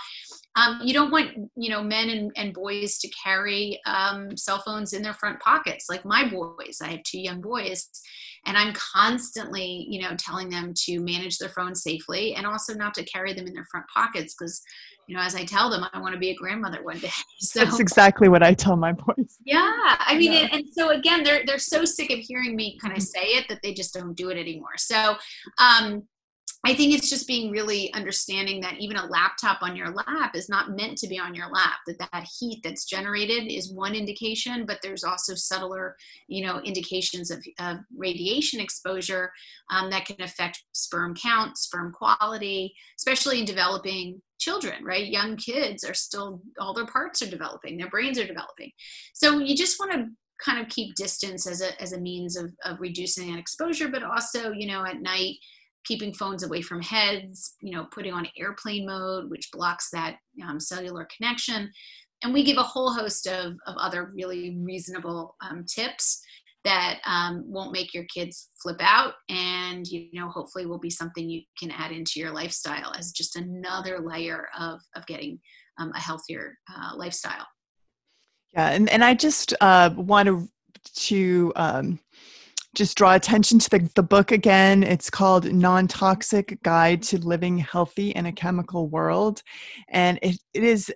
Um, 0.55 0.79
you 0.83 0.93
don't 0.93 1.11
want, 1.11 1.31
you 1.55 1.69
know, 1.69 1.83
men 1.83 2.09
and, 2.09 2.31
and 2.35 2.53
boys 2.53 2.97
to 2.99 3.09
carry 3.09 3.79
um, 3.85 4.35
cell 4.35 4.61
phones 4.65 4.93
in 4.93 5.01
their 5.01 5.13
front 5.13 5.39
pockets 5.39 5.85
like 5.89 6.05
my 6.05 6.29
boys. 6.29 6.79
I 6.81 6.87
have 6.87 7.03
two 7.03 7.19
young 7.19 7.41
boys 7.41 7.89
and 8.45 8.57
i'm 8.57 8.73
constantly 8.73 9.85
you 9.89 10.01
know 10.01 10.15
telling 10.17 10.49
them 10.49 10.73
to 10.75 10.99
manage 10.99 11.37
their 11.37 11.49
phones 11.49 11.83
safely 11.83 12.35
and 12.35 12.45
also 12.45 12.73
not 12.73 12.93
to 12.93 13.03
carry 13.03 13.33
them 13.33 13.47
in 13.47 13.53
their 13.53 13.67
front 13.69 13.85
pockets 13.93 14.33
because 14.33 14.61
you 15.09 15.15
know, 15.15 15.23
as 15.23 15.33
I 15.33 15.43
tell 15.43 15.71
them, 15.71 15.83
I 15.91 15.99
want 15.99 16.13
to 16.13 16.19
be 16.19 16.29
a 16.29 16.35
grandmother 16.35 16.83
one 16.83 16.99
day. 16.99 17.09
So 17.39 17.63
that's 17.63 17.79
exactly 17.79 18.29
what 18.29 18.43
I 18.43 18.53
tell 18.53 18.75
my 18.75 18.91
boys. 18.91 19.37
Yeah, 19.43 19.57
I 19.61 20.15
mean, 20.17 20.33
yeah. 20.33 20.39
And, 20.39 20.53
and, 20.53 20.65
so 20.71 20.89
again, 20.89 21.23
they're 21.23 21.43
they're 21.45 21.57
so 21.57 21.83
sick 21.83 22.11
of 22.11 22.19
hearing 22.19 22.55
me 22.55 22.77
kind 22.79 22.95
of 22.95 23.01
say 23.01 23.21
it 23.21 23.47
that 23.47 23.59
they 23.63 23.73
just 23.73 23.93
don't 23.93 24.13
do 24.13 24.29
it 24.29 24.37
anymore. 24.37 24.77
So, 24.77 25.15
um, 25.57 26.03
I 26.65 26.73
think 26.73 26.93
it's 26.93 27.09
just 27.09 27.25
being 27.25 27.51
really 27.51 27.91
understanding 27.93 28.59
that 28.61 28.79
even 28.79 28.97
a 28.97 29.05
laptop 29.05 29.59
on 29.61 29.77
your 29.77 29.91
lap 29.91 30.35
is 30.35 30.49
not 30.49 30.75
meant 30.75 30.97
to 30.97 31.07
be 31.07 31.17
on 31.17 31.33
your 31.33 31.49
lap. 31.49 31.77
That 31.87 31.99
that 31.99 32.27
heat 32.37 32.59
that's 32.63 32.83
generated 32.83 33.49
is 33.49 33.71
one 33.71 33.95
indication, 33.95 34.65
but 34.65 34.79
there's 34.83 35.05
also 35.05 35.35
subtler, 35.35 35.95
you 36.27 36.45
know, 36.45 36.59
indications 36.59 37.31
of, 37.31 37.41
of 37.59 37.77
radiation 37.95 38.59
exposure 38.59 39.31
um, 39.71 39.89
that 39.91 40.05
can 40.05 40.21
affect 40.21 40.63
sperm 40.73 41.15
count, 41.15 41.57
sperm 41.57 41.93
quality, 41.93 42.73
especially 42.97 43.39
in 43.39 43.45
developing 43.45 44.21
children. 44.37 44.83
Right, 44.83 45.07
young 45.07 45.37
kids 45.37 45.85
are 45.85 45.93
still 45.93 46.41
all 46.59 46.73
their 46.73 46.85
parts 46.85 47.21
are 47.21 47.29
developing, 47.29 47.77
their 47.77 47.89
brains 47.89 48.19
are 48.19 48.27
developing. 48.27 48.71
So 49.13 49.39
you 49.39 49.55
just 49.55 49.79
want 49.79 49.93
to 49.93 50.07
kind 50.43 50.59
of 50.59 50.67
keep 50.67 50.95
distance 50.95 51.47
as 51.47 51.61
a 51.61 51.81
as 51.81 51.93
a 51.93 52.01
means 52.01 52.35
of 52.35 52.53
of 52.65 52.81
reducing 52.81 53.31
that 53.31 53.39
exposure, 53.39 53.87
but 53.87 54.03
also, 54.03 54.51
you 54.51 54.67
know, 54.67 54.83
at 54.85 55.01
night 55.01 55.35
keeping 55.85 56.13
phones 56.13 56.43
away 56.43 56.61
from 56.61 56.81
heads, 56.81 57.55
you 57.61 57.71
know, 57.71 57.87
putting 57.91 58.13
on 58.13 58.27
airplane 58.37 58.85
mode, 58.85 59.29
which 59.29 59.49
blocks 59.51 59.89
that 59.91 60.17
um, 60.47 60.59
cellular 60.59 61.07
connection. 61.15 61.71
And 62.23 62.33
we 62.33 62.43
give 62.43 62.57
a 62.57 62.63
whole 62.63 62.91
host 62.91 63.27
of, 63.27 63.53
of 63.65 63.75
other 63.77 64.11
really 64.13 64.57
reasonable 64.59 65.35
um, 65.41 65.65
tips 65.65 66.21
that 66.65 66.99
um, 67.05 67.43
won't 67.47 67.71
make 67.71 67.93
your 67.93 68.03
kids 68.13 68.49
flip 68.61 68.79
out 68.81 69.13
and 69.29 69.87
you 69.87 70.09
know 70.13 70.29
hopefully 70.29 70.65
will 70.65 70.79
be 70.79 70.89
something 70.89 71.29
you 71.29 71.41
can 71.57 71.71
add 71.71 71.91
into 71.91 72.19
your 72.19 72.31
lifestyle 72.31 72.93
as 72.97 73.11
just 73.11 73.35
another 73.35 73.99
layer 73.99 74.47
of, 74.57 74.79
of 74.95 75.05
getting 75.05 75.39
um, 75.77 75.91
a 75.95 75.99
healthier 75.99 76.57
uh, 76.75 76.91
lifestyle 76.95 77.47
yeah 78.53 78.71
and, 78.71 78.89
and 78.89 79.03
i 79.03 79.13
just 79.13 79.53
uh, 79.61 79.89
want 79.95 80.27
to 80.27 80.49
to 80.93 81.53
um, 81.55 81.99
just 82.75 82.97
draw 82.97 83.15
attention 83.15 83.59
to 83.59 83.69
the, 83.69 83.89
the 83.95 84.03
book 84.03 84.31
again. 84.31 84.83
It's 84.83 85.09
called 85.09 85.51
Non 85.51 85.87
Toxic 85.87 86.61
Guide 86.61 87.01
to 87.03 87.17
Living 87.17 87.57
Healthy 87.57 88.11
in 88.11 88.27
a 88.27 88.31
Chemical 88.31 88.87
World. 88.87 89.41
And 89.89 90.19
it, 90.21 90.37
it 90.53 90.63
is 90.63 90.91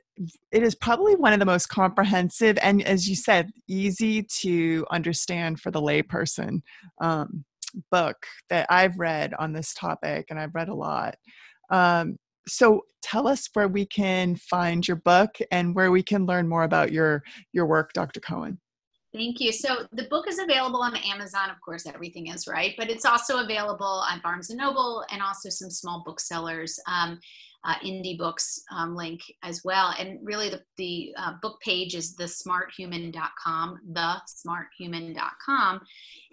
it 0.52 0.62
is 0.62 0.76
probably 0.76 1.16
one 1.16 1.34
of 1.34 1.40
the 1.40 1.46
most 1.46 1.70
comprehensive 1.70 2.58
and 2.62 2.84
as 2.84 3.10
you 3.10 3.16
said, 3.16 3.50
easy 3.68 4.22
to 4.42 4.86
understand 4.92 5.60
for 5.60 5.72
the 5.72 5.82
layperson 5.82 6.62
um, 7.02 7.44
book 7.92 8.18
that 8.50 8.68
I've 8.70 9.00
read 9.00 9.34
on 9.40 9.54
this 9.54 9.74
topic, 9.74 10.28
and 10.30 10.40
I've 10.40 10.56
read 10.56 10.70
a 10.70 10.76
lot. 10.76 11.16
Um, 11.70 12.18
so 12.48 12.86
tell 13.02 13.28
us 13.28 13.50
where 13.54 13.68
we 13.68 13.86
can 13.86 14.36
find 14.36 14.88
your 14.88 14.98
book 14.98 15.38
and 15.52 15.74
where 15.74 15.92
we 15.92 16.04
can 16.04 16.26
learn 16.26 16.48
more 16.48 16.64
about 16.64 16.92
your 16.92 17.24
your 17.52 17.66
work, 17.66 17.94
Dr. 17.94 18.20
Cohen. 18.20 18.60
Thank 19.14 19.40
you. 19.40 19.52
So 19.52 19.88
the 19.92 20.06
book 20.06 20.28
is 20.28 20.40
available 20.40 20.82
on 20.82 20.96
Amazon, 20.96 21.52
of 21.52 21.62
course, 21.62 21.86
everything 21.86 22.28
is 22.28 22.48
right, 22.48 22.74
but 22.78 22.90
it's 22.90 23.06
also 23.06 23.44
available 23.44 24.04
on 24.10 24.20
Barnes 24.22 24.50
and 24.50 24.58
Noble 24.58 25.06
and 25.12 25.22
also 25.22 25.50
some 25.50 25.70
small 25.70 26.02
booksellers. 26.04 26.80
Um, 26.88 27.20
uh, 27.66 27.76
indie 27.76 28.18
books 28.18 28.62
um, 28.72 28.94
link 28.96 29.22
as 29.42 29.62
well. 29.64 29.94
And 29.98 30.20
really, 30.22 30.50
the, 30.50 30.62
the 30.78 31.14
uh, 31.18 31.34
book 31.42 31.62
page 31.62 31.96
is 31.96 32.16
thesmarthuman.com, 32.18 33.80
thesmarthuman.com. 33.94 35.82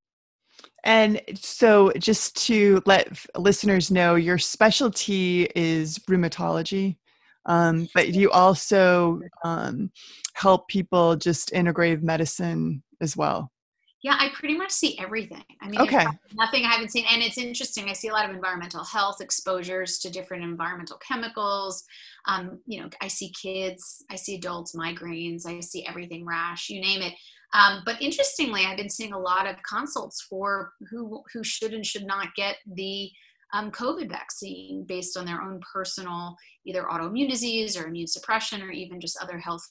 And 0.85 1.23
so, 1.35 1.91
just 1.99 2.37
to 2.47 2.83
let 2.85 3.25
listeners 3.37 3.91
know, 3.91 4.17
your 4.17 4.37
specialty 4.37 5.49
is 5.57 5.99
rheumatology, 6.01 6.99
um, 7.47 7.89
but 7.95 8.11
you 8.11 8.31
also 8.31 9.23
um, 9.45 9.91
help 10.35 10.69
people 10.69 11.17
just 11.17 11.53
integrative 11.53 12.03
medicine 12.03 12.83
as 13.01 13.17
well. 13.17 13.51
Yeah, 14.03 14.17
I 14.19 14.31
pretty 14.35 14.57
much 14.57 14.73
see 14.73 14.99
everything. 14.99 15.45
I 15.61 15.69
mean, 15.69 15.81
okay. 15.81 16.05
nothing 16.35 16.65
I 16.65 16.71
haven't 16.71 16.91
seen. 16.91 17.05
And 17.11 17.23
it's 17.23 17.39
interesting. 17.39 17.89
I 17.89 17.93
see 17.93 18.09
a 18.09 18.13
lot 18.13 18.29
of 18.29 18.35
environmental 18.35 18.83
health 18.85 19.21
exposures 19.21 20.01
to 20.01 20.11
different 20.11 20.43
environmental 20.43 20.99
chemicals. 20.99 21.85
Um, 22.27 22.59
you 22.67 22.81
know, 22.81 22.91
I 23.01 23.07
see 23.07 23.31
kids, 23.31 24.05
I 24.11 24.17
see 24.17 24.35
adults, 24.35 24.75
migraines, 24.75 25.47
I 25.47 25.61
see 25.61 25.87
everything 25.87 26.27
rash, 26.27 26.69
you 26.69 26.81
name 26.81 27.01
it. 27.01 27.15
Um, 27.55 27.83
but 27.85 28.01
interestingly, 28.03 28.65
I've 28.65 28.79
been 28.79 28.91
seeing 28.91 29.13
a 29.13 29.19
lot 29.19 29.47
of 29.47 29.63
consults 29.63 30.23
for 30.23 30.73
who 30.91 31.23
who 31.33 31.45
should 31.45 31.75
and 31.75 31.87
should 31.87 32.07
not 32.07 32.35
get 32.35 32.57
the 32.67 33.11
um, 33.53 33.71
COVID 33.71 34.09
vaccine 34.09 34.85
based 34.85 35.17
on 35.17 35.27
their 35.27 35.43
own 35.43 35.61
personal 35.73 36.37
either 36.65 36.85
autoimmune 36.85 37.29
disease 37.29 37.77
or 37.77 37.87
immune 37.87 38.07
suppression 38.07 38.63
or 38.63 38.71
even 38.71 39.01
just 39.01 39.23
other 39.23 39.39
health 39.39 39.67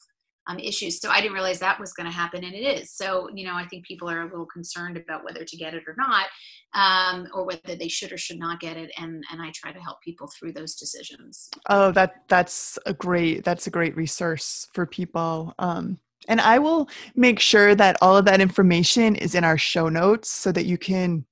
um, 0.52 0.60
issues. 0.60 1.00
So 1.00 1.10
I 1.10 1.22
didn't 1.22 1.34
realize 1.34 1.60
that 1.60 1.80
was 1.80 1.94
going 1.94 2.06
to 2.06 2.12
happen, 2.12 2.44
and 2.44 2.54
it 2.54 2.82
is. 2.82 2.92
So 2.92 3.30
you 3.34 3.46
know, 3.46 3.56
I 3.56 3.66
think 3.68 3.86
people 3.86 4.10
are 4.10 4.22
a 4.22 4.26
little 4.26 4.46
concerned 4.46 4.98
about 4.98 5.24
whether 5.24 5.44
to 5.44 5.58
get 5.58 5.74
it 5.74 5.84
or 5.88 5.96
not, 5.98 6.28
um, 6.74 7.28
or 7.34 7.46
whether 7.46 7.76
they 7.76 7.88
should 7.88 8.12
or 8.12 8.18
should 8.18 8.40
not 8.40 8.60
get 8.60 8.78
it, 8.78 8.92
and 8.98 9.24
and 9.32 9.42
I 9.42 9.52
try 9.56 9.72
to 9.72 9.80
help 9.80 10.02
people 10.02 10.30
through 10.38 10.54
those 10.54 10.76
decisions. 10.76 11.50
Oh, 11.70 11.92
that 11.92 12.24
that's 12.28 12.78
a 12.86 12.94
great 12.94 13.44
that's 13.44 13.68
a 13.68 13.72
great 13.72 13.96
resource 13.96 14.68
for 14.74 14.86
people. 14.86 15.54
Um, 15.60 16.00
and 16.28 16.40
I 16.40 16.60
will 16.60 16.88
make 17.16 17.40
sure 17.40 17.74
that 17.74 17.98
all 18.02 18.16
of 18.16 18.26
that 18.26 18.42
information 18.42 19.16
is 19.16 19.34
in 19.34 19.44
our 19.44 19.58
show 19.58 19.90
notes 19.90 20.30
so 20.30 20.52
that 20.52 20.66
you 20.66 20.78
can 20.78 21.26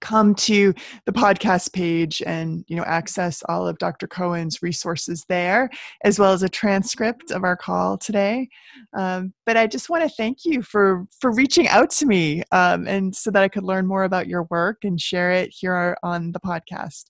come 0.00 0.34
to 0.34 0.74
the 1.06 1.12
podcast 1.12 1.72
page 1.72 2.22
and 2.26 2.64
you 2.68 2.76
know 2.76 2.84
access 2.84 3.42
all 3.48 3.66
of 3.66 3.78
dr 3.78 4.06
cohen's 4.08 4.62
resources 4.62 5.24
there 5.28 5.68
as 6.04 6.18
well 6.18 6.32
as 6.32 6.42
a 6.42 6.48
transcript 6.48 7.30
of 7.30 7.44
our 7.44 7.56
call 7.56 7.96
today 7.98 8.48
um, 8.94 9.32
but 9.46 9.56
i 9.56 9.66
just 9.66 9.90
want 9.90 10.02
to 10.02 10.16
thank 10.16 10.44
you 10.44 10.62
for 10.62 11.06
for 11.20 11.32
reaching 11.32 11.68
out 11.68 11.90
to 11.90 12.06
me 12.06 12.42
um, 12.52 12.86
and 12.86 13.14
so 13.14 13.30
that 13.30 13.42
i 13.42 13.48
could 13.48 13.64
learn 13.64 13.86
more 13.86 14.04
about 14.04 14.26
your 14.26 14.44
work 14.50 14.84
and 14.84 15.00
share 15.00 15.32
it 15.32 15.50
here 15.50 15.96
on 16.02 16.32
the 16.32 16.40
podcast 16.40 17.04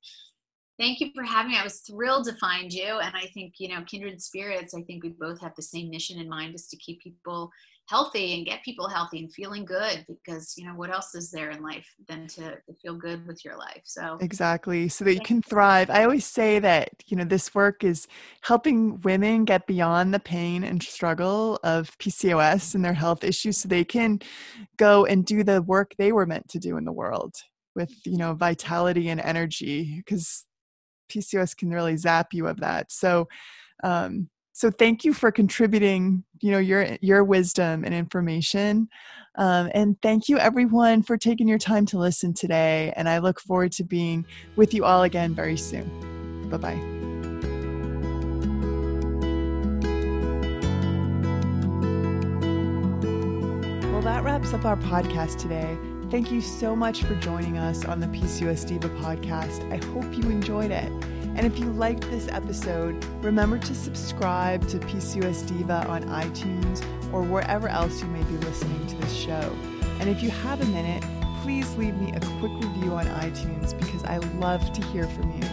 Thank 0.78 0.98
you 0.98 1.10
for 1.14 1.22
having 1.22 1.52
me. 1.52 1.58
I 1.58 1.62
was 1.62 1.80
thrilled 1.80 2.24
to 2.26 2.34
find 2.34 2.72
you. 2.72 2.98
And 2.98 3.14
I 3.14 3.26
think, 3.32 3.54
you 3.58 3.68
know, 3.68 3.82
kindred 3.86 4.20
spirits, 4.20 4.74
I 4.74 4.82
think 4.82 5.04
we 5.04 5.10
both 5.10 5.40
have 5.40 5.52
the 5.54 5.62
same 5.62 5.88
mission 5.88 6.18
in 6.18 6.28
mind 6.28 6.54
is 6.56 6.66
to 6.68 6.76
keep 6.76 7.00
people 7.00 7.50
healthy 7.86 8.34
and 8.34 8.46
get 8.46 8.64
people 8.64 8.88
healthy 8.88 9.18
and 9.18 9.32
feeling 9.32 9.64
good 9.64 10.04
because 10.08 10.54
you 10.56 10.66
know 10.66 10.74
what 10.74 10.90
else 10.90 11.14
is 11.14 11.30
there 11.30 11.50
in 11.50 11.62
life 11.62 11.86
than 12.08 12.26
to, 12.26 12.56
to 12.66 12.74
feel 12.80 12.96
good 12.96 13.26
with 13.26 13.44
your 13.44 13.56
life? 13.56 13.82
So 13.84 14.18
exactly 14.20 14.88
so 14.88 15.04
that 15.04 15.14
you 15.14 15.20
can 15.20 15.42
thrive. 15.42 15.90
I 15.90 16.04
always 16.04 16.26
say 16.26 16.58
that 16.60 16.90
you 17.06 17.16
know 17.16 17.24
this 17.24 17.54
work 17.54 17.84
is 17.84 18.06
helping 18.42 19.00
women 19.02 19.44
get 19.44 19.66
beyond 19.66 20.14
the 20.14 20.20
pain 20.20 20.64
and 20.64 20.82
struggle 20.82 21.58
of 21.62 21.96
pcos 21.98 22.74
and 22.74 22.84
their 22.84 22.94
health 22.94 23.24
issues 23.24 23.58
so 23.58 23.68
they 23.68 23.84
can 23.84 24.20
go 24.76 25.04
and 25.04 25.24
do 25.24 25.42
the 25.44 25.62
work 25.62 25.92
they 25.98 26.12
were 26.12 26.26
meant 26.26 26.48
to 26.48 26.58
do 26.58 26.76
in 26.76 26.84
the 26.84 26.92
world 26.92 27.34
with 27.74 27.92
you 28.06 28.16
know 28.16 28.34
vitality 28.34 29.08
and 29.08 29.20
energy 29.20 29.96
because 29.96 30.44
pcos 31.10 31.56
can 31.56 31.70
really 31.70 31.96
zap 31.96 32.32
you 32.32 32.46
of 32.46 32.60
that. 32.60 32.90
So 32.90 33.28
um, 33.82 34.28
so 34.54 34.70
thank 34.70 35.04
you 35.04 35.12
for 35.12 35.32
contributing 35.32 36.22
you 36.40 36.52
know 36.52 36.58
your 36.58 36.96
your 37.00 37.24
wisdom 37.24 37.84
and 37.84 37.94
information. 37.94 38.88
Um, 39.36 39.68
and 39.74 40.00
thank 40.00 40.28
you 40.28 40.38
everyone 40.38 41.02
for 41.02 41.16
taking 41.18 41.48
your 41.48 41.58
time 41.58 41.86
to 41.86 41.98
listen 41.98 42.32
today 42.32 42.92
and 42.94 43.08
i 43.08 43.18
look 43.18 43.40
forward 43.40 43.72
to 43.72 43.82
being 43.82 44.24
with 44.54 44.72
you 44.72 44.84
all 44.84 45.02
again 45.02 45.34
very 45.34 45.56
soon. 45.56 45.88
Bye 46.50 46.58
bye 46.58 46.80
well 53.90 54.02
that 54.02 54.22
wraps 54.22 54.52
up 54.52 54.64
our 54.64 54.76
podcast 54.76 55.38
today. 55.38 55.76
Thank 56.10 56.30
you 56.30 56.40
so 56.40 56.76
much 56.76 57.02
for 57.02 57.16
joining 57.16 57.58
us 57.58 57.84
on 57.84 57.98
the 57.98 58.06
pcos 58.06 58.64
diva 58.68 58.90
podcast. 58.90 59.68
I 59.72 59.84
hope 59.86 60.16
you 60.16 60.30
enjoyed 60.30 60.70
it 60.70 60.92
and 61.36 61.46
if 61.46 61.58
you 61.58 61.66
liked 61.72 62.02
this 62.10 62.28
episode, 62.28 63.04
remember 63.24 63.58
to 63.58 63.74
subscribe 63.74 64.66
to 64.68 64.78
PCOS 64.78 65.46
Diva 65.48 65.86
on 65.88 66.04
iTunes 66.04 66.84
or 67.12 67.22
wherever 67.22 67.68
else 67.68 68.00
you 68.00 68.06
may 68.08 68.22
be 68.24 68.36
listening 68.38 68.86
to 68.86 68.96
this 68.96 69.14
show. 69.14 69.56
And 70.00 70.08
if 70.08 70.22
you 70.22 70.30
have 70.30 70.60
a 70.60 70.66
minute, 70.66 71.04
please 71.42 71.74
leave 71.76 71.96
me 71.96 72.12
a 72.12 72.20
quick 72.38 72.52
review 72.52 72.92
on 72.92 73.06
iTunes 73.06 73.78
because 73.78 74.04
I 74.04 74.18
love 74.38 74.72
to 74.72 74.82
hear 74.86 75.06
from 75.08 75.30
you. 75.32 75.48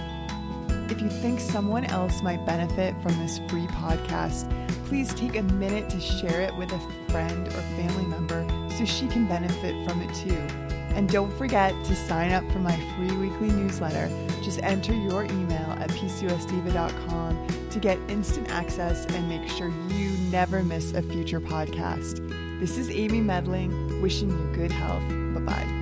If 0.90 1.02
you 1.02 1.10
think 1.10 1.40
someone 1.40 1.86
else 1.86 2.22
might 2.22 2.46
benefit 2.46 2.94
from 3.02 3.18
this 3.20 3.40
free 3.50 3.68
podcast, 3.68 4.50
please 4.86 5.14
take 5.14 5.36
a 5.36 5.44
minute 5.44 5.90
to 5.90 6.00
share 6.00 6.42
it 6.42 6.56
with 6.58 6.72
a 6.72 6.80
friend 7.10 7.48
or 7.48 7.52
family 7.52 8.06
member 8.06 8.46
so 8.78 8.86
she 8.86 9.08
can 9.08 9.26
benefit 9.28 9.74
from 9.88 10.02
it 10.02 10.14
too. 10.14 10.71
And 10.96 11.10
don't 11.10 11.32
forget 11.38 11.72
to 11.86 11.96
sign 11.96 12.32
up 12.32 12.50
for 12.52 12.60
my 12.60 12.76
free 12.96 13.12
weekly 13.16 13.50
newsletter. 13.50 14.10
Just 14.42 14.62
enter 14.64 14.94
your 14.94 15.26
email 15.26 15.72
at 15.80 15.90
pcosdiva.com 15.92 17.48
to 17.70 17.80
get 17.80 17.98
instant 18.10 18.52
access 18.52 19.06
and 19.06 19.30
make 19.30 19.48
sure 19.50 19.70
you 19.90 20.10
never 20.30 20.64
miss 20.64 20.94
a 20.94 21.02
future 21.02 21.40
podcast. 21.40 22.20
This 22.60 22.78
is 22.78 22.90
Amy 22.90 23.22
Medling, 23.22 24.02
wishing 24.02 24.30
you 24.30 24.52
good 24.54 24.72
health. 24.72 25.08
Bye 25.34 25.42
bye. 25.42 25.81